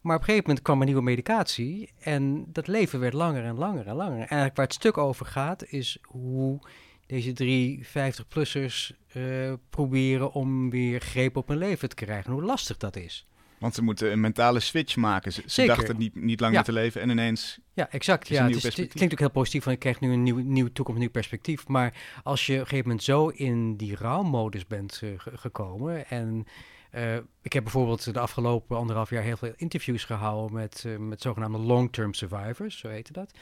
Maar 0.00 0.14
op 0.16 0.20
een 0.20 0.26
gegeven 0.26 0.46
moment 0.48 0.64
kwam 0.64 0.80
er 0.80 0.86
nieuwe 0.86 1.02
medicatie 1.02 1.92
en 1.98 2.44
dat 2.52 2.66
leven 2.66 3.00
werd 3.00 3.12
langer 3.12 3.44
en 3.44 3.58
langer 3.58 3.86
en 3.86 3.94
langer. 3.94 4.12
En 4.12 4.18
eigenlijk 4.18 4.56
waar 4.56 4.66
het 4.66 4.74
stuk 4.74 4.98
over 4.98 5.26
gaat 5.26 5.64
is 5.64 5.98
hoe 6.02 6.60
deze 7.06 7.32
drie 7.32 7.86
50-plussers 7.86 8.90
eh, 9.12 9.52
proberen 9.70 10.32
om 10.32 10.70
weer 10.70 11.00
greep 11.00 11.36
op 11.36 11.48
hun 11.48 11.58
leven 11.58 11.88
te 11.88 11.94
krijgen. 11.94 12.32
Hoe 12.32 12.42
lastig 12.42 12.76
dat 12.76 12.96
is. 12.96 13.26
Want 13.58 13.74
ze 13.74 13.82
moeten 13.82 14.12
een 14.12 14.20
mentale 14.20 14.60
switch 14.60 14.96
maken. 14.96 15.32
Ze, 15.32 15.66
dachten 15.66 15.96
niet, 15.96 16.14
niet 16.14 16.40
lang 16.40 16.52
Ja. 16.52 16.58
meer 16.58 16.66
te 16.66 16.72
leven 16.72 17.00
en 17.00 17.10
ineens... 17.10 17.58
Ja, 17.72 17.90
exact. 17.90 18.28
Ja, 18.28 18.34
het, 18.34 18.46
nieuw 18.46 18.48
is, 18.48 18.54
het 18.54 18.62
perspectief. 18.62 18.94
klinkt 18.94 19.12
ook 19.14 19.20
heel 19.20 19.30
positief, 19.30 19.64
want 19.64 19.76
je 19.76 19.82
krijgt 19.82 20.00
nu 20.00 20.12
een 20.12 20.22
nieuw, 20.22 20.36
nieuwe 20.38 20.72
toekomst, 20.72 20.94
een 21.00 21.04
nieuw 21.04 21.12
perspectief. 21.14 21.68
Maar 21.68 21.94
als 22.22 22.46
je 22.46 22.52
op 22.52 22.58
een 22.60 22.66
gegeven 22.66 22.86
moment 22.88 23.04
zo 23.04 23.28
in 23.28 23.76
die 23.76 23.96
rouwmodus 23.96 24.66
bent 24.66 25.00
eh, 25.02 25.10
ge- 25.16 25.36
gekomen 25.36 26.08
en... 26.08 26.46
eh, 26.90 27.16
ik 27.42 27.52
heb 27.52 27.62
bijvoorbeeld 27.62 28.12
de 28.14 28.20
afgelopen 28.20 28.76
anderhalf 28.76 29.10
jaar 29.10 29.22
heel 29.22 29.36
veel 29.36 29.52
interviews 29.56 30.04
gehouden 30.04 30.56
met, 30.56 30.82
eh, 30.86 30.96
met 30.96 31.20
zogenaamde 31.22 31.58
long-term 31.58 32.14
survivors, 32.14 32.78
zo 32.78 32.88
heette 32.88 33.12
dat. 33.12 33.32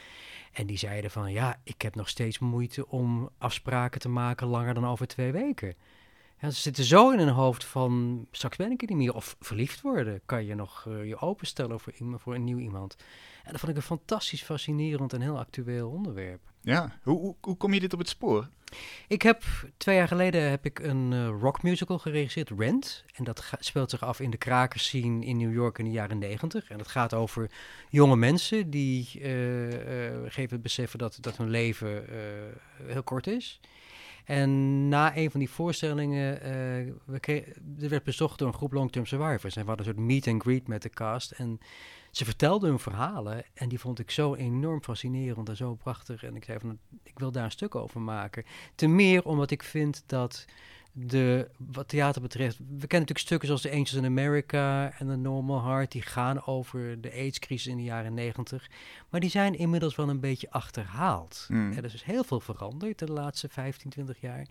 En 0.53 0.67
die 0.67 0.79
zeiden 0.79 1.11
van 1.11 1.33
ja, 1.33 1.61
ik 1.65 1.83
heb 1.83 1.95
nog 1.95 2.09
steeds 2.09 2.39
moeite 2.39 2.89
om 2.89 3.31
afspraken 3.39 4.01
te 4.01 4.09
maken 4.09 4.47
langer 4.47 4.75
dan 4.75 4.87
over 4.87 5.07
twee 5.07 5.33
weken. 5.33 5.75
Ja, 6.45 6.51
ze 6.51 6.61
zitten 6.61 6.84
zo 6.84 7.11
in 7.11 7.18
hun 7.18 7.28
hoofd 7.28 7.64
van 7.64 8.26
straks 8.30 8.57
ben 8.57 8.70
ik 8.70 8.82
er 8.82 8.88
niet 8.88 8.97
meer. 8.97 9.14
Of 9.14 9.36
verliefd 9.40 9.80
worden, 9.80 10.20
kan 10.26 10.45
je 10.45 10.55
nog 10.55 10.86
eh, 10.88 11.07
je 11.07 11.18
openstellen 11.18 11.80
voor, 11.80 11.92
iemand, 11.99 12.22
voor 12.22 12.34
een 12.34 12.45
nieuw 12.45 12.59
iemand. 12.59 12.97
En 13.45 13.51
dat 13.51 13.61
vond 13.61 13.72
ik 13.72 13.76
een 13.76 13.82
fantastisch 13.82 14.42
fascinerend 14.42 15.12
en 15.12 15.20
heel 15.20 15.38
actueel 15.38 15.90
onderwerp. 15.90 16.40
Ja, 16.61 16.99
hoe, 17.03 17.18
hoe, 17.18 17.34
hoe 17.40 17.57
kom 17.57 17.74
je 17.74 17.80
dit 17.80 17.92
op 17.92 17.99
het 17.99 18.09
spoor? 18.09 18.49
Ik 19.09 19.22
heb 19.22 19.42
twee 19.76 19.97
jaar 19.97 20.09
geleden 20.09 20.51
heb 20.51 20.64
ik 20.64 20.78
een 20.78 21.12
eh, 21.12 21.28
rockmusical 21.40 21.99
geregisseerd, 21.99 22.51
Rent. 22.59 23.05
En 23.14 23.24
dat 23.24 23.53
speelt 23.59 23.90
zich 23.90 24.03
af 24.03 24.20
in 24.20 24.30
de 24.30 24.36
krakerscene 24.36 25.24
in 25.24 25.36
New 25.36 25.53
York 25.53 25.78
in 25.78 25.84
de 25.84 25.90
jaren 25.90 26.18
negentig. 26.18 26.70
En 26.70 26.78
het 26.78 26.88
gaat 26.88 27.14
over 27.14 27.51
jonge 27.88 28.16
mensen 28.16 28.70
die 28.70 29.20
eh 29.20 29.32
geven 30.26 30.53
het 30.53 30.62
beseffen 30.62 30.99
dat, 30.99 31.18
dat 31.20 31.36
hun 31.36 31.51
leven 31.51 32.05
heel 32.86 33.03
kort 33.03 33.26
is. 33.26 33.61
En 34.25 34.89
na 34.89 35.16
een 35.16 35.31
van 35.31 35.41
die 35.41 35.51
voorstellingen, 35.51 36.41
eh, 36.41 36.53
we 37.05 37.45
er 37.81 37.89
werd 37.89 38.05
bezocht 38.05 38.39
door 38.39 38.49
een 38.49 38.55
groep 38.55 38.72
long-term 38.72 39.07
survivors. 39.07 39.57
En 39.57 39.62
we 39.62 39.68
hadden 39.68 39.87
een 39.87 39.95
soort 39.95 40.07
meet 40.07 40.27
and 40.27 40.43
greet 40.43 40.68
met 40.68 40.83
de 40.83 40.91
cast. 40.91 41.31
En 41.31 41.59
ze 42.11 42.25
vertelden 42.25 42.68
hun 42.68 42.79
verhalen 42.79 43.45
en 43.55 43.68
die 43.68 43.81
vond 43.81 43.99
ik 43.99 44.11
zo 44.11 44.35
enorm 44.35 44.83
fascinerend 44.83 45.49
en 45.49 45.57
zo 45.57 45.75
prachtig. 45.75 46.22
En 46.22 46.37
ik 46.37 46.45
zei 46.45 46.59
van, 46.59 46.79
ik 47.03 47.18
wil 47.18 47.33
daar 47.33 47.45
een 47.45 47.51
stuk 47.51 47.75
over 47.75 48.01
maken. 48.01 48.45
Ten 48.75 48.95
meer 48.95 49.25
omdat 49.25 49.51
ik 49.51 49.62
vind 49.62 50.03
dat 50.07 50.45
de, 50.97 51.49
wat 51.57 51.88
theater 51.88 52.22
betreft, 52.22 52.59
we 52.59 52.64
kennen 52.64 52.88
natuurlijk 52.88 53.18
stukken 53.18 53.47
zoals 53.49 53.62
The 53.62 53.70
Angels 53.70 53.92
in 53.92 54.05
America 54.05 54.92
en 54.99 55.07
The 55.07 55.16
Normal 55.16 55.64
Heart, 55.64 55.92
die 55.92 56.03
gaan 56.03 56.47
over 56.47 57.01
de 57.01 57.12
AIDS-crisis 57.12 57.66
in 57.66 57.76
de 57.76 57.82
jaren 57.82 58.14
negentig. 58.14 58.70
Maar 59.09 59.20
die 59.20 59.30
zijn 59.30 59.59
inmiddels 59.59 59.97
wel 59.97 60.09
een 60.09 60.20
beetje 60.20 60.51
achterhaald. 60.51 61.45
Hmm. 61.49 61.72
Er 61.72 61.84
is 61.84 61.92
dus 61.92 62.05
heel 62.05 62.24
veel 62.24 62.40
veranderd 62.40 62.99
de 62.99 63.12
laatste 63.12 63.49
15, 63.49 63.90
20 63.90 64.20
jaar. 64.20 64.47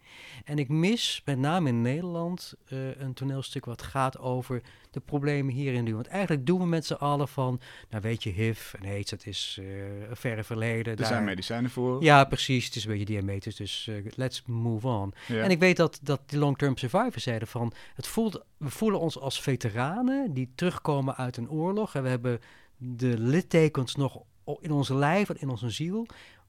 En 0.45 0.59
ik 0.59 0.69
mis, 0.69 1.21
met 1.25 1.37
name 1.37 1.69
in 1.69 1.81
Nederland, 1.81 2.53
eh, 2.67 2.99
een 2.99 3.13
toneelstuk 3.13 3.65
wat 3.65 3.81
gaat 3.81 4.19
over 4.19 4.61
de 4.91 4.99
problemen 4.99 5.53
hier 5.53 5.75
en 5.75 5.83
nu. 5.83 5.95
Want 5.95 6.07
eigenlijk 6.07 6.45
doen 6.45 6.59
we 6.59 6.65
met 6.65 6.85
z'n 6.85 6.93
allen 6.93 7.27
van, 7.27 7.59
nou 7.89 8.01
weet 8.01 8.23
je, 8.23 8.29
HIV 8.29 8.73
en 8.79 8.89
AIDS, 8.89 9.09
dat 9.09 9.25
is 9.25 9.57
eh, 9.59 10.09
een 10.09 10.15
verre 10.15 10.43
verleden. 10.43 10.91
Er 10.91 10.95
Daar- 10.95 11.07
zijn 11.07 11.23
medicijnen 11.23 11.71
voor. 11.71 12.03
Ja, 12.03 12.23
precies. 12.23 12.65
Het 12.65 12.75
is 12.75 12.83
een 12.83 12.89
beetje 12.91 13.05
diabetes, 13.05 13.55
dus 13.55 13.87
eh, 13.87 13.95
let's 14.15 14.43
move 14.45 14.87
on. 14.87 15.13
Ja. 15.27 15.43
En 15.43 15.51
ik 15.51 15.59
weet 15.59 15.77
dat, 15.77 15.99
dat 16.01 16.21
die 16.34 16.41
long-term 16.41 16.77
survivors 16.77 17.23
zeiden 17.23 17.47
van... 17.47 17.73
Het 17.93 18.07
voelt, 18.07 18.43
we 18.57 18.69
voelen 18.69 18.99
ons 18.99 19.19
als 19.19 19.41
veteranen 19.41 20.34
die 20.34 20.51
terugkomen 20.55 21.15
uit 21.15 21.38
een 21.38 21.49
oorlog. 21.49 21.95
En 21.95 22.03
we 22.03 22.09
hebben 22.09 22.39
de 22.77 23.17
littekens 23.17 23.95
nog 23.95 24.21
in 24.59 24.71
onze 24.71 24.95
lijf 24.95 25.29
en 25.29 25.39
in 25.39 25.49
onze 25.49 25.69
ziel. 25.69 26.05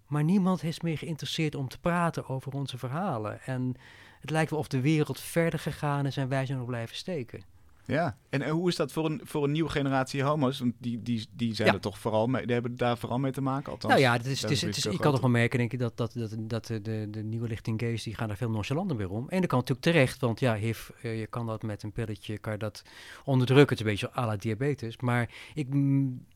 Maar 0.07 0.24
niemand 0.24 0.62
is 0.62 0.80
meer 0.80 0.99
geïnteresseerd 0.99 1.55
om 1.55 1.68
te 1.68 1.80
praten 1.80 2.28
over 2.28 2.53
onze 2.53 2.78
verhalen. 2.78 3.43
En 3.43 3.74
het 4.20 4.30
lijkt 4.30 4.51
wel 4.51 4.59
of 4.59 4.68
de 4.68 4.80
wereld 4.80 5.20
verder 5.20 5.59
gegaan 5.59 6.07
is 6.07 6.16
en 6.16 6.28
wij 6.28 6.47
zijn 6.47 6.59
nog 6.59 6.66
blijven 6.66 6.97
steken. 6.97 7.53
Ja, 7.87 8.16
en 8.30 8.43
eh, 8.43 8.51
hoe 8.51 8.68
is 8.68 8.76
dat 8.76 8.93
voor 8.93 9.05
een, 9.05 9.20
voor 9.24 9.45
een 9.45 9.53
nieuwe 9.53 9.70
generatie 9.70 10.22
homo's? 10.22 10.59
Want 10.59 10.72
die, 10.78 11.03
die, 11.03 11.26
die 11.32 11.55
zijn 11.55 11.68
Ja. 11.68 11.74
er 11.74 11.80
toch 11.80 11.99
vooral 11.99 12.26
mee, 12.26 12.45
die 12.45 12.53
hebben 12.53 12.76
daar 12.76 12.99
vooral 12.99 13.18
mee 13.18 13.32
te 13.32 13.41
maken, 13.41 13.72
althans. 13.72 13.93
nou 13.93 14.05
ja, 14.05 14.12
het 14.12 14.26
is, 14.26 14.43
het 14.43 14.51
is, 14.51 14.61
het 14.62 14.82
je 14.82 14.99
kan 14.99 15.12
toch 15.12 15.20
wel 15.20 15.30
merken, 15.30 15.59
denk 15.59 15.72
ik, 15.72 15.78
dat, 15.78 15.97
dat, 15.97 16.12
dat, 16.12 16.35
dat 16.39 16.66
de, 16.66 17.09
de, 17.11 17.22
nieuwe 17.22 17.49
lichting 17.49 17.80
gays, 17.80 18.03
die 18.03 18.14
gaan 18.14 18.28
daar 18.28 18.37
veel 18.37 18.51
nonchalanter 18.51 18.97
mee 18.97 19.09
om. 19.09 19.28
En 19.28 19.41
dat 19.41 19.49
kan 19.49 19.59
natuurlijk 19.59 19.87
terecht, 19.87 20.20
want 20.20 20.41
ja, 20.41 20.55
HIV, 20.55 20.89
eh, 21.03 21.18
je 21.18 21.26
kan 21.26 21.47
dat 21.47 21.62
met 21.62 21.82
een 21.82 21.93
pilletje, 21.93 22.39
kan 22.39 22.53
je 22.53 22.59
dat 22.59 22.82
onderdrukken. 23.24 23.76
Het 23.76 23.87
is 23.87 23.93
een 23.93 23.99
beetje 24.01 24.20
à 24.20 24.26
la 24.26 24.37
diabetes. 24.37 24.97
Maar 24.97 25.30
ik, 25.55 25.68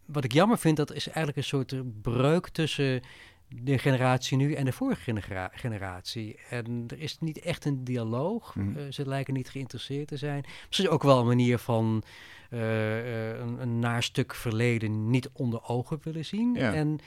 wat 0.07 0.25
ik 0.25 0.33
jammer 0.33 0.59
vind, 0.59 0.77
dat 0.77 0.93
is 0.93 1.07
eigenlijk 1.07 1.37
een 1.37 1.45
soort 1.45 2.03
breuk 2.03 2.49
tussen 2.49 3.03
de 3.49 3.79
generatie 3.79 4.37
nu 4.37 4.53
en 4.53 4.65
de 4.65 4.73
vorige 4.73 5.01
genera- 5.01 5.51
generatie. 5.55 6.39
En 6.51 6.85
er 6.89 7.01
is 7.01 7.19
niet 7.21 7.39
echt 7.39 7.65
een 7.65 7.85
dialoog. 7.85 8.55
Mhm. 8.55 8.79
Eh, 8.79 8.85
ze 8.91 9.09
lijken 9.09 9.35
niet 9.35 9.51
geïnteresseerd 9.51 10.09
te 10.09 10.17
zijn. 10.17 10.45
Misschien 10.67 10.89
ook 10.89 11.03
wel 11.03 11.19
een 11.19 11.27
manier 11.27 11.59
van 11.59 12.03
eh, 12.51 13.31
eh, 13.31 13.39
een, 13.39 13.61
een 13.63 13.79
naar 13.79 14.03
stuk 14.03 14.35
verleden 14.35 15.11
niet 15.11 15.29
onder 15.33 15.69
ogen 15.69 15.99
willen 16.03 16.25
zien. 16.25 16.55
Ja. 16.55 16.75
En 16.75 16.99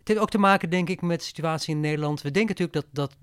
het 0.00 0.08
heeft 0.08 0.20
ook 0.20 0.30
te 0.30 0.38
maken, 0.38 0.70
denk 0.70 0.88
ik, 0.88 1.02
met 1.02 1.18
de 1.18 1.24
situatie 1.24 1.74
in 1.74 1.80
Nederland. 1.80 2.22
We 2.22 2.30
denken 2.30 2.56
natuurlijk 2.58 2.86
dat, 2.92 3.08
dat 3.08 3.16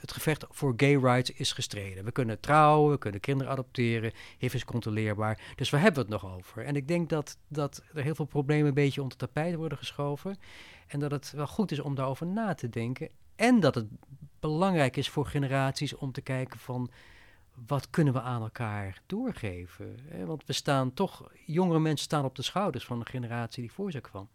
het 0.00 0.12
gevecht 0.12 0.44
voor 0.50 0.74
gay 0.76 0.96
rights 0.96 1.30
is 1.30 1.52
gestreden. 1.52 2.04
We 2.04 2.12
kunnen 2.12 2.40
trouwen, 2.40 2.90
we 2.90 2.98
kunnen 2.98 3.20
kinderen 3.20 3.52
adopteren, 3.52 4.12
HIV 4.38 4.54
is 4.54 4.64
controleerbaar. 4.64 5.40
Dus 5.56 5.70
waar 5.70 5.80
hebben 5.80 6.06
we 6.06 6.12
het 6.12 6.22
nog 6.22 6.32
over? 6.34 6.64
En 6.64 6.76
ik 6.76 6.88
denk 6.88 7.08
dat, 7.08 7.36
dat 7.48 7.82
er 7.94 8.02
heel 8.02 8.14
veel 8.14 8.24
problemen 8.24 8.66
een 8.66 8.74
beetje 8.74 9.02
onder 9.02 9.18
tapijt 9.18 9.54
worden 9.54 9.78
geschoven. 9.78 10.36
En 10.86 10.98
dat 10.98 11.10
het 11.10 11.32
wel 11.36 11.46
goed 11.46 11.70
is 11.70 11.80
om 11.80 11.94
daarover 11.94 12.26
na 12.26 12.54
te 12.54 12.68
denken. 12.68 13.08
En 13.36 13.60
dat 13.60 13.74
het 13.74 13.86
belangrijk 14.40 14.96
is 14.96 15.08
voor 15.08 15.26
generaties 15.26 15.94
om 15.94 16.12
te 16.12 16.20
kijken 16.20 16.58
van 16.58 16.90
wat 17.66 17.90
kunnen 17.90 18.12
we 18.12 18.20
aan 18.20 18.42
elkaar 18.42 19.02
doorgeven? 19.06 19.98
Want 20.26 20.46
we 20.46 20.52
staan 20.52 20.94
toch, 20.94 21.30
jongere 21.46 21.78
mensen 21.78 22.04
staan 22.04 22.24
op 22.24 22.36
de 22.36 22.42
schouders 22.42 22.84
van 22.84 22.98
de 22.98 23.06
generatie 23.06 23.62
die 23.62 23.72
voor 23.72 23.90
ze 23.90 24.00
kwam. 24.00 24.28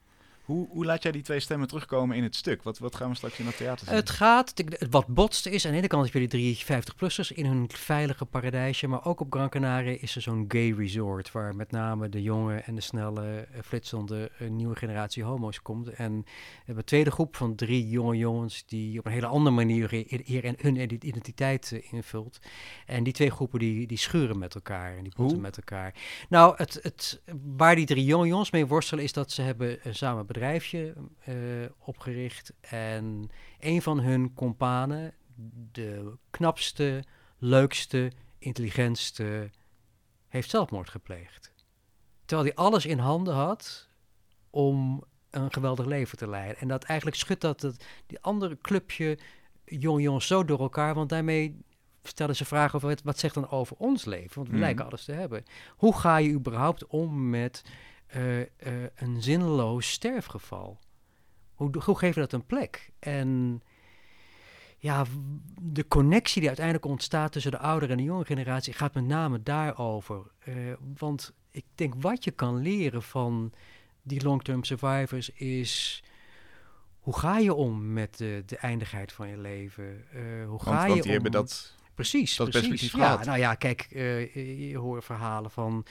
Hoe, 0.47 0.67
hoe 0.69 0.85
laat 0.85 1.03
jij 1.03 1.11
die 1.11 1.21
twee 1.21 1.39
stemmen 1.39 1.67
terugkomen 1.67 2.17
in 2.17 2.23
het 2.23 2.35
stuk? 2.35 2.63
Wat, 2.63 2.77
wat 2.77 2.95
gaan 2.95 3.09
we 3.09 3.15
straks 3.15 3.39
in 3.39 3.45
het 3.45 3.57
theater 3.57 3.85
zien? 3.85 3.95
Het 3.95 4.09
gaat, 4.09 4.53
wat 4.89 5.07
botste 5.07 5.49
is, 5.49 5.65
aan 5.65 5.71
de 5.71 5.77
ene 5.77 5.87
kant 5.87 6.03
heb 6.03 6.13
je 6.13 6.19
die 6.19 6.27
drie 6.27 6.63
50-plussers 6.63 7.35
in 7.35 7.45
hun 7.45 7.69
veilige 7.73 8.25
paradijsje, 8.25 8.87
maar 8.87 9.05
ook 9.05 9.19
op 9.19 9.27
Gran 9.29 9.49
Canaria 9.49 9.97
is 9.99 10.15
er 10.15 10.21
zo'n 10.21 10.45
gay 10.47 10.71
resort, 10.77 11.31
waar 11.31 11.55
met 11.55 11.71
name 11.71 12.09
de 12.09 12.21
jonge 12.21 12.55
en 12.55 12.75
de 12.75 12.81
snelle, 12.81 13.47
eh, 13.51 13.61
flitsende 13.63 14.31
eh, 14.37 14.49
nieuwe 14.49 14.75
generatie 14.75 15.23
homo's 15.23 15.61
komt. 15.61 15.89
En 15.89 16.21
we 16.21 16.25
hebben 16.57 16.77
een 16.77 16.83
tweede 16.83 17.11
groep 17.11 17.35
van 17.35 17.55
drie 17.55 17.89
jonge 17.89 18.17
jongens 18.17 18.65
die 18.65 18.99
op 18.99 19.05
een 19.05 19.11
hele 19.11 19.25
andere 19.25 19.55
manier 19.55 19.89
hier- 20.23 20.43
en 20.43 20.55
hun 20.57 20.79
identiteit 20.79 21.71
eh, 21.71 21.93
invult. 21.93 22.39
En 22.85 23.03
die 23.03 23.13
twee 23.13 23.31
groepen 23.31 23.59
die, 23.59 23.87
die 23.87 23.97
schuren 23.97 24.37
met 24.37 24.55
elkaar 24.55 24.97
en 24.97 25.03
die 25.03 25.13
botten 25.15 25.35
Hoe? 25.35 25.45
met 25.45 25.57
elkaar. 25.57 25.93
Nou, 26.29 26.53
het, 26.57 26.79
het, 26.81 27.21
waar 27.55 27.75
die 27.75 27.85
drie 27.85 28.05
jonge 28.05 28.27
jongens 28.27 28.51
mee 28.51 28.65
worstelen 28.67 29.03
is 29.03 29.13
dat 29.13 29.31
ze 29.31 29.41
hebben 29.41 29.79
samen 29.89 30.25
bedrijfje 30.37 30.93
eh, 31.19 31.33
opgericht. 31.79 32.53
En 32.61 33.29
een 33.59 33.81
van 33.81 33.99
hun 33.99 34.33
companen, 34.33 35.13
de 35.71 36.13
knapste, 36.29 37.03
leukste, 37.37 38.11
intelligentste, 38.37 39.49
heeft 40.27 40.49
zelfmoord 40.49 40.89
gepleegd. 40.89 41.53
Terwijl 42.25 42.47
hij 42.47 42.57
alles 42.65 42.85
in 42.85 42.99
handen 42.99 43.33
had 43.33 43.89
om 44.49 45.03
een 45.29 45.51
geweldig 45.53 45.85
leven 45.85 46.17
te 46.17 46.29
leiden. 46.29 46.57
En 46.57 46.67
dat 46.67 46.83
eigenlijk 46.83 47.17
schudt 47.19 47.41
dat 47.41 47.61
het, 47.61 47.85
die 48.07 48.19
andere 48.21 48.57
clubje 48.61 49.17
jonge 49.65 50.01
jongens 50.01 50.27
zo 50.27 50.45
door 50.45 50.59
elkaar, 50.59 50.93
want 50.93 51.09
daarmee 51.09 51.57
stellen 52.03 52.35
ze 52.35 52.45
vragen 52.45 52.75
over 52.75 52.89
wat, 52.89 53.01
wat 53.03 53.19
zegt 53.19 53.33
dan 53.33 53.49
over 53.49 53.75
ons 53.77 54.05
leven, 54.05 54.35
want 54.35 54.47
we 54.47 54.53
Mhm. 54.53 54.63
lijken 54.63 54.85
alles 54.85 55.05
te 55.05 55.11
hebben. 55.11 55.43
Hoe 55.77 55.97
ga 55.97 56.17
je 56.17 56.29
überhaupt 56.29 56.87
om 56.87 57.29
met 57.29 57.63
eh, 58.07 58.41
eh, 58.41 58.47
een 58.95 59.21
zinloos 59.21 59.91
sterfgeval? 59.91 60.79
Hoe, 61.53 61.71
hoe 61.83 61.97
geef 61.97 62.15
je 62.15 62.21
dat 62.21 62.33
een 62.33 62.45
plek? 62.45 62.91
En 62.99 63.61
ja, 64.77 65.05
de 65.61 65.87
connectie 65.87 66.39
die 66.39 66.47
uiteindelijk 66.47 66.85
ontstaat 66.85 67.31
tussen 67.31 67.51
de 67.51 67.57
oudere 67.57 67.91
en 67.91 67.97
de 67.97 68.03
jonge 68.03 68.25
generatie 68.25 68.73
gaat 68.73 68.93
met 68.93 69.05
name 69.05 69.43
daarover. 69.43 70.21
Eh, 70.39 70.53
want 70.97 71.33
ik 71.51 71.65
denk 71.75 71.93
wat 71.97 72.23
je 72.23 72.31
kan 72.31 72.55
leren 72.61 73.03
van 73.03 73.53
die 74.01 74.23
long-term 74.23 74.63
survivors 74.63 75.29
is 75.29 76.03
hoe 77.07 77.17
ga 77.17 77.37
je 77.37 77.53
om 77.53 77.93
met 77.93 78.17
de, 78.17 78.43
de 78.45 78.57
eindigheid 78.57 79.11
van 79.11 79.27
je 79.27 79.37
leven? 79.37 80.05
Eh, 80.11 80.47
hoe 80.47 80.61
ga 80.61 80.71
Want, 80.71 80.87
je 80.87 80.93
die 80.93 81.03
om... 81.03 81.09
hebben 81.09 81.31
dat... 81.31 81.75
Precies, 81.93 82.35
dat 82.35 82.49
precies. 82.49 82.91
ja, 82.91 83.23
nou 83.23 83.37
ja, 83.37 83.55
kijk, 83.55 83.87
je, 83.89 84.67
je 84.69 84.77
hoort 84.77 85.05
verhalen 85.05 85.51
van... 85.51 85.85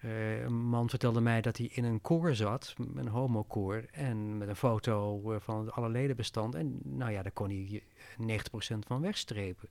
eh, 0.00 0.40
een 0.42 0.68
man 0.68 0.88
vertelde 0.88 1.20
mij 1.20 1.40
dat 1.40 1.56
hij 1.56 1.66
in 1.72 1.84
een 1.84 2.00
koor 2.00 2.34
zat, 2.34 2.74
een 2.94 3.08
homokoor... 3.08 3.84
en 3.90 4.38
met 4.38 4.48
een 4.48 4.56
foto 4.56 5.22
eh, 5.32 5.40
van 5.40 5.72
alle 5.72 5.88
ledenbestand. 5.88 6.54
En 6.54 6.78
nou 6.84 7.10
ja, 7.12 7.22
daar 7.22 7.32
kon 7.32 7.48
hij 7.48 7.82
eh, 8.18 8.38
90% 8.74 8.78
van 8.86 9.00
wegstrepen. 9.00 9.68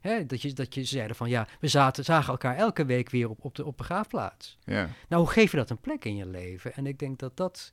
Hè, 0.00 0.26
dat, 0.26 0.42
je, 0.42 0.52
dat 0.52 0.74
je 0.74 0.84
zeiden 0.84 1.16
van, 1.16 1.28
ja, 1.28 1.48
we 1.60 1.68
zaten, 1.68 2.04
zagen 2.04 2.30
elkaar 2.30 2.56
elke 2.56 2.84
week 2.84 3.10
weer 3.10 3.28
op, 3.30 3.44
op 3.44 3.54
de 3.54 3.64
op 3.64 3.76
begraafplaats. 3.76 4.58
Ja. 4.64 4.88
Nou, 5.08 5.22
hoe 5.22 5.32
geef 5.32 5.50
je 5.50 5.56
dat 5.56 5.70
een 5.70 5.80
plek 5.80 6.04
in 6.04 6.16
je 6.16 6.26
leven? 6.26 6.74
En 6.74 6.86
ik 6.86 6.98
denk 6.98 7.18
dat 7.18 7.36
dat 7.36 7.70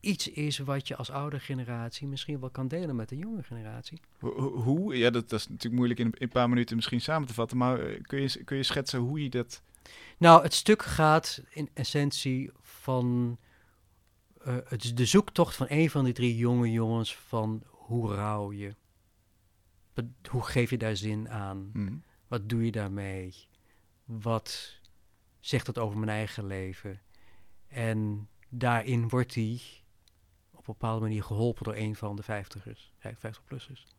iets 0.00 0.28
is 0.28 0.58
wat 0.58 0.88
je 0.88 0.96
als 0.96 1.10
oude 1.10 1.40
generatie 1.40 2.06
misschien 2.06 2.40
wel 2.40 2.50
kan 2.50 2.68
delen 2.68 2.96
met 2.96 3.08
de 3.08 3.16
jonge 3.16 3.42
generatie. 3.42 4.00
Ho- 4.18 4.40
ho- 4.40 4.56
Hoe? 4.62 4.96
Ja, 4.96 5.10
dat, 5.10 5.28
dat 5.28 5.38
is 5.40 5.48
natuurlijk 5.48 5.74
moeilijk 5.74 6.00
in, 6.00 6.14
een 6.18 6.28
paar 6.28 6.48
minuten 6.48 6.76
misschien 6.76 7.00
samen 7.00 7.28
te 7.28 7.34
vatten. 7.34 7.56
Maar 7.56 7.80
eh, 7.80 8.02
kun 8.02 8.20
je, 8.22 8.44
kun 8.44 8.56
je 8.56 8.62
schetsen 8.62 9.00
hoe 9.00 9.22
je 9.22 9.28
dat... 9.30 9.62
Nou, 10.18 10.42
het 10.42 10.54
stuk 10.54 10.82
gaat 10.82 11.42
in 11.48 11.70
essentie 11.74 12.50
van 12.60 13.38
eh, 14.40 14.56
het 14.64 14.96
de 14.96 15.06
zoektocht 15.06 15.56
van 15.56 15.66
een 15.68 15.90
van 15.90 16.04
die 16.04 16.12
drie 16.12 16.36
jonge 16.36 16.70
jongens 16.70 17.16
van 17.16 17.62
hoe 17.66 18.14
rouw 18.14 18.52
je? 18.52 18.74
Hoe 20.30 20.42
geef 20.42 20.70
je 20.70 20.78
daar 20.78 20.96
zin 20.96 21.28
aan? 21.28 21.70
Hm. 21.72 21.96
Wat 22.28 22.48
doe 22.48 22.64
je 22.64 22.72
daarmee? 22.72 23.34
Wat 24.04 24.80
zegt 25.40 25.66
het 25.66 25.78
over 25.78 25.98
mijn 25.98 26.10
eigen 26.10 26.46
leven? 26.46 27.00
En 27.68 28.28
daarin 28.48 29.08
wordt 29.08 29.34
hij 29.34 29.60
op 30.50 30.58
een 30.58 30.74
bepaalde 30.78 31.00
manier 31.00 31.22
geholpen 31.22 31.64
door 31.64 31.76
een 31.76 31.96
van 31.96 32.16
de 32.16 32.22
vijftigers, 32.22 32.92
50-plussers. 32.98 33.95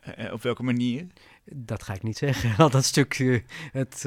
Eh, 0.00 0.26
eh, 0.26 0.32
op 0.32 0.42
welke 0.42 0.62
manier? 0.62 1.06
Dat 1.44 1.82
ga 1.82 1.94
ik 1.94 2.02
niet 2.02 2.18
zeggen, 2.18 2.56
want 2.56 2.72
dat 2.72 2.84
stuk, 2.84 3.14
eh, 3.18 3.40
het, 3.72 4.02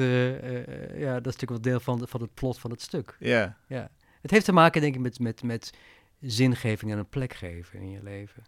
ja, 0.96 1.20
dat 1.20 1.32
stuk 1.34 1.48
wat 1.48 1.62
deel 1.62 1.80
van, 1.80 1.98
de- 1.98 2.06
van 2.06 2.20
het 2.20 2.34
plot 2.34 2.58
van 2.58 2.70
het 2.70 2.82
stuk. 2.82 3.16
Ja. 3.18 3.56
Ja. 3.68 3.90
Het 4.22 4.30
heeft 4.30 4.44
te 4.44 4.52
maken, 4.52 4.80
denk 4.80 4.94
ik, 4.94 5.00
met, 5.00 5.18
met, 5.18 5.42
met 5.42 5.72
zingeving 6.20 6.92
en 6.92 6.98
een 6.98 7.08
plek 7.08 7.34
geven 7.34 7.80
in 7.80 7.90
je 7.90 8.02
leven. 8.02 8.42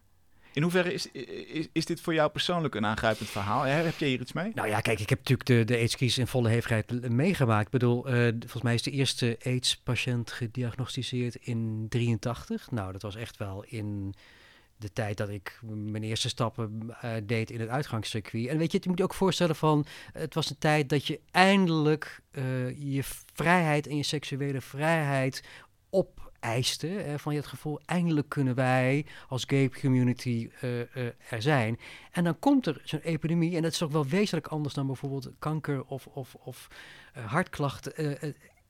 In 0.52 0.62
hoeverre 0.62 0.92
is, 0.92 1.10
is, 1.12 1.68
is 1.72 1.84
dit 1.86 2.00
voor 2.00 2.14
jou 2.14 2.30
persoonlijk 2.30 2.74
een 2.74 2.86
aangrijpend 2.86 3.28
verhaal? 3.28 3.62
Hè, 3.62 3.70
Heb 3.70 3.98
je 3.98 4.04
hier 4.06 4.20
iets 4.20 4.32
mee? 4.32 4.52
Nou 4.54 4.68
ja, 4.68 4.80
kijk, 4.80 5.00
ik 5.00 5.08
heb 5.08 5.18
natuurlijk 5.18 5.48
de, 5.48 5.64
de 5.64 5.76
AIDS-crisis 5.80 6.18
in 6.18 6.26
volle 6.26 6.48
hevigheid 6.48 7.10
meegemaakt. 7.10 7.64
Ik 7.64 7.70
bedoel, 7.70 8.02
volgens 8.38 8.62
mij 8.62 8.74
is 8.74 8.82
de 8.82 8.90
eerste 8.90 9.38
AIDS-patiënt 9.44 10.32
gediagnosticeerd 10.32 11.34
in 11.34 11.86
83. 11.88 12.70
Nou, 12.70 12.92
dat 12.92 13.02
was 13.02 13.16
echt 13.16 13.36
wel 13.36 13.64
in 13.68 14.14
de 14.76 14.92
tijd 14.92 15.16
dat 15.16 15.28
ik 15.28 15.58
mijn 15.62 16.02
eerste 16.02 16.28
stappen 16.28 16.96
eh, 17.00 17.10
deed 17.24 17.50
in 17.50 17.60
het 17.60 17.68
uitgangscircuit. 17.68 18.46
En 18.46 18.58
weet 18.58 18.72
je, 18.72 18.78
je 18.82 18.88
moet 18.88 18.98
je 18.98 19.04
ook 19.04 19.14
voorstellen 19.14 19.56
van, 19.56 19.86
het 20.12 20.34
was 20.34 20.50
een 20.50 20.58
tijd 20.58 20.88
dat 20.88 21.06
je 21.06 21.20
eindelijk 21.30 22.20
eh, 22.30 22.92
je 22.94 23.02
vrijheid 23.32 23.86
en 23.86 23.96
je 23.96 24.02
seksuele 24.02 24.60
vrijheid 24.60 25.42
opeiste. 25.90 27.14
Van 27.16 27.32
je 27.32 27.38
het 27.38 27.48
gevoel, 27.48 27.80
eindelijk 27.84 28.28
kunnen 28.28 28.54
wij 28.54 29.06
als 29.28 29.44
gay 29.46 29.68
community 29.68 30.50
eh, 30.60 30.96
er 31.30 31.42
zijn. 31.42 31.78
En 32.10 32.24
dan 32.24 32.38
komt 32.38 32.66
er 32.66 32.80
zo'n 32.84 33.00
epidemie, 33.00 33.56
en 33.56 33.62
dat 33.62 33.72
is 33.72 33.78
toch 33.78 33.92
wel 33.92 34.06
wezenlijk 34.06 34.46
anders 34.46 34.74
dan 34.74 34.86
bijvoorbeeld 34.86 35.30
kanker 35.38 35.84
of, 35.84 36.06
of, 36.06 36.34
of 36.34 36.68
hartklachten. 37.12 38.18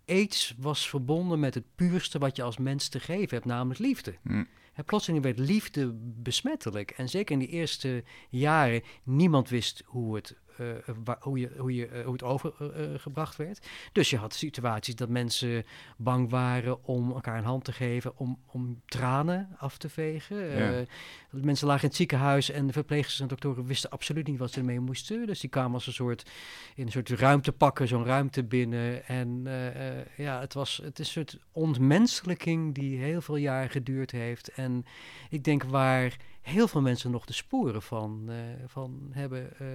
AIDS 0.07 0.55
was 0.59 0.89
verbonden 0.89 1.41
met 1.41 1.55
het 1.55 1.65
puurste 1.75 2.19
wat 2.19 2.37
je 2.37 2.43
als 2.43 2.57
mens 2.57 2.89
te 2.89 3.01
geven 3.01 3.35
hebt, 3.35 3.45
namelijk 3.45 3.81
liefde. 3.81 4.15
Hm. 4.23 4.45
En 4.77 4.85
plotseling 4.85 5.23
werd 5.23 5.39
liefde 5.39 5.93
besmettelijk. 6.01 6.91
En 6.91 7.09
zeker 7.09 7.33
in 7.33 7.39
die 7.39 7.49
eerste 7.49 8.05
jaren, 8.31 8.83
niemand 9.03 9.49
wist 9.49 9.83
hoe 9.87 10.15
het, 10.15 10.37
eh, 10.59 10.95
wa- 11.05 11.19
hoe 11.21 11.39
je, 11.39 11.51
hoe 11.59 11.75
je, 11.75 11.87
eh, 11.87 12.05
hoe 12.05 12.13
het 12.13 12.23
overgebracht 12.23 13.37
werd. 13.37 13.67
Dus 13.93 14.11
je 14.11 14.17
had 14.17 14.35
situaties 14.35 14.95
dat 14.95 15.09
mensen 15.09 15.65
bang 15.97 16.31
waren 16.31 16.85
om 16.85 17.11
elkaar 17.13 17.39
een 17.39 17.45
hand 17.45 17.65
te 17.65 17.73
geven, 17.73 18.13
om, 18.19 18.39
om 18.47 18.81
tranen 18.87 19.49
af 19.59 19.79
te 19.79 19.89
vegen. 19.89 20.37
Ja. 20.37 20.79
Eh, 20.79 20.87
mensen 21.31 21.67
lagen 21.67 21.83
in 21.83 21.89
het 21.89 21.97
ziekenhuis 21.97 22.51
en 22.51 22.67
de 22.67 22.73
verpleegsters 22.73 23.21
en 23.21 23.27
doktoren 23.29 23.67
wisten 23.67 23.91
absoluut 23.91 24.27
niet 24.27 24.39
wat 24.39 24.51
ze 24.53 24.59
ermee 24.59 24.81
moesten. 24.81 25.27
Dus 25.27 25.41
die 25.41 25.51
kwamen 25.51 25.75
als 25.75 25.87
een 25.87 25.93
soort, 25.93 26.31
in 26.75 26.87
een 26.87 26.93
soort 26.93 27.09
ruimte 27.11 27.53
pakken, 27.53 27.89
zo'n 27.89 28.05
ruimte 28.05 28.45
binnen. 28.45 29.07
En 29.07 29.41
eh, 29.45 29.99
eh, 29.99 30.07
ja, 30.17 30.41
het, 30.41 30.55
was, 30.55 30.81
het 30.83 30.99
is 30.99 31.07
een 31.07 31.13
soort 31.13 31.39
ontmenselijking 31.53 32.75
die 32.75 32.99
heel 32.99 33.21
veel 33.21 33.37
jaar 33.37 33.71
geduurd 33.71 34.11
heeft. 34.11 34.49
En 34.49 34.85
ik 35.31 35.45
denk 35.45 35.65
waar 35.65 36.17
heel 36.47 36.69
veel 36.69 36.81
mensen 36.81 37.11
nog 37.11 37.25
de 37.25 37.33
sporen 37.33 37.83
van, 37.83 38.25
eh, 38.29 38.37
van 38.67 39.09
hebben. 39.11 39.59
eh, 39.59 39.67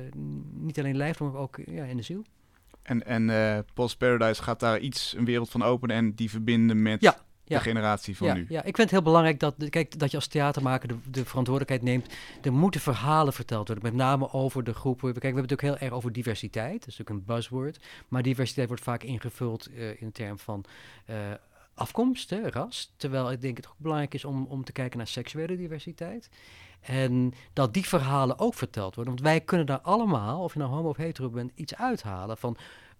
niet 0.53 0.79
alleen 0.79 0.97
lijf, 0.97 1.19
maar 1.19 1.35
ook 1.35 1.59
ja, 1.65 1.83
in 1.83 1.97
de 1.97 2.03
ziel. 2.03 2.23
En, 2.81 3.05
en 3.05 3.29
eh 3.29 3.59
Post 3.73 3.97
Paradise 3.97 4.43
gaat 4.43 4.59
daar 4.59 4.79
iets, 4.79 5.15
een 5.17 5.25
wereld 5.25 5.49
van 5.49 5.63
openen 5.63 5.95
en 5.95 6.13
die 6.13 6.29
verbinden 6.29 6.81
met 6.81 7.01
Ja, 7.01 7.17
de 7.45 7.59
generatie 7.59 8.17
van 8.17 8.27
ja, 8.27 8.33
nu. 8.33 8.45
ja, 8.49 8.57
ik 8.59 8.63
vind 8.63 8.77
het 8.77 8.91
heel 8.91 9.01
belangrijk 9.01 9.39
dat, 9.39 9.55
kijk, 9.69 9.99
dat 9.99 10.11
je 10.11 10.17
als 10.17 10.27
theatermaker 10.27 10.87
de, 10.87 10.95
de 11.09 11.25
verantwoordelijkheid 11.25 11.81
neemt. 11.81 12.13
Er 12.41 12.53
moeten 12.53 12.81
verhalen 12.81 13.33
verteld 13.33 13.67
worden, 13.67 13.85
met 13.85 13.93
name 13.93 14.31
over 14.33 14.63
de 14.63 14.73
groepen. 14.73 15.11
Kijk, 15.11 15.21
we 15.21 15.25
hebben 15.27 15.43
het 15.43 15.53
ook 15.53 15.61
heel 15.61 15.77
erg 15.77 15.91
over 15.93 16.11
diversiteit. 16.11 16.79
Dat 16.79 16.87
is 16.87 16.97
natuurlijk 16.97 17.27
een 17.27 17.35
buzzword. 17.35 17.79
Maar 18.07 18.21
diversiteit 18.23 18.67
wordt 18.67 18.83
vaak 18.83 19.03
ingevuld 19.03 19.69
in 19.69 19.95
de 19.99 20.11
term 20.11 20.39
van 20.39 20.63
afkomst, 21.81 22.29
hè, 22.29 22.49
ras. 22.49 22.93
Terwijl 22.97 23.31
ik 23.31 23.41
denk 23.41 23.57
het 23.57 23.67
ook 23.67 23.77
belangrijk 23.77 24.13
is 24.13 24.25
om, 24.25 24.45
om 24.45 24.63
te 24.63 24.71
kijken 24.71 24.97
naar 24.97 25.07
seksuele 25.07 25.57
diversiteit. 25.57 26.29
En 26.79 27.33
dat 27.53 27.73
die 27.73 27.85
verhalen 27.85 28.39
ook 28.39 28.53
verteld 28.53 28.95
worden. 28.95 29.13
Want 29.13 29.25
wij 29.25 29.41
kunnen 29.41 29.65
daar 29.65 29.81
allemaal, 29.81 30.43
of 30.43 30.53
je 30.53 30.59
nou 30.59 30.71
homo 30.71 30.89
of 30.89 30.97
hetero 30.97 31.29
bent, 31.29 31.51
iets 31.55 31.75
uithalen. 31.75 32.37
Van, 32.37 32.57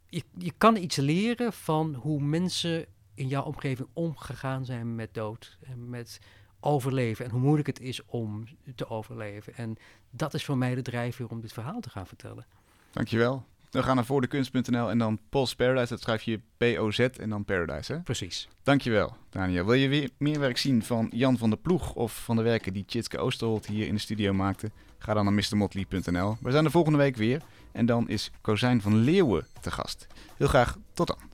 je, 0.09 0.23
je 0.37 0.51
kan 0.57 0.75
iets 0.75 0.95
leren 0.95 1.53
van 1.53 1.95
hoe 1.95 2.21
mensen 2.21 2.85
in 3.13 3.27
jouw 3.27 3.43
omgeving 3.43 3.87
omgegaan 3.93 4.65
zijn 4.65 4.95
met 4.95 5.13
dood 5.13 5.57
en 5.61 5.89
met 5.89 6.19
overleven 6.59 7.25
en 7.25 7.31
hoe 7.31 7.39
moeilijk 7.39 7.67
het 7.67 7.79
is 7.79 8.05
om 8.05 8.43
te 8.75 8.89
overleven. 8.89 9.55
En 9.55 9.77
dat 10.09 10.33
is 10.33 10.45
voor 10.45 10.57
mij 10.57 10.75
de 10.75 10.81
drijfveer 10.81 11.29
om 11.29 11.41
dit 11.41 11.53
verhaal 11.53 11.79
te 11.79 11.89
gaan 11.89 12.07
vertellen. 12.07 12.45
Dankjewel. 12.91 13.45
We 13.71 13.83
gaan 13.83 13.95
naar 13.95 14.05
voordekunst.nl 14.05 14.89
en 14.89 14.97
dan 14.97 15.19
Post 15.29 15.55
Paradise. 15.55 15.89
Dat 15.89 16.01
schrijf 16.01 16.23
je 16.23 16.39
P-O-Z 16.57 16.99
en 16.99 17.29
dan 17.29 17.45
Paradise, 17.45 17.93
hè? 17.93 17.99
Precies. 17.99 18.47
Dankjewel, 18.63 19.15
Daniel. 19.29 19.65
Wil 19.65 19.73
je 19.73 19.87
weer 19.87 20.09
meer 20.17 20.39
werk 20.39 20.57
zien 20.57 20.83
van 20.83 21.07
Jan 21.13 21.37
van 21.37 21.49
der 21.49 21.59
Ploeg 21.59 21.93
of 21.93 22.23
van 22.23 22.35
de 22.35 22.41
werken 22.41 22.73
die 22.73 22.83
Chitske 22.87 23.17
Oosterholt 23.17 23.65
hier 23.65 23.87
in 23.87 23.93
de 23.93 23.99
studio 23.99 24.33
maakte? 24.33 24.71
Ga 24.97 25.13
dan 25.13 25.23
naar 25.23 25.33
mrmotley.nl. 25.33 26.37
We 26.41 26.51
zijn 26.51 26.63
de 26.63 26.69
volgende 26.69 26.97
week 26.97 27.15
weer 27.15 27.41
en 27.71 27.85
dan 27.85 28.09
is 28.09 28.31
Kozijn 28.41 28.81
van 28.81 28.95
Leeuwen 28.95 29.47
te 29.61 29.71
gast. 29.71 30.07
Heel 30.37 30.47
graag 30.47 30.77
tot 30.93 31.07
dan. 31.07 31.30